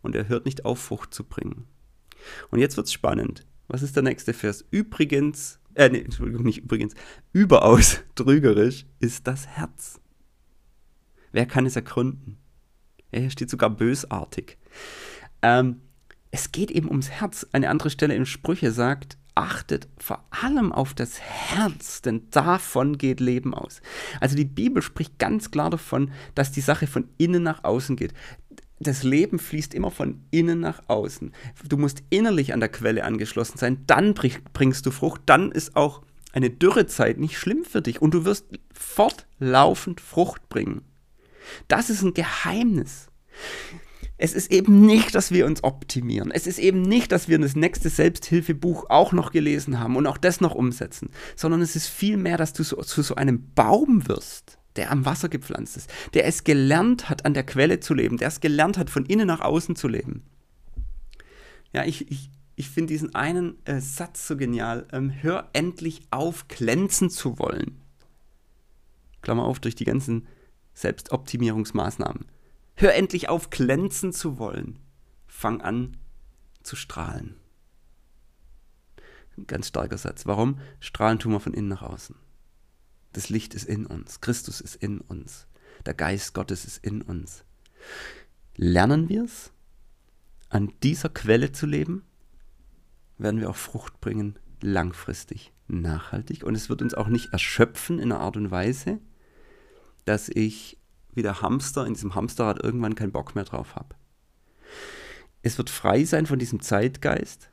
und 0.02 0.18
er 0.18 0.28
hört 0.28 0.44
nicht 0.44 0.66
auf, 0.66 0.80
Frucht 0.80 1.14
zu 1.14 1.24
bringen. 1.24 1.66
Und 2.52 2.60
jetzt 2.60 2.76
wird's 2.76 2.92
spannend. 2.92 3.46
Was 3.68 3.82
ist 3.82 3.96
der 3.96 4.04
nächste 4.04 4.34
Vers? 4.34 4.64
Übrigens, 4.72 5.60
äh, 5.74 5.90
nee, 5.90 6.02
Entschuldigung, 6.02 6.46
nicht 6.46 6.64
übrigens, 6.64 6.94
überaus 7.34 8.02
trügerisch 8.16 8.86
ist 9.00 9.28
das 9.28 9.48
Herz. 9.48 10.00
Wer 11.32 11.46
kann 11.46 11.66
es 11.66 11.76
ergründen? 11.76 12.38
Ja, 13.12 13.20
hier 13.20 13.30
steht 13.30 13.50
sogar 13.50 13.70
bösartig. 13.70 14.58
Ähm, 15.42 15.82
es 16.32 16.52
geht 16.52 16.72
eben 16.72 16.90
ums 16.90 17.10
Herz. 17.10 17.48
Eine 17.52 17.70
andere 17.70 17.90
Stelle 17.90 18.16
in 18.16 18.26
Sprüche 18.26 18.72
sagt, 18.72 19.18
achtet 19.36 19.90
vor 19.98 20.26
allem 20.32 20.72
auf 20.72 20.94
das 20.94 21.20
Herz, 21.20 22.02
denn 22.02 22.30
davon 22.32 22.98
geht 22.98 23.20
Leben 23.20 23.54
aus. 23.54 23.82
Also 24.22 24.36
die 24.36 24.46
Bibel 24.46 24.82
spricht 24.82 25.20
ganz 25.20 25.52
klar 25.52 25.70
davon, 25.70 26.12
dass 26.34 26.52
die 26.52 26.62
Sache 26.62 26.88
von 26.88 27.10
innen 27.18 27.44
nach 27.44 27.64
außen 27.64 27.98
geht. 27.98 28.14
Das 28.80 29.04
Leben 29.04 29.40
fließt 29.40 29.74
immer 29.74 29.90
von 29.90 30.22
innen 30.32 30.60
nach 30.60 30.84
außen. 30.88 31.32
Du 31.68 31.78
musst 31.78 32.04
innerlich 32.10 32.54
an 32.54 32.60
der 32.60 32.70
Quelle 32.70 33.04
angeschlossen 33.04 33.58
sein, 33.58 33.84
dann 33.88 34.14
bringst 34.14 34.86
du 34.86 34.92
Frucht, 34.92 35.22
dann 35.26 35.52
ist 35.52 35.76
auch 35.76 36.02
eine 36.34 36.50
Dürrezeit 36.50 37.18
nicht 37.18 37.38
schlimm 37.38 37.64
für 37.64 37.82
dich 37.82 38.02
und 38.02 38.14
du 38.14 38.26
wirst 38.26 38.46
fortlaufend 38.74 40.02
Frucht 40.02 40.50
bringen. 40.50 40.82
Das 41.68 41.90
ist 41.90 42.02
ein 42.02 42.14
Geheimnis. 42.14 43.08
Es 44.18 44.34
ist 44.34 44.52
eben 44.52 44.86
nicht, 44.86 45.14
dass 45.14 45.32
wir 45.32 45.46
uns 45.46 45.64
optimieren. 45.64 46.32
Es 46.32 46.48
ist 46.48 46.58
eben 46.60 46.82
nicht, 46.82 47.12
dass 47.12 47.28
wir 47.28 47.38
das 47.38 47.56
nächste 47.56 47.90
Selbsthilfebuch 47.90 48.90
auch 48.90 49.12
noch 49.12 49.32
gelesen 49.32 49.80
haben 49.80 49.98
und 49.98 50.08
auch 50.08 50.18
das 50.18 50.40
noch 50.40 50.56
umsetzen, 50.56 51.10
sondern 51.36 51.62
es 51.62 51.76
ist 51.76 51.88
vielmehr, 51.88 52.38
dass 52.38 52.54
du 52.54 52.64
so, 52.64 52.78
zu 52.78 53.02
so 53.02 53.16
einem 53.16 53.52
Baum 53.54 54.08
wirst, 54.08 54.58
der 54.76 54.92
am 54.92 55.06
Wasser 55.06 55.30
gepflanzt 55.30 55.78
ist, 55.78 55.90
der 56.14 56.26
es 56.26 56.44
gelernt 56.44 57.10
hat, 57.10 57.26
an 57.26 57.34
der 57.34 57.46
Quelle 57.46 57.80
zu 57.80 57.94
leben, 57.94 58.18
der 58.18 58.28
es 58.28 58.40
gelernt 58.40 58.78
hat, 58.78 58.90
von 58.90 59.06
innen 59.06 59.28
nach 59.28 59.42
außen 59.42 59.76
zu 59.76 59.88
leben. 59.88 60.24
Ja, 61.74 61.84
ich, 61.84 62.10
ich, 62.10 62.30
ich 62.56 62.70
finde 62.70 62.94
diesen 62.94 63.16
einen 63.16 63.58
äh, 63.66 63.82
Satz 63.82 64.28
so 64.28 64.38
genial. 64.38 64.88
Ähm, 64.92 65.12
hör 65.12 65.50
endlich 65.54 66.04
auf, 66.12 66.48
glänzen 66.48 67.10
zu 67.10 67.38
wollen. 67.40 67.82
Klammer 69.22 69.44
auf, 69.44 69.60
durch 69.60 69.76
die 69.76 69.86
ganzen 69.86 70.28
Selbstoptimierungsmaßnahmen. 70.74 72.26
Hör 72.76 72.94
endlich 72.94 73.30
auf, 73.30 73.50
glänzen 73.50 74.14
zu 74.14 74.38
wollen. 74.38 74.80
Fang 75.28 75.62
an 75.62 75.98
zu 76.64 76.76
strahlen. 76.76 77.36
Ein 79.38 79.48
ganz 79.48 79.68
starker 79.68 79.98
Satz. 79.98 80.26
Warum? 80.26 80.60
Strahlen 80.80 81.20
tun 81.20 81.34
wir 81.34 81.40
von 81.40 81.54
innen 81.54 81.68
nach 81.68 81.82
außen. 81.82 82.16
Das 83.16 83.30
Licht 83.30 83.54
ist 83.54 83.64
in 83.64 83.86
uns. 83.86 84.20
Christus 84.20 84.60
ist 84.60 84.76
in 84.76 85.00
uns. 85.00 85.48
Der 85.86 85.94
Geist 85.94 86.34
Gottes 86.34 86.66
ist 86.66 86.84
in 86.84 87.02
uns. 87.02 87.46
Lernen 88.58 89.08
wir 89.08 89.24
es, 89.24 89.54
an 90.50 90.74
dieser 90.84 91.08
Quelle 91.08 91.54
zu 91.54 91.66
leben, 91.66 92.04
werden 93.18 93.40
wir 93.40 93.50
auch 93.50 93.56
Frucht 93.56 94.02
bringen, 94.02 94.38
langfristig, 94.62 95.54
nachhaltig. 95.70 96.44
Und 96.44 96.56
es 96.56 96.68
wird 96.68 96.82
uns 96.82 96.94
auch 96.94 97.08
nicht 97.08 97.32
erschöpfen 97.32 98.00
in 98.00 98.12
einer 98.12 98.20
Art 98.20 98.36
und 98.36 98.52
Weise, 98.52 99.00
dass 100.04 100.28
ich 100.28 100.78
wie 101.14 101.22
der 101.22 101.42
Hamster 101.42 101.86
in 101.86 101.94
diesem 101.94 102.16
Hamsterrad 102.16 102.62
irgendwann 102.62 102.96
keinen 102.96 103.14
Bock 103.14 103.34
mehr 103.34 103.46
drauf 103.46 103.78
habe. 103.78 103.96
Es 105.42 105.58
wird 105.58 105.70
frei 105.70 106.04
sein 106.04 106.26
von 106.26 106.38
diesem 106.38 106.60
Zeitgeist, 106.60 107.50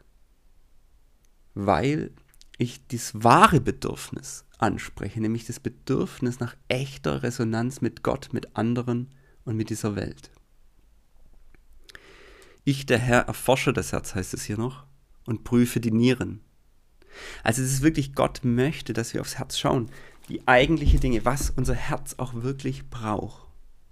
weil 1.54 2.10
ich 2.58 2.84
das 2.88 3.22
wahre 3.22 3.60
Bedürfnis 3.60 4.44
anspreche, 4.62 5.20
nämlich 5.20 5.46
das 5.46 5.60
Bedürfnis 5.60 6.40
nach 6.40 6.56
echter 6.68 7.22
Resonanz 7.22 7.80
mit 7.80 8.02
Gott, 8.02 8.30
mit 8.32 8.56
anderen 8.56 9.10
und 9.44 9.56
mit 9.56 9.70
dieser 9.70 9.96
Welt. 9.96 10.30
Ich, 12.64 12.86
der 12.86 12.98
Herr, 12.98 13.22
erforsche 13.22 13.72
das 13.72 13.92
Herz, 13.92 14.14
heißt 14.14 14.34
es 14.34 14.44
hier 14.44 14.56
noch, 14.56 14.86
und 15.26 15.44
prüfe 15.44 15.80
die 15.80 15.90
Nieren. 15.90 16.40
Also 17.42 17.62
es 17.62 17.72
ist 17.72 17.82
wirklich, 17.82 18.14
Gott 18.14 18.40
möchte, 18.44 18.92
dass 18.92 19.12
wir 19.12 19.20
aufs 19.20 19.38
Herz 19.38 19.58
schauen, 19.58 19.90
die 20.28 20.46
eigentliche 20.46 21.00
Dinge, 21.00 21.24
was 21.24 21.50
unser 21.50 21.74
Herz 21.74 22.14
auch 22.18 22.34
wirklich 22.34 22.88
braucht 22.88 23.42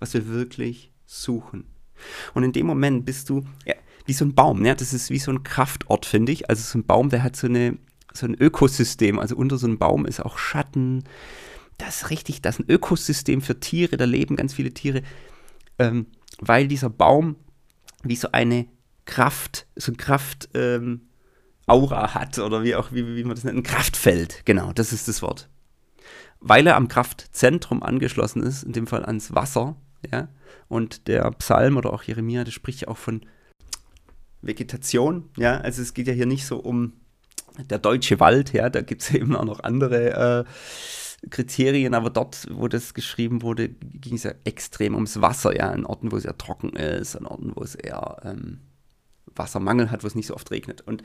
was 0.01 0.15
wir 0.15 0.27
wirklich 0.29 0.91
suchen. 1.07 1.65
Und 2.35 2.43
in 2.43 2.53
dem 2.53 2.67
Moment 2.67 3.05
bist 3.05 3.29
du 3.29 3.45
ja, 3.67 3.75
wie 4.07 4.15
so 4.15 4.25
ein 4.25 4.35
Baum. 4.35 4.65
Ja? 4.65 4.75
Das 4.75 4.93
ist 4.93 5.11
wie 5.11 5.19
so 5.19 5.31
ein 5.31 5.45
Kraftort, 5.45 6.07
finde 6.07 6.33
ich. 6.33 6.49
Also 6.51 6.63
so 6.63 6.79
ein 6.79 6.87
Baum, 6.87 7.11
der 7.11 7.23
hat 7.23 7.37
so, 7.37 7.47
eine, 7.47 7.77
so 8.13 8.27
ein 8.27 8.35
Ökosystem. 8.35 9.19
Also 9.19 9.37
unter 9.37 9.59
so 9.59 9.67
einem 9.67 9.79
Baum 9.79 10.07
ist 10.07 10.21
auch 10.21 10.39
Schatten. 10.39 11.05
Das 11.79 12.03
ist 12.03 12.11
richtig, 12.11 12.43
das 12.43 12.59
ist 12.59 12.67
ein 12.67 12.71
Ökosystem 12.71 13.41
für 13.41 13.61
Tiere. 13.61 13.97
Da 13.97 14.05
leben 14.05 14.37
ganz 14.37 14.55
viele 14.55 14.73
Tiere. 14.73 15.03
Ähm, 15.79 16.07
weil 16.39 16.69
dieser 16.69 16.91
Baum 16.91 17.37
wie 18.03 18.17
so 18.17 18.33
eine 18.33 18.67
Kraft, 19.05 19.67
so 19.77 19.93
ein 19.93 19.97
Kraft... 19.97 20.49
Ähm, 20.55 21.03
hat 21.69 22.37
oder 22.41 22.65
wie 22.65 22.75
auch, 22.75 22.91
wie, 22.91 23.15
wie 23.15 23.23
man 23.23 23.37
das 23.37 23.45
nennt, 23.45 23.59
ein 23.59 23.63
Kraftfeld. 23.63 24.43
Genau, 24.45 24.73
das 24.73 24.93
ist 24.93 25.07
das 25.07 25.23
Wort. 25.23 25.49
Weil 26.41 26.67
er 26.67 26.75
am 26.75 26.89
Kraftzentrum 26.89 27.85
angeschlossen 27.85 28.43
ist, 28.43 28.65
in 28.65 28.73
dem 28.73 28.89
Fall 28.89 29.05
ans 29.05 29.35
Wasser, 29.35 29.77
ja? 30.11 30.29
Und 30.67 31.07
der 31.07 31.31
Psalm 31.33 31.77
oder 31.77 31.93
auch 31.93 32.03
Jeremia, 32.03 32.43
das 32.43 32.55
spricht 32.55 32.81
ja 32.81 32.89
auch 32.89 32.97
von 32.97 33.21
Vegetation. 34.43 35.29
Ja? 35.37 35.59
Also 35.59 35.83
es 35.83 35.95
geht 35.95 36.07
ja 36.07 36.13
hier 36.13 36.27
nicht 36.27 36.47
so 36.47 36.59
um 36.59 36.93
der 37.65 37.79
deutsche 37.79 38.21
Wald, 38.21 38.53
ja, 38.53 38.71
da 38.71 38.81
gibt 38.81 39.03
es 39.03 39.11
eben 39.15 39.37
auch 39.37 39.45
noch 39.45 39.61
andere 39.61 40.45
äh, 40.47 41.29
Kriterien, 41.29 41.95
aber 41.95 42.09
dort, 42.11 42.47
wo 42.51 42.67
das 42.69 42.95
geschrieben 42.95 43.43
wurde, 43.43 43.69
ging 43.69 44.15
es 44.15 44.23
ja 44.23 44.33
extrem 44.45 44.95
ums 44.95 45.21
Wasser, 45.21 45.55
ja, 45.57 45.71
an 45.71 45.85
Orten, 45.85 46.13
wo 46.13 46.17
es 46.17 46.25
eher 46.25 46.39
trocken 46.39 46.71
ist, 46.77 47.17
an 47.17 47.27
Orten, 47.27 47.53
wo 47.55 47.63
es 47.63 47.75
eher 47.75 48.17
ähm, 48.25 48.61
Wassermangel 49.37 49.91
hat, 49.91 50.03
wo 50.03 50.07
es 50.07 50.15
nicht 50.15 50.27
so 50.27 50.35
oft 50.35 50.51
regnet. 50.51 50.81
Und 50.81 51.03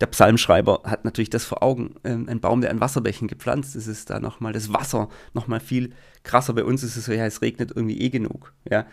der 0.00 0.06
Psalmschreiber 0.06 0.82
hat 0.84 1.04
natürlich 1.04 1.30
das 1.30 1.44
vor 1.44 1.62
Augen. 1.62 1.96
Ähm, 2.04 2.28
ein 2.28 2.40
Baum, 2.40 2.60
der 2.60 2.70
an 2.70 2.80
Wasserbächen 2.80 3.28
gepflanzt 3.28 3.76
ist, 3.76 3.86
ist 3.86 4.10
da 4.10 4.20
nochmal 4.20 4.52
das 4.52 4.72
Wasser 4.72 5.08
nochmal 5.32 5.60
viel 5.60 5.92
krasser. 6.22 6.52
Bei 6.52 6.64
uns 6.64 6.82
ist 6.82 6.96
es 6.96 7.06
so, 7.06 7.12
ja, 7.12 7.26
es 7.26 7.42
regnet 7.42 7.72
irgendwie 7.74 8.00
eh 8.00 8.10
genug. 8.10 8.54
Ja. 8.68 8.86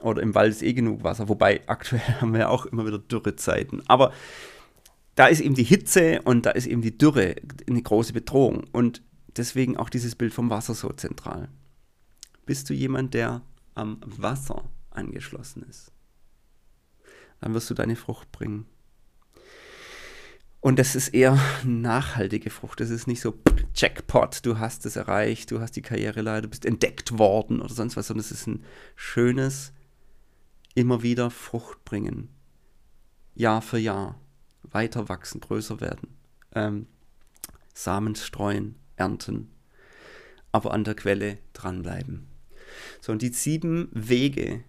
Oder 0.00 0.22
im 0.22 0.34
Wald 0.34 0.52
ist 0.52 0.62
eh 0.62 0.72
genug 0.72 1.04
Wasser. 1.04 1.28
Wobei 1.28 1.62
aktuell 1.66 2.02
haben 2.20 2.32
wir 2.32 2.40
ja 2.40 2.48
auch 2.48 2.66
immer 2.66 2.86
wieder 2.86 2.98
Dürrezeiten. 2.98 3.82
Aber 3.86 4.12
da 5.16 5.26
ist 5.26 5.40
eben 5.40 5.54
die 5.54 5.64
Hitze 5.64 6.22
und 6.22 6.46
da 6.46 6.50
ist 6.50 6.66
eben 6.66 6.82
die 6.82 6.96
Dürre 6.96 7.34
eine 7.66 7.82
große 7.82 8.12
Bedrohung. 8.12 8.64
Und 8.70 9.02
deswegen 9.34 9.76
auch 9.76 9.88
dieses 9.88 10.14
Bild 10.14 10.32
vom 10.32 10.50
Wasser 10.50 10.74
so 10.74 10.90
zentral. 10.90 11.48
Bist 12.44 12.70
du 12.70 12.74
jemand, 12.74 13.14
der 13.14 13.42
am 13.74 13.98
Wasser 14.04 14.70
angeschlossen 14.90 15.64
ist? 15.68 15.90
Dann 17.40 17.54
wirst 17.54 17.68
du 17.70 17.74
deine 17.74 17.96
Frucht 17.96 18.30
bringen. 18.30 18.66
Und 20.60 20.78
das 20.78 20.94
ist 20.94 21.08
eher 21.08 21.38
nachhaltige 21.64 22.50
Frucht. 22.50 22.80
Das 22.80 22.90
ist 22.90 23.06
nicht 23.06 23.20
so 23.20 23.34
Jackpot, 23.74 24.44
du 24.44 24.58
hast 24.58 24.84
es 24.84 24.96
erreicht, 24.96 25.50
du 25.50 25.60
hast 25.60 25.76
die 25.76 25.82
Karriere 25.82 26.20
leider, 26.20 26.42
du 26.42 26.48
bist 26.48 26.66
entdeckt 26.66 27.18
worden 27.18 27.62
oder 27.62 27.72
sonst 27.72 27.96
was, 27.96 28.08
sondern 28.08 28.24
es 28.24 28.32
ist 28.32 28.46
ein 28.46 28.64
schönes, 28.96 29.72
immer 30.74 31.02
wieder 31.02 31.30
Frucht 31.30 31.84
bringen. 31.84 32.28
Jahr 33.34 33.62
für 33.62 33.78
Jahr. 33.78 34.20
Weiter 34.76 35.08
wachsen, 35.08 35.40
größer 35.40 35.80
werden. 35.80 36.08
Ähm, 36.54 36.86
Samen 37.72 38.14
streuen, 38.14 38.74
ernten. 38.96 39.50
Aber 40.52 40.74
an 40.74 40.84
der 40.84 40.94
Quelle 40.94 41.38
dranbleiben. 41.54 42.26
So, 43.00 43.12
und 43.12 43.22
die 43.22 43.30
sieben 43.30 43.88
Wege, 43.92 44.62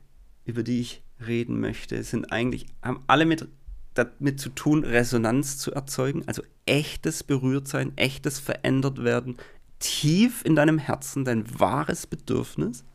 über 0.45 0.63
die 0.63 0.79
ich 0.79 1.03
reden 1.25 1.59
möchte, 1.59 2.01
sind 2.03 2.31
eigentlich, 2.31 2.67
haben 2.81 3.03
alle 3.07 3.25
mit, 3.25 3.49
damit 3.95 4.39
zu 4.39 4.47
tun, 4.49 4.85
Resonanz 4.85 5.57
zu 5.57 5.73
erzeugen, 5.73 6.23
also 6.25 6.41
echtes 6.65 7.23
Berührtsein, 7.23 7.91
echtes 7.97 8.39
verändert 8.39 9.03
werden, 9.03 9.35
tief 9.79 10.41
in 10.45 10.55
deinem 10.55 10.77
Herzen, 10.77 11.25
dein 11.25 11.59
wahres 11.59 12.07
Bedürfnis. 12.07 12.85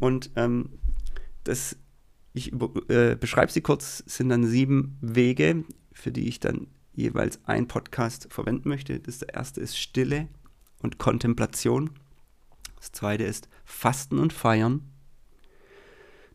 Und 0.00 0.30
ähm, 0.34 0.70
das 1.44 1.76
ich 2.32 2.52
äh, 2.88 3.16
beschreibe 3.16 3.50
sie 3.50 3.60
kurz, 3.60 4.04
sind 4.06 4.28
dann 4.28 4.46
sieben 4.46 4.96
Wege, 5.00 5.64
für 6.00 6.12
die 6.12 6.28
ich 6.28 6.40
dann 6.40 6.66
jeweils 6.92 7.40
ein 7.44 7.68
Podcast 7.68 8.28
verwenden 8.30 8.68
möchte. 8.68 8.98
Das 9.00 9.22
erste 9.22 9.60
ist 9.60 9.78
Stille 9.78 10.28
und 10.82 10.98
Kontemplation. 10.98 11.90
Das 12.76 12.92
zweite 12.92 13.24
ist 13.24 13.48
Fasten 13.64 14.18
und 14.18 14.32
Feiern. 14.32 14.90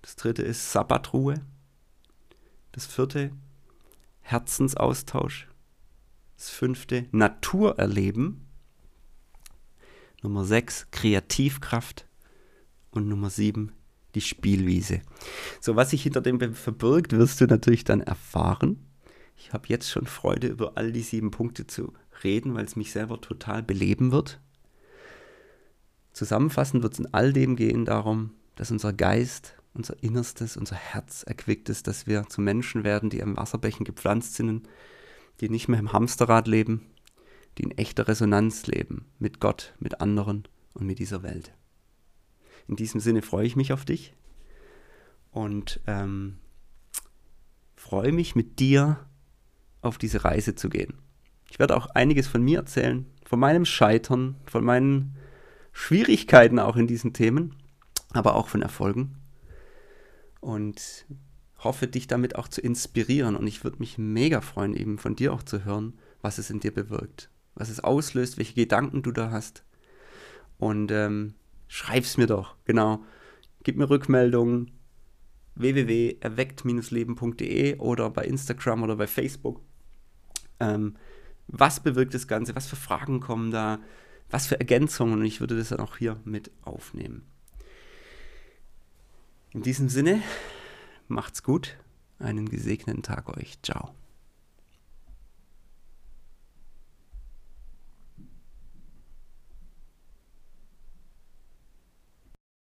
Das 0.02 0.16
dritte 0.16 0.44
ist 0.44 0.72
Sabbatruhe. 0.72 1.42
Das 2.72 2.86
vierte 2.86 3.32
Herzensaustausch. 4.22 5.48
Das 6.38 6.50
fünfte 6.50 7.08
Naturerleben. 7.12 8.46
Nummer 10.22 10.46
sechs 10.46 10.88
Kreativkraft. 10.92 12.08
Und 12.92 13.08
Nummer 13.10 13.30
sieben 13.30 13.74
die 14.16 14.22
Spielwiese. 14.22 15.02
So, 15.60 15.76
was 15.76 15.90
sich 15.90 16.04
hinter 16.04 16.22
dem 16.22 16.56
verbirgt, 16.56 17.12
wirst 17.12 17.42
du 17.42 17.46
natürlich 17.46 17.84
dann 17.84 18.02
erfahren. 18.02 18.85
Ich 19.36 19.54
habe 19.54 19.68
jetzt 19.68 19.90
schon 19.90 20.08
Freude, 20.08 20.48
über 20.48 20.74
all 20.76 20.92
die 20.92 21.02
sieben 21.02 21.32
Punkte 21.32 21.68
zu 21.68 21.94
reden, 22.24 22.56
weil 22.56 22.66
es 22.66 22.76
mich 22.76 22.92
selber 22.92 23.20
total 23.22 23.64
beleben 23.64 24.12
wird. 24.12 24.40
Zusammenfassend 26.14 26.82
wird 26.82 26.94
es 26.94 27.00
in 27.00 27.14
all 27.14 27.34
dem 27.34 27.56
gehen 27.56 27.86
darum, 27.86 28.32
dass 28.56 28.72
unser 28.72 28.94
Geist, 28.94 29.58
unser 29.74 30.02
Innerstes, 30.02 30.56
unser 30.56 30.78
Herz 30.78 31.24
erquickt 31.24 31.68
ist, 31.68 31.88
dass 31.88 32.08
wir 32.08 32.28
zu 32.30 32.40
Menschen 32.42 32.84
werden, 32.84 33.10
die 33.10 33.22
am 33.22 33.36
Wasserbecken 33.36 33.86
gepflanzt 33.86 34.36
sind, 34.36 34.68
die 35.42 35.50
nicht 35.50 35.68
mehr 35.68 35.80
im 35.80 35.92
Hamsterrad 35.92 36.48
leben, 36.48 36.90
die 37.58 37.64
in 37.64 37.72
echter 37.72 38.08
Resonanz 38.08 38.66
leben 38.68 39.06
mit 39.20 39.42
Gott, 39.42 39.74
mit 39.80 40.00
anderen 40.00 40.48
und 40.74 40.86
mit 40.86 41.00
dieser 41.00 41.24
Welt. 41.24 41.54
In 42.68 42.78
diesem 42.78 43.00
Sinne 43.00 43.22
freue 43.22 43.46
ich 43.46 43.56
mich 43.56 43.74
auf 43.74 43.86
dich 43.86 44.14
und 45.32 45.82
ähm, 45.86 46.38
freue 47.76 48.14
mich 48.14 48.36
mit 48.36 48.60
dir 48.60 49.06
auf 49.86 49.98
diese 49.98 50.24
Reise 50.24 50.56
zu 50.56 50.70
gehen. 50.70 50.96
Ich 51.50 51.60
werde 51.60 51.78
auch 51.78 51.88
einiges 51.88 52.28
von 52.28 52.42
mir 52.42 52.60
erzählen, 52.60 53.06
von 53.26 53.40
meinem 53.40 53.66
Scheitern, 53.66 54.36
von 54.46 54.64
meinen 54.64 55.16
Schwierigkeiten 55.72 56.60
auch 56.60 56.76
in 56.76 56.88
diesen 56.88 57.14
Themen, 57.14 57.56
aber 58.12 58.36
auch 58.36 58.48
von 58.48 58.62
Erfolgen. 58.62 59.18
Und 60.42 61.06
hoffe, 61.58 61.88
dich 61.88 62.08
damit 62.08 62.36
auch 62.36 62.48
zu 62.48 62.62
inspirieren. 62.62 63.36
Und 63.36 63.48
ich 63.48 63.64
würde 63.64 63.80
mich 63.80 63.98
mega 63.98 64.42
freuen, 64.42 64.76
eben 64.76 64.98
von 64.98 65.16
dir 65.16 65.34
auch 65.34 65.44
zu 65.44 65.66
hören, 65.66 65.94
was 66.22 66.38
es 66.38 66.50
in 66.50 66.62
dir 66.62 66.74
bewirkt, 66.74 67.30
was 67.56 67.70
es 67.70 67.82
auslöst, 67.82 68.38
welche 68.38 68.54
Gedanken 68.54 69.02
du 69.02 69.12
da 69.12 69.32
hast. 69.32 69.66
Und 70.58 70.92
ähm, 70.92 71.34
schreib's 71.68 72.18
mir 72.18 72.28
doch, 72.28 72.56
genau. 72.64 73.04
Gib 73.64 73.76
mir 73.78 73.90
Rückmeldungen 73.90 74.72
www.erweckt-leben.de 75.56 77.78
oder 77.78 78.10
bei 78.10 78.24
Instagram 78.26 78.84
oder 78.84 78.96
bei 78.96 79.08
Facebook. 79.08 79.62
Ähm, 80.60 80.96
was 81.48 81.80
bewirkt 81.80 82.14
das 82.14 82.28
Ganze? 82.28 82.56
Was 82.56 82.68
für 82.68 82.76
Fragen 82.76 83.20
kommen 83.20 83.52
da? 83.52 83.80
Was 84.30 84.48
für 84.48 84.60
Ergänzungen? 84.60 85.20
Und 85.20 85.26
ich 85.26 85.40
würde 85.40 85.58
das 85.58 85.70
dann 85.70 85.80
auch 85.80 85.98
hier 85.98 86.20
mit 86.26 86.52
aufnehmen. 86.64 87.26
In 89.52 89.62
diesem 89.62 89.90
Sinne, 89.90 90.22
macht's 91.08 91.44
gut. 91.44 91.78
Einen 92.20 92.50
gesegneten 92.50 93.04
Tag 93.04 93.30
euch. 93.38 93.62
Ciao. 93.62 93.94